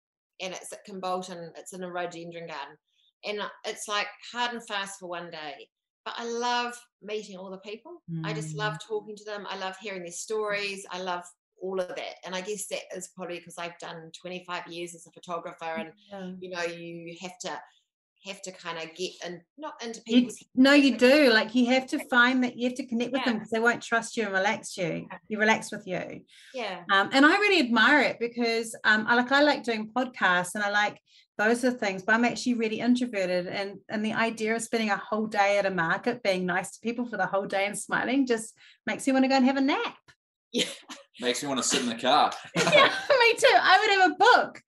and 0.41 0.55
it's 0.55 0.73
at 0.73 0.87
Kimbolton. 0.87 1.51
It's 1.57 1.73
in 1.73 1.83
a 1.83 1.91
rhododendron 1.91 2.47
garden, 2.49 2.77
and 3.25 3.41
it's 3.65 3.89
like 3.89 4.09
hard 4.33 4.53
and 4.53 4.67
fast 4.67 5.01
for 5.01 5.09
one 5.09 5.31
day. 5.31 5.69
But 6.05 6.15
I 6.19 6.25
love 6.25 6.75
meeting 7.03 7.37
all 7.37 7.51
the 7.51 7.59
people. 7.59 8.03
I 8.25 8.33
just 8.33 8.55
Mm. 8.55 8.59
love 8.59 8.79
talking 8.87 9.17
to 9.17 9.25
them. 9.25 9.47
I 9.49 9.57
love 9.59 9.77
hearing 9.79 10.03
their 10.03 10.13
stories. 10.13 10.87
I 10.91 11.01
love 11.01 11.25
all 11.61 11.81
of 11.81 11.89
that, 11.89 12.15
and 12.25 12.35
I 12.35 12.43
guess 12.43 12.67
that 12.69 12.83
is 12.95 13.09
probably 13.09 13.39
because 13.39 13.59
I've 13.59 13.79
done 13.79 14.11
25 14.13 14.67
years 14.69 14.95
as 14.95 15.07
a 15.07 15.11
photographer, 15.13 15.65
and 15.65 15.93
Yeah. 16.11 16.33
you 16.39 16.51
know 16.51 16.63
you 16.63 17.17
have 17.23 17.39
to 17.41 17.61
have 18.25 18.43
to 18.43 18.53
kind 18.53 18.79
of 18.79 18.95
get 18.95 19.13
and 19.25 19.41
not 19.57 19.75
into 19.83 20.01
You, 20.07 20.31
no, 20.55 20.73
you 20.73 20.97
do. 20.97 21.31
Like 21.33 21.55
you 21.55 21.67
have 21.67 21.87
to 21.89 21.99
find 22.09 22.43
that 22.45 22.57
you 22.57 22.69
have 22.69 22.77
to 22.77 22.87
connect 22.87 23.13
with 23.13 23.25
them 23.25 23.35
because 23.35 23.51
they 23.51 23.61
won't 23.61 23.83
trust 23.83 24.17
you 24.17 24.25
and 24.25 24.33
relax 24.33 24.77
you. 24.77 25.07
You 25.29 25.39
relax 25.39 25.71
with 25.71 25.87
you. 25.87 26.23
yeah 26.55 26.83
Um, 26.93 27.11
and 27.13 27.25
I 27.25 27.37
really 27.39 27.61
admire 27.61 28.01
it 28.01 28.19
because 28.19 28.75
um, 28.85 29.07
I 29.09 29.15
like 29.15 29.33
I 29.33 29.43
like 29.43 29.63
doing 29.63 29.91
podcasts 29.95 30.55
and 30.55 30.65
I 30.65 30.71
like 30.71 31.01
those 31.39 31.65
are 31.65 31.71
things, 31.71 32.03
but 32.03 32.15
I'm 32.15 32.25
actually 32.25 32.55
really 32.55 32.81
introverted 32.81 33.47
and 33.47 33.79
and 33.89 34.05
the 34.05 34.15
idea 34.15 34.55
of 34.57 34.63
spending 34.63 34.91
a 34.91 34.97
whole 34.97 35.27
day 35.27 35.59
at 35.59 35.67
a 35.67 35.71
market 35.71 36.23
being 36.23 36.47
nice 36.47 36.73
to 36.73 36.81
people 36.81 37.07
for 37.07 37.17
the 37.17 37.27
whole 37.27 37.47
day 37.47 37.67
and 37.67 37.79
smiling 37.79 38.27
just 38.27 38.55
makes 38.87 39.07
me 39.07 39.13
want 39.13 39.25
to 39.25 39.29
go 39.29 39.37
and 39.37 39.45
have 39.45 39.57
a 39.57 39.61
nap. 39.61 39.97
Makes 41.21 41.43
me 41.43 41.49
want 41.49 41.63
to 41.63 41.69
sit 41.69 41.81
in 41.81 41.89
the 41.89 41.95
car. 41.95 42.31
yeah, 42.57 42.85
me 42.85 43.35
too. 43.39 43.47
I 43.59 43.79
would 43.81 43.91
have 44.01 44.11
a 44.11 44.15
book. 44.19 44.63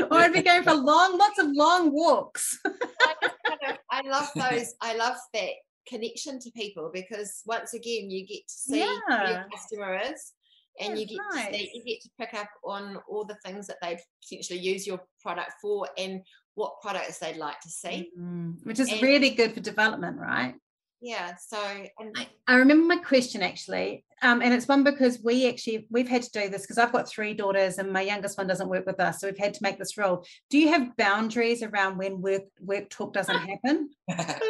or 0.10 0.18
I'd 0.18 0.32
be 0.32 0.42
going 0.42 0.62
for 0.62 0.74
long, 0.74 1.16
lots 1.16 1.38
of 1.38 1.46
long 1.52 1.92
walks. 1.92 2.58
I, 2.66 3.14
kind 3.46 3.60
of, 3.70 3.76
I 3.90 4.02
love 4.08 4.28
those. 4.34 4.74
I 4.82 4.94
love 4.96 5.16
that 5.32 5.50
connection 5.88 6.38
to 6.40 6.50
people 6.50 6.90
because 6.92 7.42
once 7.46 7.72
again, 7.72 8.10
you 8.10 8.26
get 8.26 8.46
to 8.46 8.54
see 8.54 8.80
who 8.80 9.00
Yeah. 9.08 9.30
your 9.30 9.46
customer 9.50 9.98
is, 10.12 10.32
and 10.78 10.90
Yeah, 10.98 11.00
you 11.00 11.06
get 11.06 11.18
to 11.50 11.56
see, 11.56 11.70
you 11.72 11.84
get 11.84 12.02
to 12.02 12.10
pick 12.20 12.34
up 12.38 12.50
on 12.64 12.98
all 13.08 13.24
the 13.24 13.36
things 13.44 13.66
that 13.68 13.78
they'd 13.80 14.00
potentially 14.22 14.58
use 14.60 14.86
your 14.86 15.00
product 15.22 15.52
for, 15.62 15.88
and 15.96 16.20
what 16.54 16.80
products 16.82 17.18
they'd 17.18 17.36
like 17.38 17.60
to 17.60 17.70
see. 17.70 18.10
Mm, 18.18 18.56
which 18.66 18.78
is 18.78 18.92
And- 18.92 19.00
really 19.00 19.30
good 19.30 19.54
for 19.54 19.60
development, 19.60 20.18
right? 20.18 20.54
Yeah. 21.00 21.34
So, 21.36 21.58
and 21.98 22.14
I, 22.16 22.26
I 22.46 22.56
remember 22.56 22.86
my 22.86 23.00
question 23.02 23.42
actually, 23.42 24.04
um, 24.22 24.42
and 24.42 24.52
it's 24.52 24.66
one 24.66 24.82
because 24.82 25.20
we 25.22 25.48
actually 25.48 25.86
we've 25.90 26.08
had 26.08 26.22
to 26.22 26.30
do 26.30 26.48
this 26.48 26.62
because 26.62 26.78
I've 26.78 26.92
got 26.92 27.08
three 27.08 27.34
daughters 27.34 27.78
and 27.78 27.92
my 27.92 28.02
youngest 28.02 28.36
one 28.36 28.46
doesn't 28.46 28.68
work 28.68 28.86
with 28.86 28.98
us, 29.00 29.20
so 29.20 29.28
we've 29.28 29.38
had 29.38 29.54
to 29.54 29.62
make 29.62 29.78
this 29.78 29.96
rule. 29.96 30.24
Do 30.50 30.58
you 30.58 30.68
have 30.68 30.96
boundaries 30.96 31.62
around 31.62 31.98
when 31.98 32.20
work 32.20 32.42
work 32.60 32.90
talk 32.90 33.12
doesn't 33.12 33.36
happen? 33.36 33.90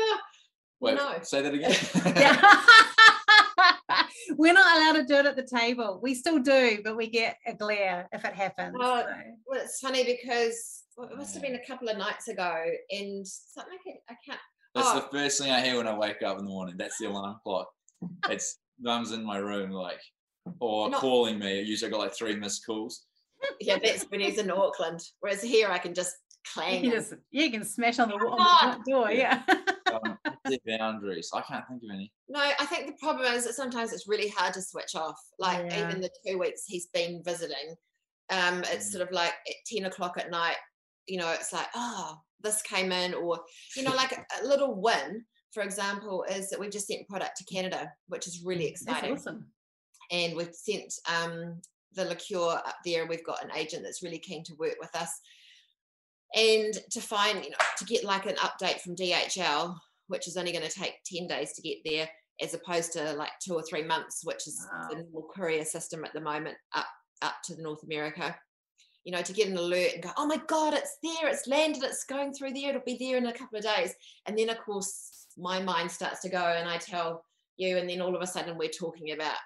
Wait, 0.81 0.95
No. 0.95 1.17
say 1.23 1.43
that 1.43 1.53
again. 1.55 1.75
Yeah. 2.17 2.65
We're 4.37 4.53
not 4.53 4.77
allowed 4.77 5.01
to 5.01 5.05
do 5.05 5.15
it 5.15 5.27
at 5.27 5.37
the 5.37 5.43
table. 5.43 6.01
We 6.03 6.15
still 6.15 6.39
do, 6.39 6.79
but 6.85 6.97
we 6.97 7.09
get 7.09 7.39
a 7.47 7.55
glare 7.55 8.09
if 8.13 8.25
it 8.25 8.35
happens. 8.35 8.75
Well, 8.79 9.03
so. 9.03 9.15
well, 9.47 9.61
it's 9.61 9.81
funny 9.81 10.05
because 10.05 10.85
well, 10.97 11.09
it 11.09 11.17
must 11.17 11.35
have 11.35 11.43
been 11.43 11.57
a 11.57 11.67
couple 11.67 11.89
of 11.89 11.97
nights 11.97 12.29
ago, 12.29 12.65
and 12.91 13.27
something 13.27 13.79
I 14.09 14.15
can't. 14.27 14.41
I 14.75 14.81
can't 14.83 14.95
That's 14.95 15.05
oh, 15.07 15.09
the 15.11 15.19
first 15.19 15.41
thing 15.43 15.51
I 15.51 15.61
hear 15.61 15.77
when 15.77 15.89
I 15.89 15.97
wake 15.97 16.23
up 16.23 16.39
in 16.39 16.45
the 16.45 16.51
morning. 16.51 16.77
That's 16.79 16.99
the 16.99 17.07
alarm 17.07 17.37
clock. 17.45 17.69
It's 18.31 18.59
mum's 18.81 19.13
in 19.13 19.25
my 19.25 19.39
room, 19.39 19.71
like, 19.71 20.01
or 20.61 20.89
Not- 20.91 21.01
calling 21.01 21.39
me. 21.39 21.63
Usually 21.63 21.89
I 21.89 21.93
got 21.93 22.01
like 22.01 22.15
three 22.15 22.37
missed 22.37 22.65
calls. 22.65 23.07
yeah, 23.61 23.79
that's 23.83 24.05
when 24.05 24.21
he's 24.21 24.39
in 24.39 24.51
Auckland. 24.51 25.01
Whereas 25.21 25.43
here, 25.43 25.69
I 25.69 25.79
can 25.79 25.95
just 25.95 26.15
clang. 26.53 26.85
You 26.85 26.91
them. 26.91 27.01
just 27.01 27.15
you 27.31 27.51
can 27.51 27.65
smash 27.65 27.99
on 27.99 28.09
the, 28.09 28.15
on 28.15 28.83
the 28.85 28.91
door, 28.91 29.11
yeah. 29.11 29.43
Um, 29.89 30.19
their 30.45 30.79
boundaries. 30.79 31.31
I 31.33 31.41
can't 31.41 31.65
think 31.67 31.83
of 31.83 31.89
any. 31.95 32.13
No, 32.29 32.41
I 32.41 32.67
think 32.67 32.89
the 32.89 32.97
problem 33.01 33.33
is 33.33 33.47
that 33.47 33.55
sometimes 33.55 33.91
it's 33.95 34.07
really 34.07 34.29
hard 34.29 34.53
to 34.53 34.61
switch 34.61 34.95
off. 34.95 35.19
Like 35.39 35.65
Yeah. 35.71 35.89
even 35.89 36.03
the 36.03 36.11
two 36.27 36.39
weeks 36.39 36.65
he's 36.67 36.89
been 36.89 37.23
visiting, 37.25 37.75
um, 38.29 38.61
it's 38.65 38.89
Mm. 38.89 38.93
sort 38.93 39.09
of 39.09 39.13
like 39.15 39.31
at 39.33 39.55
ten 39.67 39.87
o'clock 39.87 40.19
at 40.19 40.31
night. 40.31 40.57
You 41.07 41.19
know, 41.21 41.33
it's 41.33 41.55
like, 41.55 41.69
oh, 41.75 42.19
this 42.43 42.63
came 42.63 42.93
in, 42.93 43.15
or 43.15 43.41
you 43.77 43.83
know, 43.83 43.95
like 43.95 44.13
a, 44.13 44.47
little 44.47 44.81
win. 44.81 45.25
For 45.53 45.63
example, 45.63 46.25
is 46.31 46.51
that 46.51 46.61
we've 46.61 46.71
just 46.71 46.87
sent 46.87 47.09
product 47.09 47.39
to 47.39 47.45
Canada, 47.53 47.91
which 48.09 48.27
is 48.27 48.43
really 48.45 48.67
That's 48.67 48.83
exciting. 48.83 49.13
awesome. 49.15 49.47
and 50.13 50.37
we've 50.37 50.55
sent 50.55 50.93
um, 51.11 51.61
the 51.95 52.05
liqueur 52.05 52.61
up 52.67 52.77
there. 52.85 53.07
We've 53.07 53.25
got 53.25 53.43
an 53.43 53.51
agent 53.57 53.83
that's 53.83 54.03
really 54.03 54.19
keen 54.19 54.45
to 54.45 54.55
work 54.59 54.77
with 54.81 54.95
us, 54.95 55.11
and 56.35 56.75
to 56.93 57.01
find 57.01 57.43
you 57.45 57.51
know 57.51 57.57
to 57.79 57.85
get 57.85 58.05
like 58.05 58.27
an 58.27 58.37
update 58.37 58.81
from 58.81 58.97
DHL, 58.97 59.75
which 60.09 60.29
is 60.29 60.37
only 60.37 60.53
going 60.53 60.69
to 60.69 60.71
take 60.71 60.95
ten 61.05 61.27
days 61.27 61.55
to 61.55 61.63
get 61.63 61.79
there, 61.85 62.09
as 62.41 62.55
opposed 62.55 62.93
to 62.93 63.13
like 63.15 63.33
two 63.43 63.55
or 63.55 63.63
three 63.63 63.83
months, 63.85 64.21
which 64.25 64.47
is 64.47 64.65
the 64.91 64.97
normal 64.97 65.29
courier 65.35 65.65
system 65.65 66.05
at 66.05 66.13
the 66.13 66.21
moment 66.21 66.57
up 66.75 66.87
up 67.23 67.35
to 67.45 67.55
the 67.57 67.63
North 67.63 67.83
America. 67.83 68.37
You 69.05 69.13
know, 69.13 69.23
to 69.23 69.33
get 69.33 69.49
an 69.49 69.57
alert 69.57 69.95
and 69.95 70.03
go, 70.03 70.11
oh 70.19 70.27
my 70.27 70.41
God, 70.49 70.75
it's 70.75 70.99
there, 71.03 71.29
it's 71.31 71.47
landed, 71.47 71.83
it's 71.83 72.05
going 72.05 72.35
through 72.35 72.53
there, 72.53 72.71
it'll 72.71 72.83
be 72.85 72.99
there 72.99 73.17
in 73.17 73.27
a 73.27 73.33
couple 73.33 73.57
of 73.59 73.65
days. 73.65 73.95
And 74.27 74.37
then, 74.37 74.51
of 74.51 74.59
course, 74.59 75.27
my 75.39 75.63
mind 75.63 75.91
starts 75.91 76.21
to 76.21 76.29
go 76.29 76.43
and 76.45 76.69
I 76.69 76.77
tell 76.77 77.25
you, 77.57 77.79
and 77.79 77.89
then 77.89 78.01
all 78.03 78.15
of 78.15 78.21
a 78.21 78.27
sudden 78.27 78.59
we're 78.59 78.69
talking 78.69 79.13
about 79.13 79.37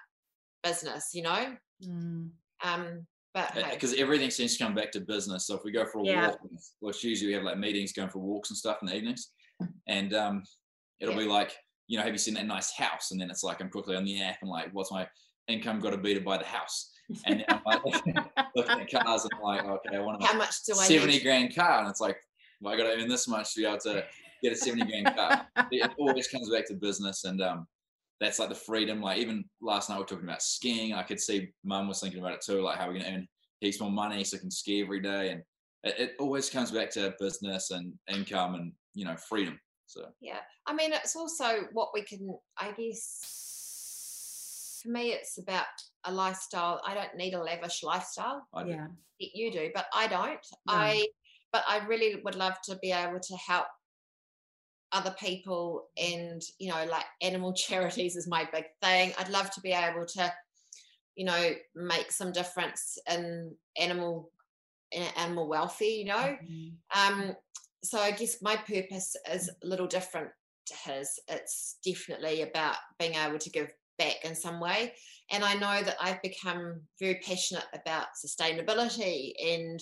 business, 0.63 1.11
you 1.13 1.21
know? 1.21 1.55
Mm. 1.85 2.29
Um, 2.63 3.07
but 3.33 3.51
hey, 3.51 3.69
Because 3.73 3.93
everything 3.95 4.29
seems 4.31 4.57
to 4.57 4.63
come 4.63 4.75
back 4.75 4.91
to 4.91 5.01
business. 5.01 5.47
So 5.47 5.55
if 5.55 5.63
we 5.63 5.71
go 5.71 5.85
for 5.85 5.99
a 5.99 6.05
Yeah. 6.05 6.27
walk, 6.27 6.39
which 6.79 7.03
usually 7.03 7.29
we 7.29 7.33
have 7.33 7.43
like 7.43 7.57
meetings 7.57 7.93
going 7.93 8.09
for 8.09 8.19
walks 8.19 8.49
and 8.49 8.57
stuff 8.57 8.79
in 8.81 8.87
the 8.87 8.95
evenings, 8.95 9.31
and 9.87 10.13
um, 10.13 10.43
it'll 10.99 11.13
Yeah. 11.15 11.21
be 11.21 11.27
like, 11.27 11.55
you 11.87 11.97
know, 11.97 12.03
have 12.03 12.13
you 12.13 12.17
seen 12.17 12.35
that 12.35 12.45
nice 12.45 12.71
house? 12.71 13.11
And 13.11 13.19
then 13.19 13.29
it's 13.29 13.43
like 13.43 13.61
I'm 13.61 13.69
quickly 13.69 13.95
on 13.95 14.05
the 14.05 14.21
app 14.21 14.37
and 14.41 14.49
like, 14.49 14.69
what's 14.71 14.91
my 14.91 15.07
income 15.47 15.79
got 15.79 15.91
to 15.91 15.97
be 15.97 16.13
to 16.13 16.21
buy 16.21 16.37
the 16.37 16.45
house? 16.45 16.92
And 17.25 17.43
I'm 17.47 17.61
like 17.65 17.83
looking 18.55 18.81
at 18.81 18.89
cars 18.89 19.23
and 19.23 19.31
I'm 19.35 19.41
like, 19.41 19.65
okay, 19.65 19.97
I 19.97 19.99
want 19.99 20.21
to 20.21 20.27
how 20.27 20.33
a 20.33 20.37
much 20.37 20.63
do 20.63 20.73
I 20.73 20.85
70 20.85 21.19
grand 21.21 21.55
car, 21.55 21.79
and 21.79 21.89
it's 21.89 22.01
like, 22.01 22.17
well, 22.61 22.73
I 22.73 22.77
got 22.77 22.83
to 22.83 23.01
earn 23.01 23.07
this 23.07 23.27
much 23.27 23.53
to 23.53 23.61
be 23.61 23.65
able 23.67 23.79
to 23.79 24.05
get 24.41 24.53
a 24.53 24.55
70 24.55 24.85
grand 24.85 25.15
car. 25.15 25.47
it 25.71 25.91
always 25.97 26.27
comes 26.27 26.49
back 26.49 26.67
to 26.67 26.75
business 26.75 27.25
and 27.25 27.41
um 27.41 27.67
that's 28.19 28.39
like 28.39 28.49
the 28.49 28.55
freedom 28.55 29.01
like 29.01 29.17
even 29.17 29.43
last 29.61 29.89
night 29.89 29.97
we 29.97 30.03
are 30.03 30.05
talking 30.05 30.23
about 30.23 30.41
skiing 30.41 30.93
i 30.93 31.03
could 31.03 31.19
see 31.19 31.49
mum 31.65 31.89
was 31.89 31.99
thinking 31.99 32.19
about 32.19 32.31
it 32.31 32.41
too 32.41 32.61
like 32.61 32.77
how 32.77 32.85
we're 32.85 32.93
going 32.93 33.03
to 33.03 33.11
earn 33.11 33.27
heaps 33.59 33.81
more 33.81 33.91
money 33.91 34.23
so 34.23 34.37
I 34.37 34.39
can 34.39 34.51
ski 34.51 34.81
every 34.81 35.01
day 35.01 35.31
and 35.31 35.41
it, 35.83 35.95
it 35.99 36.15
always 36.19 36.49
comes 36.49 36.71
back 36.71 36.89
to 36.91 37.13
business 37.19 37.71
and 37.71 37.91
income 38.07 38.55
and 38.55 38.71
you 38.93 39.03
know 39.03 39.17
freedom 39.17 39.59
so 39.93 40.05
Yeah. 40.21 40.39
I 40.65 40.73
mean, 40.73 40.93
it's 40.93 41.15
also 41.15 41.67
what 41.73 41.89
we 41.93 42.03
can, 42.03 42.35
I 42.57 42.71
guess, 42.71 43.19
for 44.83 44.89
me, 44.89 45.11
it's 45.11 45.37
about 45.37 45.65
a 46.03 46.11
lifestyle. 46.11 46.81
I 46.85 46.93
don't 46.93 47.15
need 47.15 47.33
a 47.33 47.41
lavish 47.41 47.83
lifestyle. 47.83 48.45
I 48.53 48.65
yeah. 48.65 48.87
you 49.17 49.51
do, 49.51 49.71
but 49.73 49.85
I 49.93 50.07
don't. 50.07 50.45
No. 50.67 50.73
I 50.73 51.07
but 51.51 51.63
I 51.67 51.85
really 51.85 52.19
would 52.23 52.35
love 52.35 52.59
to 52.63 52.75
be 52.81 52.91
able 52.91 53.19
to 53.19 53.35
help 53.37 53.67
other 54.91 55.15
people 55.19 55.87
and 55.97 56.41
you 56.59 56.69
know 56.71 56.85
like 56.85 57.05
animal 57.21 57.53
charities 57.57 58.15
is 58.15 58.27
my 58.27 58.47
big 58.51 58.65
thing. 58.81 59.13
I'd 59.17 59.29
love 59.29 59.49
to 59.51 59.61
be 59.61 59.71
able 59.71 60.05
to 60.05 60.33
you 61.15 61.25
know 61.25 61.51
make 61.75 62.11
some 62.11 62.31
difference 62.31 62.97
in 63.09 63.55
animal 63.79 64.31
in 64.91 65.03
animal 65.17 65.47
welfare, 65.47 65.87
you 65.87 66.05
know. 66.05 66.37
Mm. 66.43 66.73
Um 66.95 67.35
so 67.83 67.99
I 67.99 68.11
guess 68.11 68.41
my 68.41 68.55
purpose 68.55 69.15
is 69.31 69.49
a 69.63 69.67
little 69.67 69.87
different 69.87 70.29
to 70.67 70.75
his. 70.85 71.19
It's 71.27 71.77
definitely 71.85 72.41
about 72.41 72.75
being 72.97 73.15
able 73.15 73.39
to 73.39 73.49
give 73.49 73.71
back 73.97 74.23
in 74.23 74.35
some 74.35 74.59
way. 74.59 74.93
And 75.31 75.43
I 75.43 75.53
know 75.53 75.83
that 75.83 75.97
I've 76.01 76.21
become 76.21 76.81
very 76.99 77.15
passionate 77.25 77.65
about 77.73 78.07
sustainability 78.23 79.33
and 79.43 79.79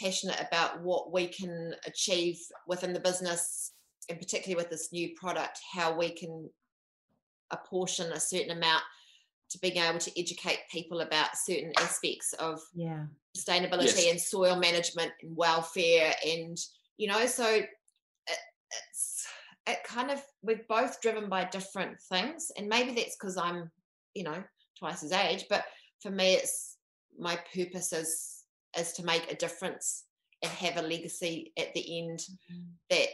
passionate 0.00 0.40
about 0.40 0.82
what 0.82 1.12
we 1.12 1.26
can 1.28 1.74
achieve 1.86 2.38
within 2.66 2.92
the 2.92 3.00
business, 3.00 3.72
and 4.08 4.18
particularly 4.18 4.56
with 4.56 4.70
this 4.70 4.92
new 4.92 5.14
product, 5.16 5.58
how 5.72 5.96
we 5.96 6.10
can 6.10 6.50
apportion 7.50 8.12
a 8.12 8.20
certain 8.20 8.50
amount 8.50 8.82
to 9.50 9.58
being 9.60 9.76
able 9.76 9.98
to 10.00 10.20
educate 10.20 10.58
people 10.70 11.00
about 11.00 11.36
certain 11.36 11.72
aspects 11.78 12.32
of 12.34 12.60
Yeah. 12.74 13.06
sustainability 13.36 14.04
Yes. 14.04 14.10
and 14.10 14.20
soil 14.20 14.56
management 14.56 15.12
and 15.22 15.36
welfare 15.36 16.14
and 16.24 16.56
you 16.96 17.06
know 17.08 17.26
so 17.26 17.62
it, 19.66 19.78
kind 19.84 20.10
of 20.10 20.20
we're 20.42 20.60
both 20.68 21.00
driven 21.00 21.28
by 21.28 21.44
different 21.44 22.00
things 22.00 22.50
and 22.56 22.68
maybe 22.68 22.92
that's 22.94 23.16
because 23.16 23.36
i'm 23.36 23.70
you 24.14 24.22
know 24.22 24.42
twice 24.78 25.00
his 25.00 25.12
age 25.12 25.44
but 25.48 25.64
for 26.00 26.10
me 26.10 26.34
it's 26.34 26.76
my 27.18 27.38
purpose 27.54 27.92
is 27.92 28.44
is 28.78 28.92
to 28.92 29.04
make 29.04 29.30
a 29.30 29.36
difference 29.36 30.04
and 30.42 30.50
have 30.52 30.76
a 30.76 30.82
legacy 30.82 31.52
at 31.58 31.72
the 31.74 31.98
end 32.00 32.18
mm-hmm. 32.18 32.62
that, 32.90 32.98
that 32.98 33.08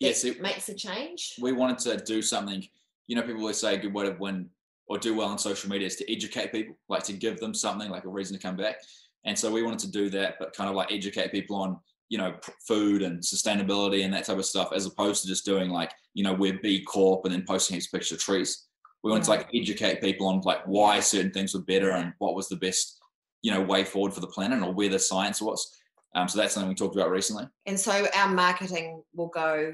Yes, 0.00 0.24
it- 0.24 0.40
makes 0.40 0.68
a 0.68 0.74
change. 0.74 1.34
we 1.40 1.52
wanted 1.52 1.78
to 1.78 2.04
do 2.04 2.22
something 2.22 2.66
you 3.06 3.16
know 3.16 3.22
people 3.22 3.40
always 3.40 3.58
say 3.58 3.74
a 3.74 3.78
good 3.78 3.92
way 3.94 4.04
to 4.04 4.16
win 4.18 4.48
or 4.86 4.98
do 4.98 5.14
well 5.14 5.28
on 5.28 5.38
social 5.38 5.70
media 5.70 5.86
is 5.86 5.96
to 5.96 6.12
educate 6.12 6.52
people 6.52 6.74
like 6.88 7.04
to 7.04 7.12
give 7.12 7.38
them 7.38 7.54
something 7.54 7.90
like 7.90 8.04
a 8.04 8.08
reason 8.08 8.36
to 8.36 8.42
come 8.42 8.56
back 8.56 8.76
and 9.24 9.38
so 9.38 9.50
we 9.50 9.62
wanted 9.62 9.78
to 9.78 9.90
do 9.90 10.08
that 10.10 10.36
but 10.38 10.54
kind 10.54 10.68
of 10.68 10.76
like 10.76 10.90
educate 10.92 11.30
people 11.32 11.56
on 11.56 11.78
you 12.10 12.18
know 12.18 12.34
food 12.66 13.00
and 13.02 13.20
sustainability 13.22 14.04
and 14.04 14.12
that 14.12 14.24
type 14.24 14.36
of 14.36 14.44
stuff 14.44 14.72
as 14.74 14.84
opposed 14.84 15.22
to 15.22 15.28
just 15.28 15.44
doing 15.46 15.70
like 15.70 15.92
you 16.12 16.22
know 16.22 16.34
we're 16.34 16.58
b 16.60 16.82
corp 16.84 17.24
and 17.24 17.32
then 17.32 17.44
posting 17.46 17.74
these 17.76 17.88
picture 17.88 18.16
of 18.16 18.20
trees. 18.20 18.66
We 19.02 19.10
wanted 19.10 19.24
to 19.24 19.30
like 19.30 19.48
educate 19.54 20.02
people 20.02 20.26
on 20.26 20.42
like 20.42 20.62
why 20.66 21.00
certain 21.00 21.30
things 21.30 21.54
were 21.54 21.62
better 21.62 21.92
and 21.92 22.12
what 22.18 22.34
was 22.34 22.48
the 22.48 22.56
best 22.56 22.98
you 23.40 23.50
know 23.50 23.62
way 23.62 23.84
forward 23.84 24.12
for 24.12 24.20
the 24.20 24.26
planet 24.26 24.62
or 24.62 24.72
where 24.74 24.90
the 24.90 24.98
science 24.98 25.40
was. 25.40 25.74
Um, 26.14 26.28
so 26.28 26.38
that's 26.38 26.52
something 26.54 26.68
we 26.68 26.74
talked 26.74 26.96
about 26.96 27.10
recently. 27.10 27.44
And 27.66 27.78
so 27.78 28.06
our 28.14 28.28
marketing 28.28 29.02
will 29.14 29.28
go 29.28 29.72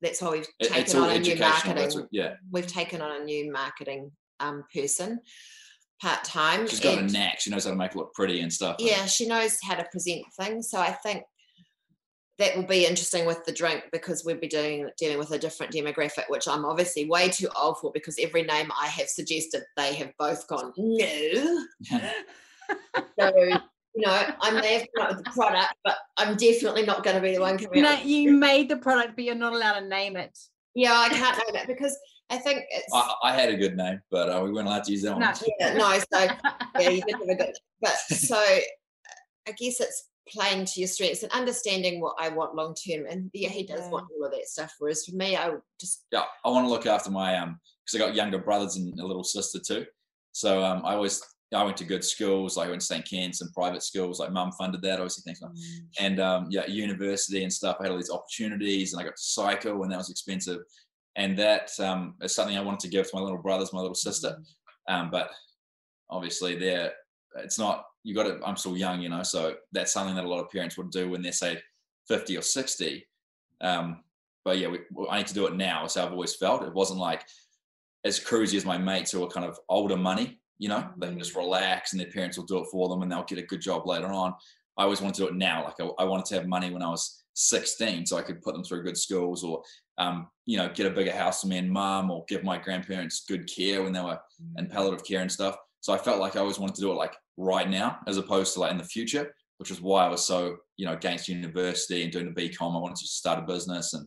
that's 0.00 0.22
why 0.22 0.30
we've 0.30 0.46
It- 0.60 0.68
taken 0.68 1.00
on 1.00 1.10
a 1.10 1.18
new 1.18 1.36
marketing 1.36 1.90
what- 1.98 2.08
yeah. 2.12 2.34
we've 2.52 2.66
taken 2.68 3.00
on 3.00 3.20
a 3.20 3.24
new 3.24 3.50
marketing 3.50 4.12
um, 4.38 4.62
person 4.72 5.18
part 6.00 6.22
time. 6.22 6.68
she's 6.68 6.78
got 6.78 6.98
a 6.98 7.02
knack. 7.02 7.40
She 7.40 7.50
knows 7.50 7.64
how 7.64 7.70
to 7.70 7.76
make 7.76 7.90
it 7.92 7.96
look 7.96 8.14
pretty 8.14 8.40
and 8.40 8.52
stuff 8.52 8.76
Yeah, 8.78 9.06
she 9.06 9.26
knows 9.26 9.58
how 9.64 9.74
to 9.74 9.84
present 9.90 10.22
things. 10.38 10.70
So 10.70 10.78
I 10.78 10.92
think 10.92 11.24
that 12.38 12.56
will 12.56 12.64
be 12.64 12.86
interesting 12.86 13.26
with 13.26 13.44
the 13.44 13.52
drink 13.52 13.84
because 13.92 14.24
we'll 14.24 14.36
be 14.36 14.46
doing 14.48 14.88
dealing 14.96 15.18
with 15.18 15.32
a 15.32 15.38
different 15.38 15.72
demographic, 15.72 16.24
which 16.28 16.46
I'm 16.46 16.64
obviously 16.64 17.06
way 17.08 17.28
too 17.28 17.48
old 17.60 17.78
for 17.78 17.90
because 17.92 18.16
every 18.20 18.42
name 18.42 18.70
I 18.80 18.86
have 18.86 19.08
suggested 19.08 19.62
they 19.76 19.94
have 19.94 20.12
both 20.18 20.46
gone 20.46 20.72
no. 20.76 21.64
So 23.18 23.32
you 23.94 24.06
know, 24.06 24.22
I 24.40 24.50
may 24.60 24.74
have 24.78 24.86
come 24.96 25.06
up 25.06 25.16
with 25.16 25.24
the 25.24 25.30
product, 25.30 25.74
but 25.82 25.96
I'm 26.18 26.36
definitely 26.36 26.84
not 26.84 27.02
going 27.02 27.16
to 27.16 27.22
be 27.22 27.34
the 27.34 27.40
one 27.40 27.58
coming 27.58 27.82
No, 27.82 27.92
up. 27.94 27.98
with- 28.00 28.08
you 28.08 28.32
made 28.32 28.68
the 28.68 28.76
product, 28.76 29.16
but 29.16 29.24
you're 29.24 29.34
not 29.34 29.54
allowed 29.54 29.80
to 29.80 29.88
name 29.88 30.16
it. 30.16 30.38
Yeah, 30.74 30.92
I 30.92 31.08
can't 31.08 31.36
know 31.38 31.52
that 31.54 31.66
because 31.66 31.98
I 32.30 32.36
think 32.36 32.62
it's 32.70 32.92
I, 32.92 33.12
I 33.24 33.32
had 33.32 33.48
a 33.48 33.56
good 33.56 33.76
name, 33.76 34.00
but 34.10 34.28
uh, 34.30 34.42
we 34.44 34.52
weren't 34.52 34.68
allowed 34.68 34.84
to 34.84 34.92
use 34.92 35.02
that 35.02 35.12
one. 35.12 35.20
No. 35.22 35.32
yeah, 35.58 35.74
no. 35.74 35.98
So 36.12 36.34
yeah, 36.78 36.90
you 36.90 37.02
did 37.02 37.14
have 37.14 37.28
a 37.28 37.34
good. 37.34 37.54
But 37.80 37.94
so 37.96 38.36
I 38.36 39.52
guess 39.56 39.80
it's 39.80 40.07
playing 40.30 40.64
to 40.66 40.80
your 40.80 40.88
strengths 40.88 41.22
and 41.22 41.32
understanding 41.32 42.00
what 42.00 42.16
I 42.18 42.28
want 42.28 42.54
long 42.54 42.74
term. 42.74 43.06
And 43.08 43.30
yeah, 43.32 43.48
he 43.48 43.64
does 43.64 43.80
Yeah. 43.80 43.90
want 43.90 44.06
all 44.16 44.26
of 44.26 44.32
that 44.32 44.46
stuff. 44.48 44.74
Whereas 44.78 45.04
for 45.04 45.14
me, 45.16 45.36
I 45.36 45.52
just 45.80 46.04
Yeah, 46.12 46.24
I 46.44 46.48
want 46.50 46.66
to 46.66 46.70
look 46.70 46.86
after 46.86 47.10
my 47.10 47.36
um 47.38 47.60
because 47.84 48.00
I 48.00 48.06
got 48.06 48.14
younger 48.14 48.38
brothers 48.38 48.76
and 48.76 48.98
a 49.00 49.06
little 49.06 49.24
sister 49.24 49.58
too. 49.58 49.86
So 50.32 50.62
um, 50.62 50.82
I 50.84 50.94
always 50.94 51.22
I 51.54 51.64
went 51.64 51.78
to 51.78 51.84
good 51.84 52.04
schools, 52.04 52.56
like 52.58 52.66
I 52.66 52.70
went 52.70 52.82
to 52.82 52.86
St. 52.86 53.08
Kents 53.08 53.40
and 53.40 53.50
private 53.54 53.82
schools. 53.82 54.20
Like 54.20 54.30
mum 54.32 54.52
funded 54.52 54.82
that, 54.82 55.00
obviously 55.00 55.22
things 55.22 55.40
like 55.40 55.52
and 55.98 56.20
um, 56.20 56.46
yeah, 56.50 56.66
university 56.66 57.42
and 57.42 57.52
stuff. 57.52 57.78
I 57.80 57.84
had 57.84 57.92
all 57.92 57.96
these 57.96 58.10
opportunities, 58.10 58.92
and 58.92 59.00
I 59.00 59.04
got 59.04 59.16
to 59.16 59.22
cycle, 59.22 59.82
and 59.82 59.90
that 59.90 59.96
was 59.96 60.10
expensive. 60.10 60.60
And 61.16 61.36
that 61.38 61.70
um, 61.80 62.14
is 62.22 62.34
something 62.34 62.56
I 62.56 62.60
wanted 62.60 62.80
to 62.80 62.88
give 62.88 63.06
to 63.10 63.16
my 63.16 63.22
little 63.22 63.40
brothers, 63.42 63.72
my 63.72 63.80
little 63.80 63.94
sister. 63.94 64.38
Um, 64.88 65.10
but 65.10 65.30
obviously, 66.10 66.56
they're 66.56 66.92
it's 67.36 67.58
not. 67.58 67.84
You 68.08 68.14
got 68.14 68.22
to. 68.22 68.40
I'm 68.42 68.56
still 68.56 68.74
young, 68.74 69.02
you 69.02 69.10
know. 69.10 69.22
So 69.22 69.56
that's 69.72 69.92
something 69.92 70.14
that 70.16 70.24
a 70.24 70.28
lot 70.28 70.40
of 70.40 70.50
parents 70.50 70.78
would 70.78 70.90
do 70.90 71.10
when 71.10 71.20
they're 71.20 71.30
say 71.30 71.60
50 72.08 72.38
or 72.38 72.42
60. 72.42 73.06
Um, 73.60 74.02
but 74.46 74.56
yeah, 74.56 74.68
we, 74.68 74.78
I 75.10 75.18
need 75.18 75.26
to 75.26 75.34
do 75.34 75.46
it 75.46 75.56
now. 75.56 75.86
So 75.86 76.02
I've 76.02 76.12
always 76.12 76.34
felt 76.34 76.62
it 76.62 76.72
wasn't 76.72 77.00
like 77.00 77.22
as 78.06 78.18
cruisy 78.18 78.56
as 78.56 78.64
my 78.64 78.78
mates 78.78 79.10
who 79.10 79.22
are 79.22 79.28
kind 79.28 79.44
of 79.44 79.58
older 79.68 79.96
money. 79.96 80.40
You 80.56 80.70
know, 80.70 80.88
they 80.96 81.08
can 81.08 81.18
just 81.18 81.36
relax, 81.36 81.92
and 81.92 82.00
their 82.00 82.10
parents 82.10 82.38
will 82.38 82.46
do 82.46 82.58
it 82.60 82.68
for 82.72 82.88
them, 82.88 83.02
and 83.02 83.12
they'll 83.12 83.24
get 83.24 83.38
a 83.38 83.42
good 83.42 83.60
job 83.60 83.86
later 83.86 84.08
on. 84.08 84.32
I 84.78 84.84
always 84.84 85.02
wanted 85.02 85.16
to 85.16 85.22
do 85.24 85.28
it 85.28 85.34
now. 85.34 85.64
Like 85.64 85.74
I, 85.78 86.02
I 86.02 86.06
wanted 86.06 86.24
to 86.26 86.34
have 86.36 86.46
money 86.46 86.70
when 86.70 86.82
I 86.82 86.88
was 86.88 87.24
16 87.34 88.06
so 88.06 88.16
I 88.16 88.22
could 88.22 88.40
put 88.40 88.54
them 88.54 88.64
through 88.64 88.84
good 88.84 88.96
schools 88.96 89.44
or 89.44 89.62
um, 89.98 90.28
you 90.46 90.56
know, 90.56 90.68
get 90.68 90.86
a 90.86 90.90
bigger 90.90 91.12
house 91.12 91.42
for 91.42 91.48
me 91.48 91.58
and 91.58 91.70
mum 91.70 92.10
or 92.10 92.24
give 92.28 92.42
my 92.42 92.56
grandparents 92.56 93.24
good 93.28 93.52
care 93.52 93.82
when 93.82 93.92
they 93.92 94.00
were 94.00 94.18
in 94.56 94.66
mm. 94.66 94.70
palliative 94.70 95.04
care 95.04 95.20
and 95.20 95.30
stuff. 95.30 95.56
So 95.80 95.92
I 95.92 95.98
felt 95.98 96.20
like 96.20 96.36
I 96.36 96.40
always 96.40 96.58
wanted 96.58 96.74
to 96.76 96.80
do 96.82 96.90
it 96.90 96.96
like 96.96 97.14
right 97.36 97.68
now 97.68 97.98
as 98.06 98.16
opposed 98.16 98.54
to 98.54 98.60
like 98.60 98.72
in 98.72 98.78
the 98.78 98.84
future, 98.84 99.32
which 99.58 99.70
is 99.70 99.80
why 99.80 100.04
I 100.04 100.08
was 100.08 100.24
so, 100.26 100.56
you 100.76 100.86
know, 100.86 100.92
against 100.92 101.28
university 101.28 102.02
and 102.02 102.12
doing 102.12 102.32
the 102.32 102.48
BCom. 102.48 102.74
I 102.76 102.80
wanted 102.80 102.96
to 102.98 103.06
start 103.06 103.38
a 103.38 103.42
business 103.42 103.94
and 103.94 104.06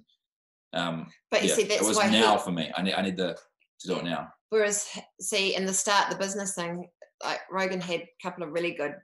um 0.73 1.07
but 1.29 1.43
you 1.43 1.49
yeah, 1.49 1.55
see 1.55 1.63
that's 1.63 1.81
it 1.81 1.87
was 1.87 1.97
why 1.97 2.09
now 2.09 2.37
he, 2.37 2.43
for 2.43 2.51
me. 2.51 2.71
I 2.75 2.81
need 2.81 2.93
I 2.93 3.01
need 3.01 3.17
to, 3.17 3.35
to 3.81 3.87
do 3.87 3.97
it 3.97 4.05
now. 4.05 4.29
whereas 4.49 4.87
see 5.19 5.55
in 5.55 5.65
the 5.65 5.73
start 5.73 6.09
the 6.09 6.15
business 6.17 6.55
thing 6.55 6.85
like 7.23 7.39
Rogan 7.51 7.81
had 7.81 8.01
a 8.01 8.09
couple 8.23 8.43
of 8.43 8.51
really 8.51 8.73
good 8.73 8.95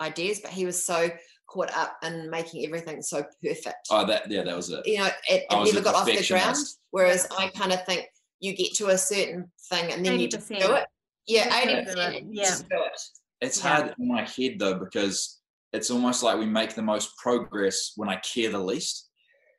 ideas 0.00 0.40
but 0.40 0.50
he 0.50 0.66
was 0.66 0.84
so 0.84 1.10
caught 1.48 1.74
up 1.74 1.96
in 2.04 2.28
making 2.30 2.64
everything 2.66 3.00
so 3.00 3.24
perfect 3.42 3.76
Oh 3.90 4.04
that 4.06 4.30
yeah, 4.30 4.42
that 4.42 4.54
was 4.54 4.70
it. 4.70 4.86
you 4.86 4.98
know 4.98 5.06
it, 5.30 5.44
it 5.50 5.64
never 5.64 5.80
got 5.80 5.94
off 5.94 6.06
the 6.06 6.26
ground 6.28 6.56
whereas 6.90 7.26
i 7.38 7.48
kind 7.48 7.72
of 7.72 7.84
think 7.86 8.06
you 8.40 8.54
get 8.54 8.74
to 8.74 8.88
a 8.88 8.98
certain 8.98 9.50
thing 9.70 9.90
and 9.92 10.04
then 10.04 10.20
you 10.20 10.28
just 10.28 10.48
do 10.48 10.54
it 10.56 10.84
yeah 11.28 11.44
Just 11.84 11.94
do 11.96 12.02
80% 12.02 12.14
it, 12.14 12.24
yeah. 12.30 12.42
just 12.44 12.68
do 12.68 12.76
it 12.76 13.00
It's 13.40 13.62
Yeah. 13.62 13.68
hard 13.76 13.94
in 13.98 14.08
my 14.08 14.22
head 14.24 14.56
though 14.58 14.74
because 14.78 15.40
it's 15.72 15.90
almost 15.90 16.22
like 16.22 16.38
we 16.38 16.46
make 16.46 16.74
the 16.74 16.82
most 16.82 17.16
progress 17.18 17.92
when 17.96 18.08
I 18.08 18.16
care 18.16 18.50
the 18.50 18.58
least, 18.58 19.10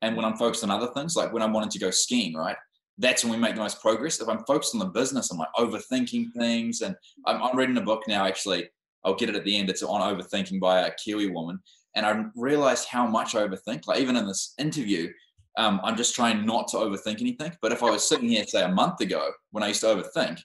and 0.02 0.16
when 0.16 0.26
I'm 0.26 0.36
focused 0.38 0.64
on 0.64 0.72
other 0.72 0.92
things. 0.96 1.16
Like 1.16 1.32
when 1.32 1.44
I'm 1.44 1.54
wanting 1.54 1.70
to 1.70 1.80
go 1.80 1.92
skiing, 1.92 2.34
right? 2.36 2.58
That's 2.98 3.24
when 3.24 3.32
we 3.34 3.38
make 3.40 3.54
the 3.56 3.62
most 3.62 3.80
progress. 3.80 4.20
If 4.20 4.28
I'm 4.28 4.44
focused 4.46 4.74
on 4.74 4.80
the 4.80 4.88
business, 4.88 5.30
I'm 5.32 5.38
like 5.38 5.54
overthinking 5.58 6.34
things, 6.36 6.82
and 6.82 6.96
I'm, 7.28 7.42
I'm 7.44 7.56
reading 7.56 7.78
a 7.78 7.82
book 7.82 8.04
now. 8.08 8.26
Actually, 8.26 8.70
I'll 9.06 9.14
get 9.16 9.30
it 9.30 9.36
at 9.36 9.46
the 9.46 9.56
end. 9.56 9.70
It's 9.70 9.84
on 9.84 10.02
overthinking 10.02 10.60
by 10.60 10.82
a 10.88 10.92
Kiwi 10.96 11.30
woman, 11.30 11.60
and 11.96 12.06
I 12.08 12.26
realized 12.36 12.88
how 12.88 13.06
much 13.06 13.36
I 13.36 13.48
overthink. 13.48 13.86
Like 13.88 14.00
even 14.00 14.16
in 14.18 14.26
this 14.28 14.56
interview, 14.58 15.12
um, 15.58 15.80
I'm 15.84 15.96
just 15.96 16.16
trying 16.16 16.44
not 16.46 16.68
to 16.70 16.78
overthink 16.78 17.22
anything. 17.22 17.52
But 17.62 17.72
if 17.72 17.84
I 17.84 17.90
was 17.92 18.08
sitting 18.08 18.30
here, 18.30 18.44
say 18.46 18.64
a 18.64 18.68
month 18.70 19.00
ago, 19.02 19.30
when 19.52 19.64
I 19.64 19.68
used 19.68 19.82
to 19.82 19.88
overthink, 19.88 20.40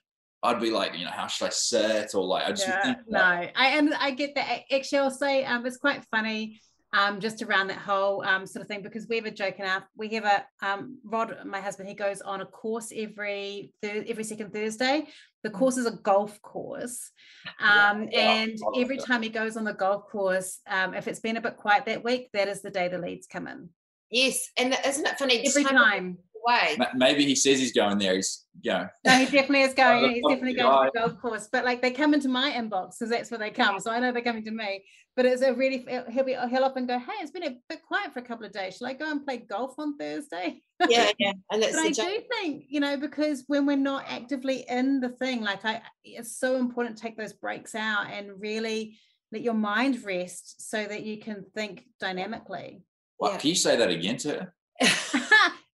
I'd 0.45 0.61
be 0.61 0.71
like, 0.71 0.97
you 0.97 1.05
know, 1.07 1.11
how 1.11 1.27
should 1.27 1.47
I 1.47 1.51
sit? 1.51 2.15
Or 2.15 2.23
like, 2.25 2.47
I 2.47 2.51
just 2.51 2.69
Yeah, 2.69 2.83
think 2.83 2.99
no, 3.09 3.19
about- 3.19 3.51
I 3.57 3.67
and 3.79 3.95
I 3.95 4.11
get 4.13 4.35
that. 4.37 4.61
Actually, 4.71 4.99
I'll 4.99 5.11
say 5.11 5.45
um, 5.45 5.65
it's 5.67 5.79
quite 5.79 6.05
funny. 6.11 6.61
Um, 6.93 7.19
just 7.19 7.43
around 7.43 7.67
that 7.69 7.79
whole 7.79 8.25
um, 8.25 8.47
sort 8.47 8.63
of 8.63 8.69
thing 8.69 8.81
because 8.83 9.09
we 9.09 9.17
have 9.17 9.25
a 9.25 9.31
joke 9.33 9.59
in 9.59 9.65
our 9.65 9.85
we 9.97 10.07
have 10.11 10.25
a 10.25 10.45
um, 10.65 10.99
Rod, 11.05 11.35
my 11.45 11.61
husband, 11.61 11.89
he 11.89 11.95
goes 11.97 12.21
on 12.21 12.41
a 12.41 12.47
course 12.47 12.93
every 12.95 13.73
thir- 13.83 14.05
every 14.07 14.23
second 14.23 14.53
Thursday. 14.53 15.09
The 15.43 15.51
course 15.51 15.77
is 15.77 15.87
a 15.87 15.91
golf 15.91 16.41
course, 16.41 17.11
um, 17.59 18.09
Yeah, 18.13 18.35
and 18.35 18.53
I 18.77 18.81
every 18.81 18.99
that. 18.99 19.07
time 19.07 19.23
he 19.23 19.29
goes 19.29 19.57
on 19.57 19.65
the 19.65 19.75
golf 19.75 20.07
course, 20.09 20.61
um, 20.69 20.95
if 20.95 21.09
it's 21.09 21.19
been 21.19 21.37
a 21.37 21.41
bit 21.41 21.57
quiet 21.57 21.85
that 21.87 22.05
week, 22.05 22.29
that 22.33 22.47
is 22.47 22.63
the 22.63 22.71
day 22.71 22.87
the 22.87 22.99
leads 22.99 23.27
come 23.27 23.49
in. 23.49 23.71
yes 24.13 24.51
and 24.57 24.79
isn't 24.87 25.05
it 25.07 25.19
funny 25.19 25.45
Every 25.45 25.65
time 25.65 25.75
time. 25.75 26.19
away 26.47 26.77
Ma- 26.79 26.87
Maybe 26.95 27.25
he 27.25 27.35
says 27.35 27.59
he's 27.59 27.73
going 27.73 27.99
there. 27.99 28.15
He's 28.15 28.44
you 28.65 28.73
know, 28.73 28.89
No, 29.05 29.13
he 29.13 29.25
definitely 29.27 29.61
is 29.63 29.75
going. 29.75 30.03
that's 30.03 30.15
He's 30.15 30.25
definitely 30.29 30.55
going 30.55 30.87
to 30.87 30.91
the 30.95 31.01
golf 31.01 31.21
course. 31.21 31.49
But 31.53 31.65
like 31.65 31.83
they 31.83 31.91
come 31.91 32.15
into 32.15 32.29
my 32.29 32.51
inbox 32.51 32.99
because 32.99 33.11
that's 33.11 33.31
where 33.31 33.39
they 33.39 33.51
come. 33.51 33.79
So 33.79 33.91
I 33.91 34.01
know 34.01 34.11
they're 34.11 34.23
coming 34.23 34.45
to 34.45 34.51
me. 34.51 34.85
But 35.17 35.27
it's 35.27 35.43
a 35.43 35.53
really 35.55 35.87
he'll 36.11 36.25
be 36.25 36.35
he'll 36.51 36.65
often 36.65 36.87
go, 36.87 36.99
hey, 36.99 37.13
it's 37.21 37.31
been 37.31 37.45
a 37.45 37.57
bit 37.69 37.83
quiet 37.87 38.13
for 38.13 38.19
a 38.19 38.23
couple 38.23 38.47
of 38.47 38.53
days. 38.53 38.77
Shall 38.79 38.89
I 38.89 38.95
go 38.95 39.09
and 39.11 39.25
play 39.25 39.37
golf 39.37 39.75
on 39.79 39.97
Thursday? 39.97 40.61
yeah 40.89 41.11
yeah 41.21 41.33
and 41.53 41.63
that's 41.63 41.73
But 41.73 41.83
I 41.83 41.89
the 41.91 41.95
joke 41.95 42.07
do 42.09 42.23
think 42.41 42.65
you 42.69 42.81
know 42.81 42.97
because 42.97 43.45
when 43.47 43.65
we're 43.65 43.77
not 43.77 44.07
actively 44.09 44.65
in 44.69 44.99
the 44.99 45.11
thing, 45.11 45.43
like 45.43 45.65
I, 45.65 45.83
it's 46.03 46.37
so 46.39 46.57
important 46.57 46.97
to 46.97 47.03
take 47.03 47.17
those 47.17 47.33
breaks 47.35 47.75
out 47.77 48.11
and 48.11 48.41
really 48.41 48.99
let 49.31 49.43
your 49.43 49.55
mind 49.55 50.03
rest 50.05 50.69
so 50.69 50.85
that 50.85 51.03
you 51.05 51.19
can 51.19 51.45
think 51.55 51.85
dynamically. 52.01 52.83
what, 53.19 53.33
Yeah. 53.33 53.39
can 53.39 53.49
you 53.51 53.57
say 53.57 53.77
that 53.77 53.91
again 53.91 54.17
to 54.19 54.29
her? 54.31 54.55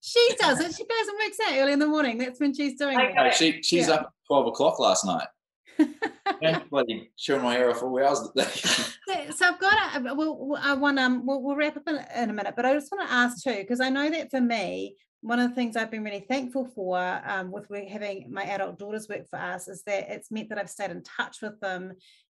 she 0.01 0.35
does 0.39 0.61
it. 0.61 0.75
She 0.75 0.85
goes 0.85 1.09
and 1.09 1.17
works 1.25 1.39
out 1.47 1.55
early 1.59 1.73
in 1.73 1.79
the 1.79 1.87
morning. 1.87 2.19
That's 2.19 2.41
when 2.41 2.55
she's 2.55 2.79
doing 2.79 2.99
it. 2.99 3.15
No, 3.15 3.31
she 3.31 3.63
she's 3.63 3.89
Yeah. 3.89 3.95
up 3.95 4.01
at 4.03 4.09
twelve 4.27 4.47
o'clock 4.47 4.79
last 4.79 5.05
night. 5.05 5.27
Yeah, 6.41 6.63
bloody 6.71 7.11
chewing 7.19 7.43
my 7.43 7.59
ear 7.59 7.71
off 7.71 7.83
all 7.83 8.03
hours. 8.03 8.21
So, 8.35 9.31
so 9.37 9.47
I've 9.47 9.59
got 9.61 9.97
a 9.97 10.15
we'll, 10.15 10.37
we'll- 10.39 10.61
I 10.63 10.73
want 10.75 10.99
um 10.99 11.27
we'll, 11.27 11.43
we'll 11.43 11.57
wrap 11.57 11.77
up 11.77 11.83
in, 11.87 11.99
in 12.17 12.31
a 12.31 12.33
minute, 12.33 12.55
but 12.57 12.65
I 12.65 12.73
just 12.73 12.91
want 12.91 13.07
to 13.09 13.13
ask 13.15 13.43
too 13.43 13.57
because 13.57 13.81
I 13.81 13.91
know 13.91 14.09
that 14.11 14.31
for 14.31 14.41
me 14.41 14.97
one 15.23 15.39
of 15.39 15.51
the 15.51 15.55
things 15.55 15.77
I've 15.77 15.91
been 15.91 16.03
really 16.05 16.25
thankful 16.27 16.65
for 16.75 16.97
um, 17.27 17.51
with 17.51 17.67
having 17.89 18.33
my 18.33 18.43
adult 18.45 18.79
daughters 18.79 19.07
work 19.07 19.29
for 19.29 19.39
us 19.39 19.69
is 19.69 19.83
that 19.83 20.11
it's 20.11 20.31
meant 20.31 20.49
that 20.49 20.57
I've 20.57 20.71
stayed 20.71 20.91
in 20.93 21.03
touch 21.03 21.43
with 21.43 21.61
them 21.61 21.93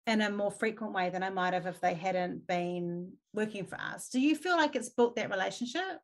in 0.07 0.21
a 0.21 0.29
more 0.31 0.51
frequent 0.51 0.93
way 0.93 1.09
than 1.09 1.23
I 1.23 1.31
might 1.31 1.55
have 1.55 1.65
if 1.67 1.81
they 1.81 1.95
hadn't 1.95 2.47
been 2.47 3.13
working 3.33 3.65
for 3.65 3.81
us. 3.81 4.11
Do 4.11 4.21
you 4.21 4.37
feel 4.37 4.57
like 4.59 4.77
it's 4.77 4.91
built 4.91 5.17
that 5.17 5.31
relationship? 5.31 5.99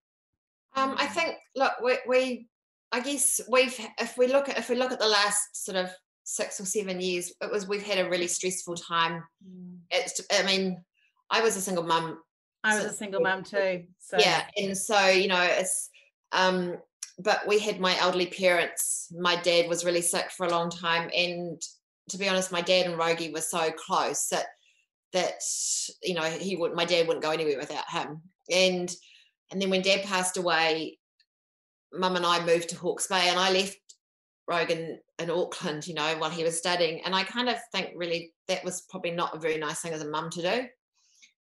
Um, 0.77 0.95
I 0.99 1.07
think 1.07 1.37
look, 1.57 1.73
we, 1.83 1.99
we 2.07 2.49
I 2.93 3.01
guess 3.01 3.41
we've 3.49 3.79
if 3.99 4.17
we 4.17 4.27
look 4.27 4.49
at 4.49 4.59
if 4.59 4.69
we 4.69 4.77
look 4.77 4.93
at 4.93 5.01
the 5.01 5.09
last 5.09 5.65
sort 5.65 5.77
of 5.77 5.91
six 6.25 6.61
or 6.61 6.65
seven 6.65 7.01
years, 7.01 7.33
it 7.41 7.51
was 7.51 7.67
we've 7.69 7.83
had 7.83 8.05
a 8.05 8.09
really 8.09 8.29
stressful 8.29 8.77
time. 8.77 9.25
It's 9.91 10.21
I 10.33 10.43
mean, 10.45 10.83
I 11.31 11.41
was 11.43 11.57
a 11.57 11.61
single 11.61 11.85
mum, 11.85 12.19
I 12.65 12.75
was 12.75 12.85
So- 12.85 12.91
a 12.91 12.93
single 12.93 13.21
mum 13.21 13.43
too. 13.45 13.85
So 13.99 14.19
yeah, 14.19 14.45
and 14.57 14.77
so 14.77 15.09
you 15.09 15.29
know 15.29 15.43
it's 15.43 15.89
um, 16.33 16.77
but 17.19 17.47
we 17.47 17.59
had 17.59 17.81
my 17.81 17.97
elderly 17.99 18.27
parents. 18.27 19.09
My 19.17 19.37
dad 19.37 19.69
was 19.69 19.85
really 19.85 20.03
sick 20.03 20.31
for 20.31 20.47
a 20.47 20.51
long 20.51 20.71
time, 20.71 21.11
and 21.17 21.61
to 22.11 22.19
be 22.19 22.29
honest, 22.29 22.53
my 22.53 22.61
dad 22.61 22.87
and 22.87 22.99
Rogie 22.99 23.33
were 23.33 23.41
so 23.41 23.71
close 23.73 24.29
that 24.29 24.47
that 25.13 25.41
you 26.03 26.15
know 26.15 26.23
he 26.23 26.57
would 26.57 26.75
my 26.75 26.85
dad 26.85 27.07
wouldn't 27.07 27.25
go 27.25 27.31
anywhere 27.31 27.59
without 27.59 27.91
him, 27.91 28.23
and 28.53 28.95
and 29.51 29.61
then 29.61 29.71
when 29.71 29.83
dad 29.83 30.03
passed 30.05 30.37
away, 30.37 30.99
mum 31.93 32.17
and 32.17 32.27
I 32.27 32.45
moved 32.45 32.69
to 32.71 32.77
Hawke's 32.77 33.07
Bay, 33.07 33.29
and 33.29 33.39
I 33.39 33.53
left 33.53 33.77
Rogan 34.49 34.99
in 35.19 35.31
Auckland, 35.31 35.87
you 35.87 35.95
know, 35.95 36.17
while 36.19 36.31
he 36.31 36.45
was 36.45 36.57
studying, 36.59 37.03
and 37.05 37.15
I 37.15 37.25
kind 37.25 37.49
of 37.49 37.57
think 37.73 37.91
really 37.95 38.33
that 38.49 38.65
was 38.65 38.83
probably 38.91 39.11
not 39.13 39.35
a 39.35 39.39
very 39.39 39.59
nice 39.59 39.81
thing 39.81 39.93
as 39.93 40.03
a 40.03 40.09
mum 40.09 40.31
to 40.31 40.43
do. 40.43 40.67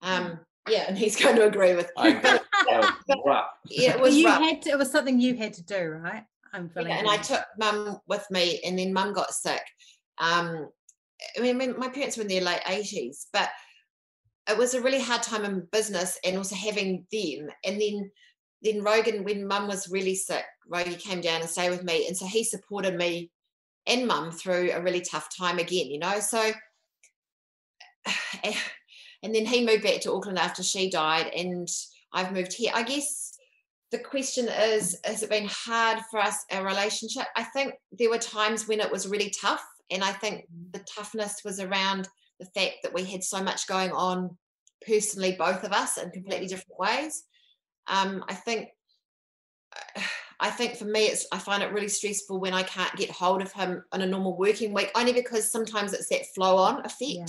Um, 0.02 0.40
yeah, 0.68 0.86
and 0.88 0.98
he's 0.98 1.16
going 1.22 1.36
to 1.36 1.46
agree 1.46 1.76
with. 1.76 1.92
I 1.98 2.10
agree. 2.10 2.22
That 2.70 2.96
was 3.08 3.18
rough. 3.26 3.48
Yeah, 3.70 3.92
it 3.96 4.00
was 4.00 4.16
you 4.16 4.26
rough. 4.26 4.42
had 4.42 4.62
to, 4.64 4.70
it 4.72 4.78
was 4.78 4.92
something 4.92 5.20
you 5.20 5.36
had 5.36 5.54
to 5.54 5.64
do, 5.64 5.90
right? 5.90 6.24
I'm 6.54 6.70
feeling. 6.70 6.90
Yeah, 6.90 7.00
and 7.00 7.08
I 7.10 7.18
took 7.18 7.44
mum 7.58 8.00
with 8.08 8.26
me, 8.32 8.60
and 8.66 8.78
then 8.78 8.94
mum 8.94 9.14
got 9.14 9.34
sick. 9.34 9.62
Um, 10.18 10.70
I 11.38 11.42
mean, 11.42 11.58
my- 11.58 11.68
my 11.68 11.90
parents 11.90 12.16
were 12.18 12.24
in 12.24 12.30
their 12.30 12.42
late 12.42 12.62
eighties, 12.68 13.28
but 13.34 13.50
it 14.50 14.58
was 14.58 14.74
a 14.74 14.82
really 14.82 15.00
hard 15.00 15.24
time 15.24 15.46
in 15.46 15.68
business, 15.72 16.18
and 16.24 16.38
also 16.38 16.56
having 16.56 17.06
them. 17.12 17.50
And 17.66 17.80
then, 17.80 18.12
then 18.62 18.84
Rogan, 18.84 19.24
when 19.24 19.48
mum 19.48 19.68
was 19.68 19.90
really 19.90 20.16
sick, 20.16 20.46
Rogan 20.68 20.96
came 20.96 21.22
down 21.22 21.42
and 21.42 21.50
stayed 21.50 21.70
with 21.70 21.84
me, 21.84 22.08
and 22.08 22.18
so 22.18 22.26
he 22.26 22.44
supported 22.44 22.96
me 22.96 23.32
and 23.88 24.08
mum 24.08 24.32
through 24.32 24.72
a 24.72 24.82
really 24.82 25.02
tough 25.02 25.30
time 25.38 25.60
again. 25.60 25.88
You 25.88 26.00
know, 26.00 26.20
so. 26.20 26.52
And 29.22 29.36
then 29.36 29.46
he 29.46 29.66
moved 29.66 29.84
back 29.84 30.00
to 30.02 30.14
Auckland 30.14 30.40
after 30.40 30.64
she 30.64 30.90
died, 30.90 31.28
and 31.36 31.68
I've 32.14 32.32
moved 32.32 32.54
here. 32.54 32.72
I 32.74 32.84
guess 32.84 33.38
the 33.92 34.00
question 34.00 34.48
is 34.48 34.98
has 35.04 35.24
it 35.24 35.30
been 35.30 35.48
hard 35.50 36.00
for 36.10 36.20
us 36.20 36.46
our 36.52 36.66
relationship 36.66 37.26
i 37.36 37.44
think 37.44 37.74
there 37.92 38.10
were 38.10 38.18
times 38.18 38.68
when 38.68 38.80
it 38.80 38.92
was 38.92 39.08
really 39.08 39.32
tough 39.42 39.66
and 39.90 40.04
i 40.04 40.12
think 40.12 40.46
the 40.72 40.80
toughness 40.80 41.42
was 41.44 41.60
around 41.60 42.08
the 42.40 42.46
fact 42.46 42.78
that 42.84 42.94
we 42.94 43.04
had 43.04 43.24
so 43.24 43.42
much 43.44 43.68
going 43.68 43.92
on 43.92 44.38
personally 44.86 45.36
both 45.38 45.64
of 45.64 45.72
us 45.74 45.98
in 45.98 46.10
completely 46.12 46.48
different 46.48 46.80
ways 46.80 47.24
um, 47.88 48.24
i 48.30 48.34
think 48.34 48.70
i 50.40 50.50
think 50.50 50.76
for 50.78 50.86
me 50.86 51.02
it's 51.02 51.28
i 51.34 51.38
find 51.38 51.62
it 51.62 51.72
really 51.74 51.88
stressful 51.90 52.40
when 52.40 52.54
i 52.54 52.64
can't 52.64 52.96
get 52.96 53.12
hold 53.12 53.42
of 53.42 53.52
him 53.52 53.84
on 53.92 54.02
a 54.02 54.06
normal 54.08 54.38
working 54.38 54.74
week 54.74 54.92
only 54.96 55.14
because 55.14 55.52
sometimes 55.52 55.94
it's 55.94 56.08
that 56.10 56.26
flow 56.34 56.56
on 56.58 56.80
effect 56.86 57.02
Yeah. 57.02 57.26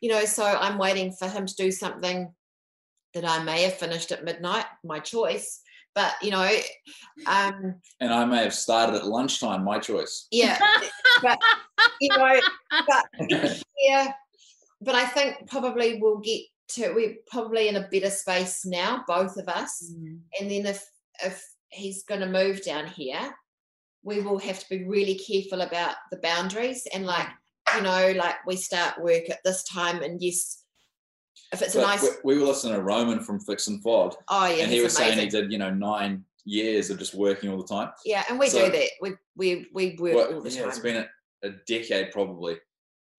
you 0.00 0.08
know 0.10 0.24
so 0.24 0.44
i'm 0.44 0.78
waiting 0.78 1.10
for 1.12 1.26
him 1.28 1.46
to 1.46 1.54
do 1.56 1.70
something 1.72 2.32
that 3.14 3.24
i 3.28 3.42
may 3.42 3.62
have 3.64 3.74
finished 3.74 4.12
at 4.12 4.24
midnight 4.24 4.66
my 4.84 5.00
choice 5.00 5.60
but 5.96 6.14
you 6.22 6.30
know 6.30 6.48
um 7.26 7.74
And 8.00 8.12
I 8.12 8.24
may 8.24 8.42
have 8.42 8.54
started 8.54 8.96
at 8.96 9.06
lunchtime. 9.06 9.62
My 9.64 9.78
choice. 9.78 10.26
yeah 10.32 10.58
but 11.22 11.38
you 12.00 12.08
know 12.08 12.40
but 12.86 13.04
yeah 13.78 14.12
but 14.84 14.94
i 14.94 15.04
think 15.06 15.48
probably 15.48 15.98
we'll 16.00 16.18
get 16.18 16.40
to 16.68 16.92
we're 16.94 17.14
probably 17.26 17.68
in 17.68 17.76
a 17.76 17.88
better 17.90 18.10
space 18.10 18.64
now 18.64 19.04
both 19.06 19.36
of 19.36 19.48
us 19.48 19.92
Mm. 19.92 20.18
and 20.40 20.50
then 20.50 20.66
if 20.66 20.84
if 21.24 21.44
he's 21.68 22.04
going 22.04 22.20
to 22.20 22.26
move 22.40 22.62
down 22.64 22.86
here 22.86 23.34
we 24.02 24.20
will 24.20 24.38
have 24.38 24.58
to 24.60 24.68
be 24.68 24.84
really 24.84 25.14
careful 25.16 25.60
about 25.62 25.94
the 26.10 26.18
boundaries 26.18 26.86
and 26.94 27.04
like 27.06 27.28
you 27.76 27.82
know 27.82 28.12
like 28.16 28.36
we 28.46 28.56
start 28.56 29.00
work 29.02 29.28
at 29.30 29.40
this 29.44 29.62
time 29.64 30.02
and 30.02 30.22
yes 30.22 30.62
if 31.52 31.62
it's 31.62 31.74
a 31.74 31.80
nice 31.80 32.02
we, 32.02 32.34
we 32.34 32.38
were 32.40 32.46
listening 32.48 32.74
to 32.74 32.82
Roman 32.82 33.20
from 33.20 33.38
Fix 33.40 33.66
and 33.68 33.82
Fogg, 33.82 34.14
oh 34.28 34.46
yeah 34.46 34.62
and 34.62 34.70
he 34.70 34.76
he's 34.76 34.84
was 34.84 34.96
saying 34.96 35.18
he 35.18 35.26
did, 35.28 35.52
you 35.52 35.58
know, 35.58 35.70
nine 35.70 36.24
years 36.44 36.90
of 36.90 36.98
just 36.98 37.14
working 37.14 37.48
all 37.50 37.56
the 37.58 37.66
time. 37.66 37.90
yeah 38.04 38.24
and 38.28 38.38
we 38.38 38.48
So- 38.48 38.64
do 38.66 38.72
that 38.72 38.88
we 39.00 39.10
we 39.36 39.66
we 39.72 39.96
work 39.98 40.14
Well, 40.14 40.34
all 40.34 40.40
the 40.40 40.50
yeah, 40.50 40.60
time 40.60 40.68
it's 40.70 40.78
been 40.78 40.96
a, 40.96 41.06
a 41.48 41.50
decade 41.66 42.10
probably. 42.12 42.56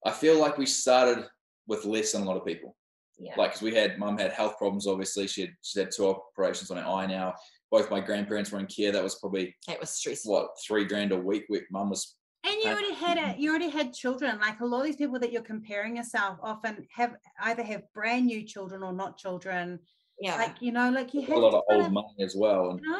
I 0.06 0.12
feel 0.12 0.38
like 0.40 0.58
we 0.58 0.66
started 0.66 1.26
with 1.68 1.86
less 1.86 2.12
than 2.12 2.22
a 2.22 2.26
lot 2.26 2.38
of 2.38 2.46
people. 2.46 2.76
Yeah. 3.18 3.34
Like, 3.38 3.52
because 3.52 3.62
we 3.62 3.74
had 3.74 3.98
mum 3.98 4.18
had 4.18 4.32
health 4.32 4.58
problems. 4.58 4.88
Obviously, 4.88 5.28
she 5.28 5.42
had 5.42 5.52
she 5.62 5.80
had 5.80 5.90
two 5.96 6.08
operations 6.08 6.70
on 6.72 6.78
her 6.78 6.86
eye 6.86 7.06
now. 7.06 7.34
Both 7.72 7.90
my 7.90 8.00
grandparents 8.00 8.52
were 8.52 8.60
in 8.60 8.68
care. 8.68 8.92
That 8.92 9.04
was 9.04 9.16
probably 9.16 9.56
That 9.68 9.80
was 9.80 9.90
stressful. 9.92 10.32
what 10.32 10.50
three 10.66 10.86
grand 10.86 11.12
a 11.12 11.18
week. 11.18 11.46
week. 11.50 11.64
Mum 11.72 11.90
was 11.90 12.16
And 12.46 12.56
you 12.62 12.70
already 12.70 12.94
had 12.94 13.18
it. 13.18 13.22
Mm-hmm. 13.24 13.42
You 13.42 13.50
already 13.52 13.70
had 13.70 13.94
children. 13.94 14.38
Like 14.40 14.60
a 14.60 14.66
lot 14.66 14.82
of 14.82 14.86
these 14.86 14.96
people 14.98 15.20
that 15.20 15.32
you're 15.32 15.42
comparing 15.42 15.96
yourself 15.98 16.38
often 16.44 16.86
have 16.92 17.16
either 17.42 17.64
have 17.64 17.84
brand 17.94 18.26
new 18.28 18.44
children 18.44 18.84
or 18.84 18.92
not 18.94 19.18
children. 19.18 19.80
Yeah. 20.20 20.36
Like 20.38 20.62
you 20.62 20.72
know, 20.74 20.90
like 20.92 21.14
you 21.14 21.22
have 21.22 21.38
a 21.38 21.40
lot 21.40 21.54
of 21.54 21.64
old 21.72 21.86
of- 21.86 21.92
money 21.92 22.16
as 22.22 22.36
well. 22.38 22.72
And 22.72 22.80
you 22.82 22.90
know? 22.92 23.00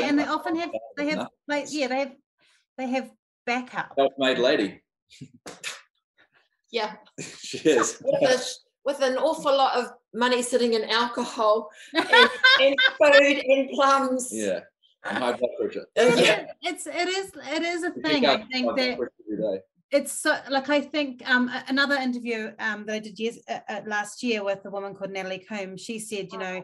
Yeah, 0.00 0.08
and 0.08 0.18
they 0.18 0.26
often 0.26 0.56
have 0.56 0.70
they 0.96 1.08
have 1.10 1.28
like 1.48 1.66
yeah 1.70 1.86
they 1.86 1.98
have 2.00 2.12
they 2.78 2.86
have 2.88 3.10
backup. 3.46 3.92
self-made 3.96 4.38
lady. 4.38 4.82
yeah. 6.72 6.94
she 7.20 7.58
is. 7.58 7.98
With, 8.04 8.22
a, 8.30 8.38
with 8.84 9.00
an 9.00 9.16
awful 9.16 9.56
lot 9.56 9.76
of 9.78 9.92
money 10.12 10.42
sitting 10.42 10.72
in 10.74 10.82
alcohol 10.90 11.70
and, 11.94 12.04
and 12.60 12.76
food 12.98 13.38
and 13.52 13.70
plums. 13.70 14.30
yeah. 14.32 14.60
And 15.04 15.18
high 15.18 15.32
blood 15.38 15.50
pressure. 15.60 15.86
Yeah. 15.96 16.46
it's 16.62 16.86
it 16.86 17.08
is 17.08 17.30
it 17.56 17.62
is 17.62 17.82
a 17.84 17.90
thing. 17.90 18.26
I 18.26 18.42
think 18.52 18.76
that 18.76 18.98
pressure 18.98 19.12
every 19.32 19.42
day. 19.56 19.60
it's 19.92 20.12
so 20.12 20.36
like 20.50 20.68
I 20.70 20.80
think 20.80 21.22
um 21.28 21.50
another 21.68 21.96
interview 21.96 22.50
um 22.58 22.86
that 22.86 22.94
I 22.94 22.98
did 23.00 23.18
years 23.18 23.38
uh, 23.48 23.60
uh, 23.68 23.80
last 23.86 24.22
year 24.22 24.42
with 24.44 24.60
a 24.64 24.70
woman 24.70 24.94
called 24.94 25.10
Natalie 25.12 25.44
Combs. 25.48 25.80
She 25.80 25.98
said, 25.98 26.28
you 26.32 26.38
know, 26.38 26.62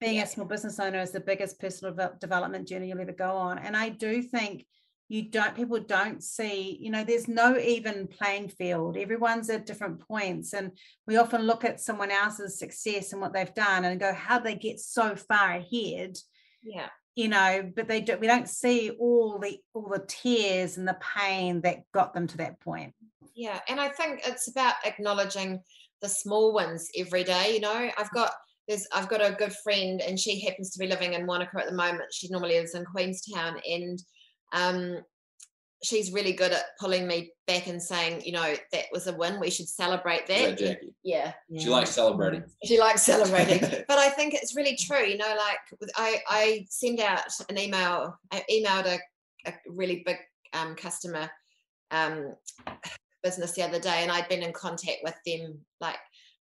being 0.00 0.16
Yeah. 0.16 0.24
a 0.24 0.26
small 0.26 0.46
business 0.46 0.78
owner 0.80 1.00
is 1.00 1.12
the 1.12 1.20
biggest 1.20 1.58
personal 1.60 1.94
development 2.20 2.68
journey 2.68 2.88
you'll 2.88 3.00
ever 3.00 3.12
go 3.12 3.32
on. 3.48 3.58
And 3.58 3.74
I 3.76 3.88
do 3.90 4.22
think 4.22 4.66
you 5.08 5.22
don't 5.30 5.54
people 5.54 5.80
don't 5.80 6.22
see, 6.22 6.76
you 6.80 6.90
know, 6.90 7.02
there's 7.04 7.28
no 7.28 7.56
even 7.58 8.06
playing 8.08 8.48
field. 8.48 8.96
Everyone's 8.96 9.48
at 9.50 9.66
different 9.66 10.00
points, 10.06 10.52
and 10.52 10.72
we 11.06 11.16
often 11.16 11.42
look 11.42 11.64
at 11.64 11.80
someone 11.80 12.10
else's 12.10 12.58
success 12.58 13.12
and 13.12 13.20
what 13.22 13.32
they've 13.32 13.54
done 13.54 13.84
and 13.84 13.98
go, 14.00 14.12
how 14.12 14.38
they 14.38 14.54
get 14.54 14.78
so 14.80 15.16
far 15.16 15.52
ahead 15.52 16.18
Yeah. 16.62 16.88
you 17.14 17.28
know 17.28 17.70
but 17.74 17.88
they 17.88 18.00
do 18.00 18.16
we 18.18 18.26
don't 18.26 18.48
see 18.48 18.90
all 18.90 19.38
the 19.38 19.58
all 19.74 19.88
the 19.88 20.04
tears 20.06 20.76
and 20.76 20.86
the 20.86 20.98
pain 21.16 21.60
that 21.62 21.78
got 21.92 22.12
them 22.14 22.26
to 22.28 22.36
that 22.36 22.60
point 22.60 22.94
Yeah, 23.34 23.60
and 23.68 23.80
I 23.80 23.88
think 23.88 24.20
it's 24.26 24.48
about 24.48 24.74
acknowledging 24.84 25.60
the 26.02 26.08
small 26.08 26.52
ones 26.52 26.88
every 26.96 27.24
day. 27.24 27.54
You 27.54 27.60
know, 27.60 27.90
I've 27.96 28.10
got 28.12 28.32
there's 28.68 28.86
I've 28.92 29.08
got 29.08 29.20
a 29.24 29.34
good 29.34 29.52
friend, 29.64 30.00
and 30.00 30.18
she 30.18 30.40
happens 30.44 30.70
to 30.72 30.78
be 30.78 30.86
living 30.86 31.14
in 31.14 31.24
Monaco 31.26 31.58
at 31.58 31.66
the 31.66 31.74
moment. 31.74 32.12
She 32.12 32.28
normally 32.28 32.54
lives 32.58 32.74
in 32.74 32.84
Queenstown, 32.84 33.60
and 33.68 33.98
um, 34.52 34.98
she's 35.82 36.12
really 36.12 36.32
good 36.32 36.52
at 36.52 36.76
pulling 36.80 37.06
me 37.06 37.32
back 37.46 37.66
and 37.66 37.82
saying, 37.82 38.22
you 38.24 38.32
know, 38.32 38.54
that 38.72 38.84
was 38.92 39.06
a 39.06 39.12
win. 39.12 39.38
We 39.40 39.50
should 39.50 39.68
celebrate 39.68 40.26
that. 40.26 40.58
Jackie? 40.58 40.94
Yeah, 41.02 41.32
She 41.56 41.68
likes 41.68 41.90
celebrating. 41.90 42.44
she 42.64 42.78
likes 42.78 43.02
celebrating. 43.02 43.60
but 43.88 43.98
I 43.98 44.10
think 44.10 44.34
it's 44.34 44.56
really 44.56 44.76
true. 44.76 45.04
You 45.04 45.18
know, 45.18 45.36
like 45.36 45.90
I 45.96 46.20
I 46.28 46.66
send 46.68 47.00
out 47.00 47.22
an 47.48 47.58
email. 47.58 48.18
I 48.30 48.44
emailed 48.50 48.86
a, 48.86 48.98
a 49.48 49.54
really 49.68 50.02
big 50.04 50.16
um, 50.52 50.74
customer 50.74 51.30
um, 51.90 52.34
business 53.22 53.52
the 53.52 53.62
other 53.62 53.78
day, 53.78 54.02
and 54.02 54.10
I'd 54.10 54.28
been 54.28 54.42
in 54.42 54.52
contact 54.52 54.98
with 55.04 55.16
them 55.24 55.58
like 55.80 55.98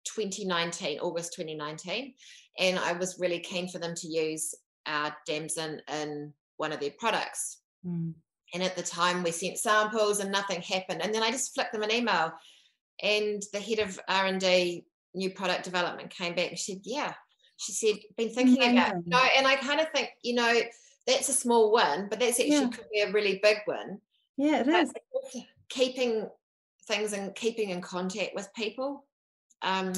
2019, 0.04 1.00
August 1.00 1.34
2019, 1.34 2.14
and 2.58 2.78
I 2.78 2.92
was 2.92 3.18
really 3.18 3.40
keen 3.40 3.68
for 3.68 3.78
them 3.78 3.94
to 3.96 4.08
use 4.08 4.54
our 4.86 5.14
Damson 5.26 5.82
in 5.92 6.32
one 6.56 6.72
of 6.72 6.80
their 6.80 6.92
products. 6.98 7.57
Mm. 7.86 8.14
And 8.54 8.62
at 8.62 8.76
the 8.76 8.82
time, 8.82 9.22
we 9.22 9.30
sent 9.30 9.58
samples, 9.58 10.20
and 10.20 10.32
nothing 10.32 10.62
happened. 10.62 11.02
And 11.02 11.14
then 11.14 11.22
I 11.22 11.30
just 11.30 11.54
flicked 11.54 11.72
them 11.72 11.82
an 11.82 11.92
email, 11.92 12.32
and 13.02 13.42
the 13.52 13.60
head 13.60 13.78
of 13.80 14.00
R 14.08 14.26
and 14.26 14.40
D, 14.40 14.84
new 15.14 15.30
product 15.30 15.64
development, 15.64 16.10
came 16.10 16.34
back 16.34 16.48
and 16.50 16.58
she 16.58 16.72
said, 16.74 16.82
"Yeah." 16.84 17.14
She 17.58 17.72
said, 17.72 17.96
"Been 18.16 18.30
thinking 18.30 18.78
about 18.78 19.06
no." 19.06 19.18
And 19.36 19.46
I 19.46 19.56
kind 19.56 19.80
of 19.80 19.88
think, 19.90 20.10
you 20.22 20.34
know, 20.34 20.60
that's 21.06 21.28
a 21.28 21.32
small 21.32 21.72
win, 21.72 22.06
but 22.08 22.20
that's 22.20 22.38
actually 22.40 22.54
Yeah. 22.54 22.68
could 22.68 22.86
be 22.92 23.00
a 23.00 23.12
really 23.12 23.38
big 23.42 23.58
win. 23.66 24.00
yeah 24.36 24.60
it 24.60 24.66
But 24.66 24.82
is 24.84 24.92
keeping 25.68 26.28
things 26.86 27.12
and 27.12 27.34
keeping 27.34 27.70
in 27.70 27.80
contact 27.80 28.34
with 28.34 28.52
people. 28.54 29.06
Um, 29.62 29.92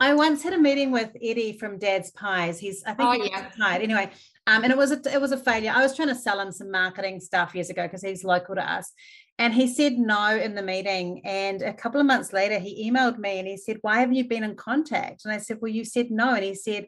i 0.00 0.12
once 0.12 0.42
had 0.42 0.52
a 0.52 0.58
meeting 0.58 0.90
with 0.90 1.10
eddie 1.22 1.56
from 1.56 1.78
dad's 1.78 2.10
pies 2.10 2.58
he's 2.58 2.82
i 2.84 2.92
think 2.94 3.08
Oh, 3.08 3.12
he's 3.12 3.30
yeah. 3.30 3.74
anyway 3.74 4.10
um, 4.46 4.62
and 4.62 4.72
it 4.72 4.76
was 4.76 4.92
a 4.92 5.00
it 5.12 5.20
was 5.20 5.32
a 5.32 5.36
failure 5.36 5.72
i 5.74 5.82
was 5.82 5.94
trying 5.96 6.08
to 6.08 6.14
sell 6.14 6.40
him 6.40 6.52
some 6.52 6.70
marketing 6.70 7.20
stuff 7.20 7.54
years 7.54 7.70
ago 7.70 7.84
because 7.84 8.02
he's 8.02 8.24
local 8.24 8.54
to 8.54 8.70
us 8.72 8.92
and 9.38 9.52
he 9.54 9.66
said 9.66 9.94
no 9.94 10.36
in 10.36 10.54
the 10.54 10.62
meeting 10.62 11.20
and 11.24 11.62
a 11.62 11.72
couple 11.72 12.00
of 12.00 12.06
months 12.06 12.32
later 12.32 12.58
he 12.58 12.90
emailed 12.90 13.18
me 13.18 13.38
and 13.38 13.48
he 13.48 13.56
said 13.56 13.78
why 13.82 13.98
haven't 14.00 14.14
you 14.14 14.28
been 14.28 14.44
in 14.44 14.54
contact 14.56 15.24
and 15.24 15.32
i 15.32 15.38
said 15.38 15.58
well 15.60 15.72
you 15.72 15.84
said 15.84 16.10
no 16.10 16.34
and 16.34 16.44
he 16.44 16.54
said 16.54 16.86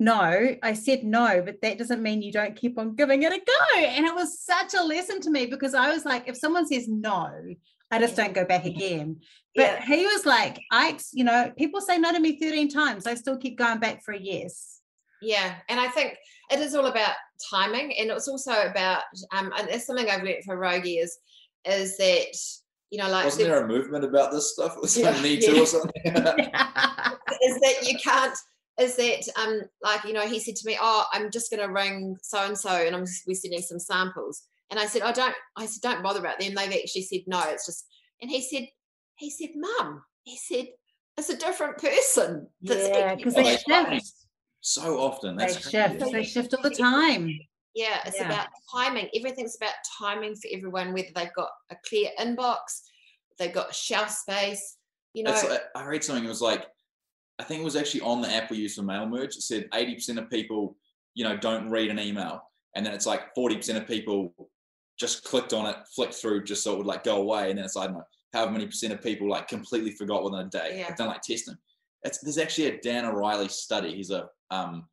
no, 0.00 0.54
I 0.62 0.74
said 0.74 1.02
no, 1.02 1.42
but 1.44 1.60
that 1.62 1.78
doesn't 1.78 2.02
mean 2.02 2.22
you 2.22 2.30
don't 2.30 2.54
keep 2.54 2.78
on 2.78 2.94
giving 2.94 3.22
it 3.24 3.32
a 3.32 3.38
go. 3.38 3.80
And 3.80 4.06
it 4.06 4.14
was 4.14 4.40
such 4.40 4.74
a 4.74 4.82
lesson 4.82 5.20
to 5.22 5.30
me 5.30 5.46
because 5.46 5.74
I 5.74 5.92
was 5.92 6.04
like, 6.04 6.28
if 6.28 6.36
someone 6.36 6.66
says 6.66 6.86
no, 6.88 7.28
I 7.90 7.98
just 7.98 8.14
don't 8.16 8.34
go 8.34 8.44
back 8.44 8.64
again. 8.64 9.16
But 9.56 9.62
Yeah. 9.62 9.84
he 9.84 10.06
was 10.06 10.24
like, 10.24 10.60
I, 10.70 10.96
you 11.12 11.24
know, 11.24 11.52
people 11.56 11.80
say 11.80 11.98
no 11.98 12.12
to 12.12 12.20
me 12.20 12.38
13 12.38 12.68
times. 12.68 13.06
I 13.06 13.14
still 13.14 13.38
keep 13.38 13.58
going 13.58 13.80
back 13.80 14.04
for 14.04 14.12
a 14.12 14.18
yes. 14.20 14.67
Yeah, 15.22 15.56
and 15.68 15.80
I 15.80 15.88
think 15.88 16.16
it 16.50 16.60
is 16.60 16.74
all 16.74 16.86
about 16.86 17.14
timing, 17.50 17.94
and 17.98 18.10
it's 18.10 18.28
also 18.28 18.52
about 18.62 19.02
um, 19.32 19.52
and 19.58 19.68
it's 19.68 19.86
something 19.86 20.08
I've 20.08 20.22
learned 20.22 20.44
for 20.44 20.56
Rogi 20.56 21.02
is 21.02 21.18
is 21.64 21.96
that 21.98 22.36
you 22.90 22.98
know 22.98 23.10
like 23.10 23.24
Wasn't 23.24 23.44
there 23.48 23.64
a 23.64 23.68
movement 23.68 24.04
about 24.04 24.32
this 24.32 24.52
stuff? 24.52 24.76
Was 24.80 24.96
Yeah, 24.98 25.10
like 25.10 25.22
Me 25.22 25.40
Too 25.40 25.54
yeah. 25.56 25.62
or 25.62 25.66
something. 25.66 26.02
is 27.42 27.60
that 27.60 27.76
you 27.82 27.98
can't 27.98 28.36
is 28.80 28.96
that 28.96 29.28
um 29.36 29.60
like 29.82 30.04
you 30.04 30.12
know 30.12 30.26
he 30.26 30.38
said 30.38 30.54
to 30.56 30.66
me 30.66 30.76
oh 30.80 31.04
i'm 31.12 31.30
just 31.30 31.50
going 31.50 31.64
to 31.66 31.72
ring 31.72 32.16
so 32.22 32.44
and 32.44 32.56
so 32.56 32.70
and 32.70 32.94
i'm 32.94 33.04
we're 33.26 33.34
sending 33.34 33.60
some 33.60 33.78
samples 33.78 34.44
and 34.70 34.78
i 34.78 34.86
said 34.86 35.02
i 35.02 35.12
don't 35.12 35.34
i 35.56 35.66
said 35.66 35.82
don't 35.82 36.02
bother 36.02 36.20
about 36.20 36.38
them 36.38 36.54
they've 36.54 36.72
actually 36.72 37.02
said 37.02 37.20
no 37.26 37.42
it's 37.48 37.66
just 37.66 37.86
and 38.22 38.30
he 38.30 38.40
said 38.40 38.68
he 39.16 39.30
said 39.30 39.50
mum 39.56 40.02
he 40.22 40.36
said 40.36 40.66
it's 41.16 41.28
a 41.28 41.36
different 41.36 41.76
person 41.78 42.46
that's 42.62 42.88
Yeah, 42.88 43.14
because 43.16 43.34
Oh, 43.36 43.42
they 43.42 43.56
they 43.66 43.98
shift. 43.98 44.12
So 44.60 44.98
often. 44.98 45.36
They 45.36 45.48
shift. 45.48 45.70
crazy. 45.70 46.12
They 46.12 46.24
shift 46.24 46.54
all 46.54 46.62
the 46.62 46.70
time. 46.70 47.38
Yeah, 47.74 48.00
it's 48.06 48.18
Yeah. 48.18 48.26
about 48.26 48.48
timing. 48.72 49.08
Everything's 49.14 49.56
about 49.56 49.74
timing 49.98 50.34
for 50.34 50.48
everyone, 50.52 50.92
whether 50.92 51.08
they've 51.14 51.32
got 51.34 51.50
a 51.70 51.76
clear 51.88 52.10
inbox, 52.18 52.82
they've 53.38 53.52
got 53.52 53.74
shelf 53.74 54.10
space. 54.10 54.76
You 55.14 55.24
know, 55.24 55.32
It's 55.32 55.48
like, 55.48 55.62
I 55.74 55.84
read 55.84 56.02
something. 56.02 56.24
It 56.24 56.28
was 56.28 56.42
like, 56.42 56.66
I 57.38 57.44
think 57.44 57.60
it 57.60 57.64
was 57.64 57.76
actually 57.76 58.00
on 58.00 58.20
the 58.20 58.32
app 58.32 58.50
we 58.50 58.58
use 58.58 58.74
for 58.74 58.82
mail 58.82 59.06
merge. 59.06 59.36
It 59.36 59.42
said 59.42 59.68
80% 59.72 60.18
of 60.18 60.28
people, 60.28 60.76
you 61.14 61.24
know, 61.24 61.36
don't 61.36 61.70
read 61.70 61.90
an 61.90 61.98
email, 62.00 62.42
and 62.74 62.84
then 62.84 62.94
it's 62.94 63.06
like 63.06 63.34
40% 63.34 63.76
of 63.76 63.86
people 63.86 64.34
just 64.98 65.22
clicked 65.22 65.52
on 65.52 65.66
it, 65.66 65.76
flicked 65.94 66.14
through, 66.14 66.42
just 66.44 66.64
so 66.64 66.72
it 66.74 66.78
would 66.78 66.86
like 66.86 67.04
go 67.04 67.18
away, 67.22 67.50
and 67.50 67.58
then 67.58 67.64
it's 67.64 67.76
I 67.76 67.84
don't 67.86 67.94
know 67.94 68.04
however 68.32 68.52
many 68.52 68.66
percent 68.66 68.92
of 68.92 69.00
people 69.02 69.28
like 69.28 69.48
completely 69.48 69.92
forgot 69.92 70.24
within 70.24 70.40
a 70.46 70.50
day. 70.50 70.78
Yeah. 70.78 70.88
They've 70.88 70.96
done 70.96 71.08
like 71.08 71.22
testing. 71.22 71.56
It's, 72.04 72.18
there's 72.18 72.38
actually 72.38 72.66
a 72.68 72.80
Dan 72.80 73.04
Ariely 73.04 73.50
study. 73.50 73.94
He's 73.94 74.10
a 74.10 74.28
um, 74.50 74.86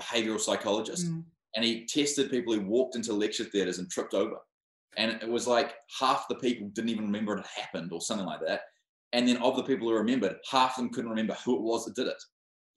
behavioral 0.00 0.40
psychologist, 0.40 1.06
Mm. 1.06 1.24
and 1.56 1.64
he 1.64 1.84
tested 1.86 2.30
people 2.30 2.54
who 2.54 2.62
walked 2.62 2.96
into 2.96 3.12
lecture 3.12 3.44
theaters 3.44 3.78
and 3.78 3.90
tripped 3.90 4.14
over. 4.14 4.36
And 4.96 5.12
it 5.22 5.28
was 5.28 5.46
like 5.46 5.74
half 6.00 6.26
the 6.28 6.34
people 6.36 6.68
didn't 6.68 6.90
even 6.90 7.04
remember 7.04 7.34
it 7.36 7.44
had 7.46 7.62
happened 7.64 7.92
or 7.92 8.00
something 8.00 8.26
like 8.26 8.40
that. 8.46 8.62
And 9.12 9.26
then 9.28 9.36
of 9.38 9.56
the 9.56 9.62
people 9.62 9.88
who 9.88 9.94
remembered, 9.94 10.36
half 10.50 10.76
of 10.76 10.84
them 10.84 10.92
couldn't 10.92 11.10
remember 11.10 11.36
who 11.44 11.56
it 11.56 11.62
was 11.62 11.84
that 11.84 11.94
did 11.94 12.06
it. 12.08 12.22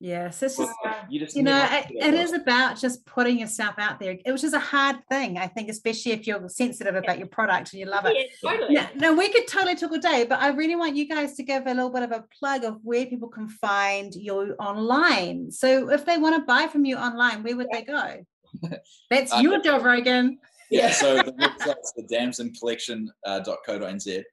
Yes, 0.04 0.42
it's 0.42 0.56
So 0.56 0.64
just 0.66 0.76
it's 0.84 0.96
you 1.12 1.20
just 1.20 1.36
you 1.36 1.44
know 1.44 1.52
never 1.52 1.76
it, 1.76 1.86
know 1.92 2.08
it 2.08 2.12
what 2.14 2.24
is 2.24 2.34
about 2.34 2.80
just 2.80 3.06
putting 3.06 3.38
yourself 3.38 3.76
out 3.78 4.00
there 4.00 4.18
which 4.26 4.44
is 4.44 4.54
a 4.54 4.60
hard 4.60 4.96
thing 5.10 5.38
i 5.38 5.46
think 5.46 5.70
especially 5.70 6.14
if 6.14 6.26
you're 6.26 6.48
sensitive 6.50 6.96
about 6.96 7.20
your 7.20 7.28
product 7.28 7.74
and 7.74 7.82
you 7.82 7.86
love 7.86 8.06
it 8.06 8.16
yeah, 8.16 8.24
totally. 8.50 8.74
no, 8.74 8.88
no, 8.96 9.14
we 9.14 9.30
could 9.30 9.48
totally 9.48 9.76
talk 9.76 9.92
all 9.92 10.00
day, 10.00 10.26
but 10.28 10.40
I 10.40 10.50
really 10.50 10.76
want 10.76 10.96
you 10.96 11.08
guys 11.08 11.36
to 11.36 11.44
give 11.44 11.66
a 11.68 11.74
little 11.74 11.90
bit 11.90 12.04
of 12.04 12.12
a 12.12 12.24
plug 12.40 12.64
of 12.64 12.78
where 12.84 13.06
people 13.06 13.28
can 13.30 13.48
find 13.48 14.14
you 14.16 14.56
online. 14.60 15.52
So 15.52 15.90
if 15.90 16.06
they 16.06 16.18
want 16.18 16.36
to 16.36 16.42
buy 16.42 16.68
from 16.68 16.86
you 16.86 16.98
online, 16.98 17.44
where 17.44 17.56
would 17.56 17.68
they 17.72 17.84
go? 17.84 18.26
That's 19.10 19.34
Uh, 19.34 19.38
your 19.38 19.62
job, 19.62 19.84
Rogan. 19.84 20.40
Yeah, 20.70 20.92
so 21.02 21.18
the 21.18 21.34
website's 21.34 21.94
the 21.96 22.04
damsoncollection.co.nz 22.04 24.24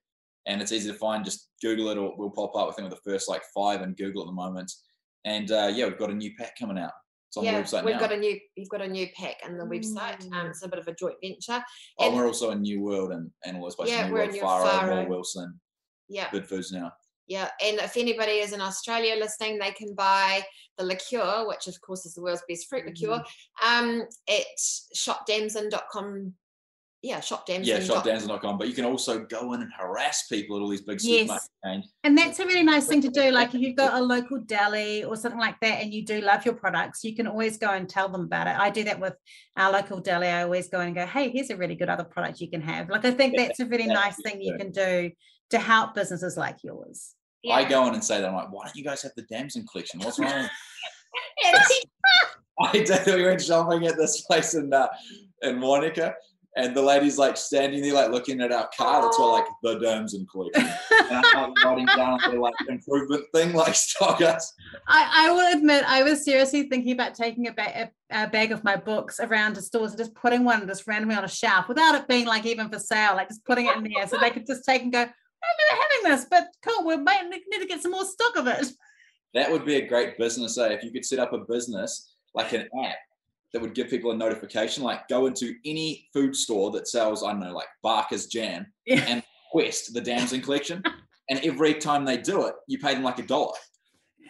and 0.46 0.62
it's 0.62 0.72
easy 0.72 0.90
to 0.90 0.96
find. 0.96 1.24
Just 1.24 1.48
Google 1.60 1.88
it 1.90 1.98
or 1.98 2.14
we'll 2.16 2.30
pop 2.30 2.54
up. 2.56 2.68
I 2.68 2.72
think 2.72 2.88
we're 2.88 2.96
the 2.96 3.10
first 3.10 3.28
like 3.28 3.42
five 3.54 3.82
in 3.82 3.92
Google 3.94 4.22
at 4.22 4.26
the 4.26 4.32
moment. 4.32 4.72
And 5.28 5.50
uh, 5.50 5.70
yeah, 5.74 5.84
we've 5.86 5.98
got 5.98 6.10
a 6.10 6.14
new 6.14 6.32
pack 6.38 6.58
coming 6.58 6.78
out. 6.78 6.92
It's 7.28 7.36
on 7.36 7.44
yeah, 7.44 7.58
the 7.58 7.62
website 7.64 7.84
we've 7.84 7.94
now. 7.96 8.00
got 8.00 8.12
a 8.12 8.16
new 8.16 8.38
we've 8.56 8.68
got 8.70 8.80
a 8.80 8.88
new 8.88 9.06
pack 9.14 9.36
on 9.44 9.58
the 9.58 9.64
website. 9.64 10.22
Um, 10.24 10.30
Mm. 10.30 10.48
it's 10.50 10.62
a 10.62 10.68
bit 10.68 10.78
of 10.78 10.88
a 10.88 10.94
joint 10.94 11.16
venture. 11.22 11.62
oh, 11.98 12.06
and- 12.06 12.16
we're 12.16 12.26
also 12.26 12.50
in 12.52 12.62
New 12.62 12.80
World 12.80 13.12
and, 13.12 13.30
and 13.44 13.56
all 13.58 13.64
those 13.64 13.74
places. 13.76 13.94
Yeah, 13.94 14.06
New 14.06 14.12
we're 14.14 14.18
World, 14.20 14.30
in 14.30 14.36
New 14.36 14.42
Farro, 14.42 14.70
Farro. 14.70 14.94
Moore 14.94 15.08
Wilson, 15.10 15.60
Yeah, 16.08 16.30
Good 16.30 16.46
Foods 16.48 16.72
now. 16.72 16.90
yeah. 17.26 17.50
And 17.62 17.76
if 17.80 17.98
anybody 17.98 18.32
is 18.44 18.52
in 18.54 18.62
Australia 18.62 19.14
listening, 19.16 19.58
they 19.58 19.72
can 19.72 19.94
buy 19.94 20.42
the 20.78 20.84
liqueur, 20.84 21.46
which 21.46 21.66
of 21.66 21.78
course 21.82 22.06
is 22.06 22.14
the 22.14 22.22
world's 22.22 22.42
best 22.48 22.66
fruit 22.70 22.86
liqueur, 22.86 23.18
Mm-hmm. 23.18 23.88
um, 23.90 24.06
at 24.28 24.46
shopdamson.com 24.96 26.32
yeah, 27.02 27.20
shopdamson. 27.20 27.64
Yeah, 27.64 27.78
shopdamson.com. 27.78 28.58
But 28.58 28.66
you 28.66 28.74
can 28.74 28.84
also 28.84 29.20
go 29.20 29.52
in 29.52 29.62
and 29.62 29.70
harass 29.72 30.26
people 30.26 30.56
at 30.56 30.62
all 30.62 30.68
these 30.68 30.82
big 30.82 31.00
Yes. 31.00 31.20
supermarket 31.20 31.50
chains. 31.64 31.92
And 32.02 32.18
that's 32.18 32.40
a 32.40 32.46
really 32.46 32.64
nice 32.64 32.86
thing 32.86 33.00
to 33.02 33.08
do. 33.08 33.30
Like 33.30 33.54
if 33.54 33.60
you've 33.60 33.76
got 33.76 33.94
a 33.94 34.02
local 34.02 34.40
deli 34.40 35.04
or 35.04 35.14
something 35.14 35.40
like 35.40 35.60
that 35.60 35.80
and 35.80 35.94
you 35.94 36.04
do 36.04 36.20
love 36.20 36.44
your 36.44 36.54
products, 36.54 37.04
you 37.04 37.14
can 37.14 37.28
always 37.28 37.56
go 37.56 37.70
and 37.70 37.88
tell 37.88 38.08
them 38.08 38.22
about 38.22 38.48
it. 38.48 38.56
I 38.58 38.70
do 38.70 38.82
that 38.84 38.98
with 38.98 39.14
our 39.56 39.70
local 39.70 40.00
deli. 40.00 40.26
I 40.26 40.42
always 40.42 40.68
go 40.68 40.80
and 40.80 40.92
go, 40.94 41.06
hey, 41.06 41.30
here's 41.30 41.50
a 41.50 41.56
really 41.56 41.76
good 41.76 41.88
other 41.88 42.04
product 42.04 42.40
you 42.40 42.50
can 42.50 42.62
have. 42.62 42.88
Like 42.88 43.04
I 43.04 43.12
think 43.12 43.34
Yeah, 43.36 43.46
that's 43.46 43.60
a 43.60 43.66
really 43.66 43.86
that's 43.86 44.00
nice 44.00 44.16
good 44.16 44.32
thing 44.32 44.42
you 44.42 44.56
can 44.56 44.72
do 44.72 45.12
to 45.50 45.58
help 45.58 45.94
businesses 45.94 46.36
like 46.36 46.56
yours. 46.64 47.14
I 47.48 47.64
go 47.64 47.86
in 47.86 47.94
and 47.94 48.02
say 48.02 48.20
that 48.20 48.28
I'm 48.28 48.34
like, 48.34 48.52
why 48.52 48.64
don't 48.64 48.74
you 48.74 48.82
guys 48.82 49.02
have 49.02 49.12
the 49.16 49.22
Damson 49.22 49.64
collection? 49.70 50.00
What's 50.00 50.18
wrong? 50.18 50.48
I 52.60 52.72
did. 52.72 53.06
We 53.06 53.24
went 53.24 53.40
shopping 53.40 53.86
at 53.86 53.96
this 53.96 54.22
place 54.22 54.54
in 54.54 54.72
uh, 54.72 54.88
in 55.42 55.58
Monica, 55.60 56.14
and 56.58 56.74
the 56.74 56.82
lady's 56.82 57.18
like 57.18 57.36
standing 57.36 57.82
there, 57.82 57.94
like 57.94 58.10
looking 58.10 58.40
at 58.40 58.50
our 58.50 58.68
car. 58.76 59.02
That's 59.02 59.18
all 59.18 59.32
like 59.32 59.46
the 59.62 59.78
Damson 59.78 60.26
collection, 60.26 60.64
and 60.64 61.24
I'm 61.34 61.50
like, 61.50 61.64
writing 61.64 61.86
down 61.86 62.18
the 62.28 62.38
like 62.38 62.54
improvement 62.68 63.24
thing, 63.32 63.52
like 63.52 63.74
stock 63.76 64.20
us. 64.20 64.52
I, 64.88 65.26
I 65.26 65.30
will 65.30 65.56
admit, 65.56 65.84
I 65.86 66.02
was 66.02 66.24
seriously 66.24 66.64
thinking 66.64 66.92
about 66.92 67.14
taking 67.14 67.46
a, 67.46 67.52
ba- 67.52 67.90
a, 68.10 68.24
a 68.24 68.28
bag 68.28 68.50
of 68.50 68.64
my 68.64 68.74
books 68.74 69.20
around 69.20 69.54
to 69.54 69.62
stores 69.62 69.92
and 69.92 69.98
just 69.98 70.14
putting 70.14 70.42
one 70.42 70.66
just 70.66 70.86
randomly 70.88 71.14
on 71.14 71.24
a 71.24 71.28
shelf 71.28 71.68
without 71.68 71.94
it 71.94 72.08
being 72.08 72.26
like 72.26 72.44
even 72.44 72.68
for 72.68 72.80
sale, 72.80 73.14
like 73.14 73.28
just 73.28 73.44
putting 73.44 73.66
it 73.66 73.76
in 73.76 73.84
there 73.84 74.08
so 74.08 74.18
they 74.18 74.30
could 74.30 74.46
just 74.46 74.64
take 74.64 74.82
and 74.82 74.92
go, 74.92 75.00
I'm 75.00 75.06
never 75.06 75.82
having 75.82 76.10
this, 76.10 76.26
but 76.28 76.48
cool, 76.64 76.84
we 76.84 76.96
might 76.96 77.22
need 77.30 77.60
to 77.60 77.66
get 77.66 77.82
some 77.82 77.92
more 77.92 78.04
stock 78.04 78.36
of 78.36 78.48
it. 78.48 78.66
That 79.34 79.52
would 79.52 79.64
be 79.64 79.76
a 79.76 79.86
great 79.86 80.18
business. 80.18 80.58
Eh? 80.58 80.68
If 80.70 80.82
you 80.82 80.90
could 80.90 81.04
set 81.04 81.20
up 81.20 81.32
a 81.32 81.38
business 81.38 82.16
like 82.34 82.52
an 82.52 82.68
app 82.84 82.96
that 83.52 83.62
would 83.62 83.74
give 83.74 83.88
people 83.88 84.10
a 84.10 84.16
notification, 84.16 84.82
like 84.82 85.08
go 85.08 85.26
into 85.26 85.54
any 85.64 86.06
food 86.12 86.36
store 86.36 86.70
that 86.72 86.86
sells, 86.88 87.22
I 87.24 87.30
don't 87.32 87.40
know, 87.40 87.52
like 87.54 87.68
Barker's 87.82 88.26
jam 88.26 88.66
Yeah. 88.86 89.04
and 89.08 89.22
request 89.54 89.94
the 89.94 90.00
Damson 90.00 90.40
collection. 90.40 90.82
And 91.30 91.38
every 91.44 91.74
time 91.74 92.06
they 92.06 92.16
do 92.16 92.46
it, 92.46 92.54
you 92.68 92.78
pay 92.78 92.94
them 92.94 93.02
like 93.02 93.18
a 93.18 93.22
dollar. 93.22 93.52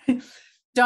Don't, 0.08 0.20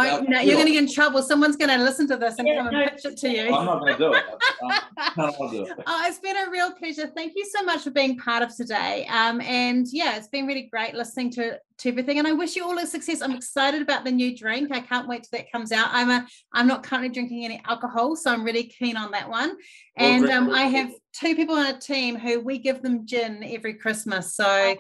Well, 0.05 0.25
no, 0.29 0.41
you're 0.41 0.55
going 0.57 0.67
to 0.67 0.73
get 0.73 0.83
in 0.85 0.93
trouble. 0.93 1.23
Someone's 1.23 1.57
going 1.57 1.71
to 1.71 1.83
listen 1.83 2.07
to 2.09 2.17
this 2.19 2.39
and 2.39 2.47
Yeah, 2.49 2.57
come 2.59 2.67
and 2.69 2.77
no. 2.77 2.89
pitch 2.89 3.05
it 3.05 3.17
to 3.19 3.31
you. 3.31 3.45
I'm 3.55 3.65
not 3.65 3.81
going 3.81 3.93
to 3.93 3.99
do 3.99 4.13
it. 4.13 4.23
I'm 4.99 5.13
not 5.17 5.39
going 5.39 5.51
to 5.53 5.57
do 5.57 5.71
it. 5.71 5.79
Oh, 5.87 6.05
it's 6.07 6.19
been 6.19 6.37
a 6.37 6.51
real 6.51 6.73
pleasure. 6.73 7.11
Thank 7.15 7.33
you 7.35 7.47
so 7.51 7.63
much 7.65 7.83
for 7.83 7.91
being 7.91 8.19
part 8.19 8.43
of 8.43 8.55
today. 8.55 9.07
Um, 9.07 9.41
and 9.41 9.87
yeah, 9.91 10.17
it's 10.17 10.29
been 10.29 10.47
really 10.47 10.69
great 10.71 10.95
listening 10.95 11.31
to, 11.33 11.59
to 11.83 11.89
everything. 11.89 12.19
And 12.19 12.27
I 12.27 12.33
wish 12.33 12.57
you 12.57 12.65
all 12.65 12.77
the 12.77 12.87
success. 12.87 13.21
I'm 13.21 13.33
excited 13.33 13.83
about 13.83 14.05
the 14.05 14.11
new 14.11 14.37
drink. 14.37 14.71
I 14.73 14.81
can't 14.81 15.09
wait 15.09 15.25
till 15.25 15.39
that 15.39 15.51
comes 15.51 15.73
out. 15.73 15.89
I'm 15.91 16.11
a 16.11 16.27
I'm 16.53 16.67
not 16.67 16.83
currently 16.83 17.09
drinking 17.11 17.45
any 17.45 17.61
alcohol, 17.67 18.17
so 18.17 18.33
I'm 18.33 18.45
really 18.45 18.65
keen 18.65 18.97
on 18.97 19.11
that 19.13 19.29
one. 19.29 19.57
And 19.97 20.25
um, 20.31 20.51
I 20.51 20.63
have 20.63 20.93
two 21.13 21.35
people 21.35 21.57
on 21.57 21.67
a 21.67 21.79
team 21.79 22.17
who 22.17 22.41
we 22.41 22.59
give 22.59 22.83
them 22.83 23.07
gin 23.07 23.45
every 23.45 23.75
Christmas. 23.75 24.35
So 24.35 24.45
Oh, 24.47 24.77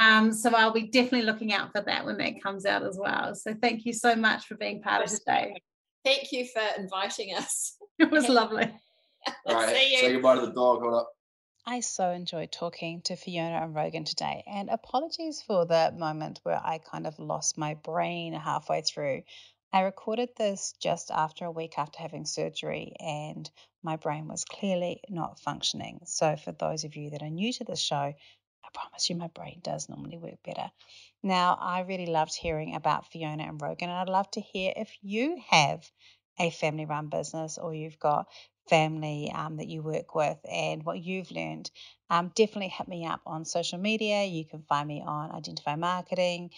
um, 0.00 0.32
so 0.32 0.54
I'll 0.54 0.72
be 0.72 0.88
definitely 0.88 1.22
looking 1.22 1.52
out 1.52 1.72
for 1.72 1.82
that 1.82 2.04
when 2.04 2.16
that 2.18 2.42
comes 2.42 2.66
out 2.66 2.82
as 2.82 2.98
well. 3.00 3.34
So 3.34 3.54
thank 3.54 3.84
you 3.84 3.92
so 3.92 4.16
much 4.16 4.46
for 4.46 4.56
being 4.56 4.82
part 4.82 5.04
of 5.04 5.10
today. 5.10 5.54
Thank 6.04 6.32
you 6.32 6.46
for 6.46 6.62
inviting 6.78 7.34
us. 7.34 7.76
It 7.98 8.10
was 8.10 8.28
lovely. 8.28 8.70
All 9.46 9.54
right. 9.54 9.74
See 9.74 9.94
you. 9.94 10.00
Say 10.00 10.12
goodbye 10.12 10.34
to 10.34 10.42
the 10.42 10.52
dog. 10.52 10.82
Hold 10.82 10.94
up. 10.94 11.08
I 11.68 11.80
so 11.80 12.12
enjoyed 12.12 12.52
talking 12.52 13.02
to 13.02 13.16
Fiona 13.16 13.56
and 13.56 13.74
Rogan 13.74 14.04
today, 14.04 14.44
and 14.46 14.70
apologies 14.70 15.42
for 15.42 15.66
the 15.66 15.92
moment 15.98 16.38
where 16.44 16.64
I 16.64 16.78
kind 16.78 17.08
of 17.08 17.18
lost 17.18 17.58
my 17.58 17.74
brain 17.74 18.34
halfway 18.34 18.82
through. 18.82 19.24
I 19.72 19.80
recorded 19.80 20.28
this 20.36 20.74
just 20.78 21.10
after 21.10 21.44
a 21.44 21.50
week 21.50 21.76
after 21.76 21.98
having 21.98 22.24
surgery, 22.24 22.94
and 23.00 23.50
my 23.82 23.96
brain 23.96 24.28
was 24.28 24.44
clearly 24.44 25.00
not 25.08 25.40
functioning. 25.40 26.02
So, 26.04 26.36
for 26.36 26.52
those 26.52 26.84
of 26.84 26.94
you 26.94 27.10
that 27.10 27.22
are 27.22 27.30
new 27.30 27.52
to 27.54 27.64
the 27.64 27.74
show, 27.74 27.96
I 27.96 28.68
promise 28.72 29.10
you 29.10 29.16
my 29.16 29.26
brain 29.34 29.58
does 29.60 29.88
normally 29.88 30.18
work 30.18 30.40
better. 30.44 30.70
Now, 31.20 31.58
I 31.60 31.80
really 31.80 32.06
loved 32.06 32.36
hearing 32.36 32.76
about 32.76 33.10
Fiona 33.10 33.42
and 33.42 33.60
Rogan, 33.60 33.88
and 33.88 33.98
I'd 33.98 34.08
love 34.08 34.30
to 34.30 34.40
hear 34.40 34.72
if 34.76 34.96
you 35.02 35.42
have 35.48 35.90
a 36.38 36.50
family 36.50 36.84
run 36.84 37.08
business 37.08 37.58
or 37.58 37.74
you've 37.74 37.98
got 37.98 38.28
family 38.68 39.32
um, 39.34 39.56
that 39.56 39.68
you 39.68 39.82
work 39.82 40.14
with 40.14 40.38
and 40.50 40.84
what 40.84 40.98
you've 40.98 41.30
learned, 41.30 41.70
um, 42.10 42.30
definitely 42.34 42.68
hit 42.68 42.88
me 42.88 43.06
up 43.06 43.20
on 43.26 43.44
social 43.44 43.78
media. 43.78 44.24
You 44.24 44.44
can 44.44 44.62
find 44.62 44.86
me 44.86 45.02
on 45.06 45.32
Identify 45.32 45.76
Marketing 45.76 46.50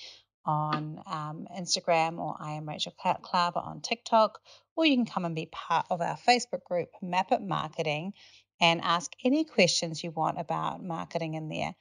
on 0.45 1.01
um, 1.07 1.47
Instagram 1.55 2.19
or 2.19 2.35
I 2.41 2.53
am 2.53 2.69
Rachel 2.69 2.95
Cla- 2.99 3.21
Klaver 3.23 3.65
on 3.65 3.83
TikTok, 3.83 4.41
or 4.77 4.87
you 4.87 4.97
can 4.97 5.05
come 5.07 5.27
and 5.27 5.35
be 5.35 5.47
part 5.47 5.87
of 5.91 6.01
our 6.01 6.17
Facebook 6.17 6.65
group, 6.65 6.89
Map 7.03 7.33
It 7.33 7.43
Marketing, 7.43 8.15
and 8.61 8.81
ask 8.83 9.13
any 9.25 9.45
questions 9.45 10.03
you 10.03 10.11
want 10.11 10.41
about 10.41 10.83
marketing 10.83 11.35
in 11.35 11.49
there. 11.49 11.75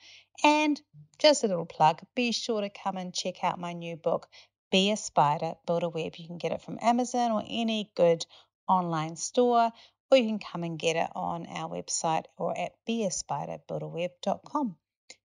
And 0.43 0.79
just 1.17 1.43
a 1.43 1.47
little 1.47 1.65
plug 1.65 2.01
be 2.13 2.31
sure 2.31 2.61
to 2.61 2.69
come 2.69 2.97
and 2.97 3.13
check 3.13 3.43
out 3.43 3.59
my 3.59 3.73
new 3.73 3.95
book, 3.95 4.27
Be 4.71 4.91
a 4.91 4.97
Spider, 4.97 5.53
Build 5.65 5.83
a 5.83 5.89
Web. 5.89 6.15
You 6.17 6.27
can 6.27 6.37
get 6.37 6.51
it 6.51 6.61
from 6.61 6.77
Amazon 6.81 7.31
or 7.31 7.43
any 7.47 7.91
good 7.95 8.25
online 8.67 9.15
store, 9.15 9.71
or 10.09 10.17
you 10.17 10.25
can 10.25 10.39
come 10.39 10.63
and 10.63 10.79
get 10.79 10.95
it 10.95 11.09
on 11.15 11.45
our 11.47 11.69
website 11.69 12.25
or 12.37 12.57
at 12.57 12.73
beaspiderbuildaweb.com. 12.87 14.75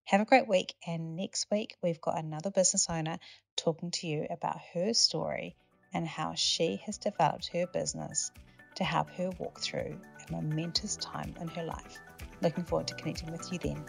Have 0.05 0.21
a 0.21 0.25
great 0.25 0.47
week, 0.47 0.73
and 0.85 1.15
next 1.15 1.47
week 1.49 1.75
we've 1.81 2.01
got 2.01 2.19
another 2.19 2.51
business 2.51 2.87
owner 2.89 3.19
talking 3.55 3.91
to 3.91 4.07
you 4.07 4.27
about 4.29 4.59
her 4.73 4.93
story 4.93 5.55
and 5.93 6.07
how 6.07 6.33
she 6.35 6.81
has 6.85 6.97
developed 6.97 7.49
her 7.53 7.67
business 7.67 8.31
to 8.75 8.83
help 8.83 9.09
her 9.11 9.29
walk 9.37 9.59
through 9.59 9.99
a 10.27 10.31
momentous 10.31 10.97
time 10.97 11.33
in 11.39 11.47
her 11.47 11.63
life. 11.63 11.99
Looking 12.41 12.65
forward 12.65 12.87
to 12.87 12.95
connecting 12.95 13.31
with 13.31 13.51
you 13.51 13.59
then. 13.59 13.85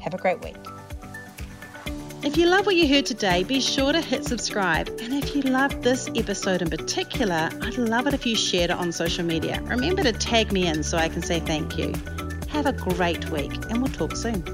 Have 0.00 0.14
a 0.14 0.18
great 0.18 0.42
week. 0.42 0.56
If 2.20 2.36
you 2.36 2.46
love 2.46 2.66
what 2.66 2.74
you 2.74 2.88
heard 2.88 3.06
today, 3.06 3.44
be 3.44 3.60
sure 3.60 3.92
to 3.92 4.00
hit 4.00 4.24
subscribe. 4.24 4.88
And 5.00 5.14
if 5.14 5.36
you 5.36 5.42
loved 5.42 5.84
this 5.84 6.08
episode 6.16 6.62
in 6.62 6.68
particular, 6.68 7.48
I'd 7.62 7.78
love 7.78 8.08
it 8.08 8.14
if 8.14 8.26
you 8.26 8.34
shared 8.34 8.70
it 8.70 8.76
on 8.76 8.90
social 8.90 9.24
media. 9.24 9.62
Remember 9.62 10.02
to 10.02 10.12
tag 10.12 10.50
me 10.50 10.66
in 10.66 10.82
so 10.82 10.98
I 10.98 11.08
can 11.08 11.22
say 11.22 11.38
thank 11.38 11.78
you. 11.78 11.94
Have 12.48 12.66
a 12.66 12.72
great 12.72 13.30
week, 13.30 13.52
and 13.70 13.80
we'll 13.80 13.92
talk 13.92 14.16
soon. 14.16 14.44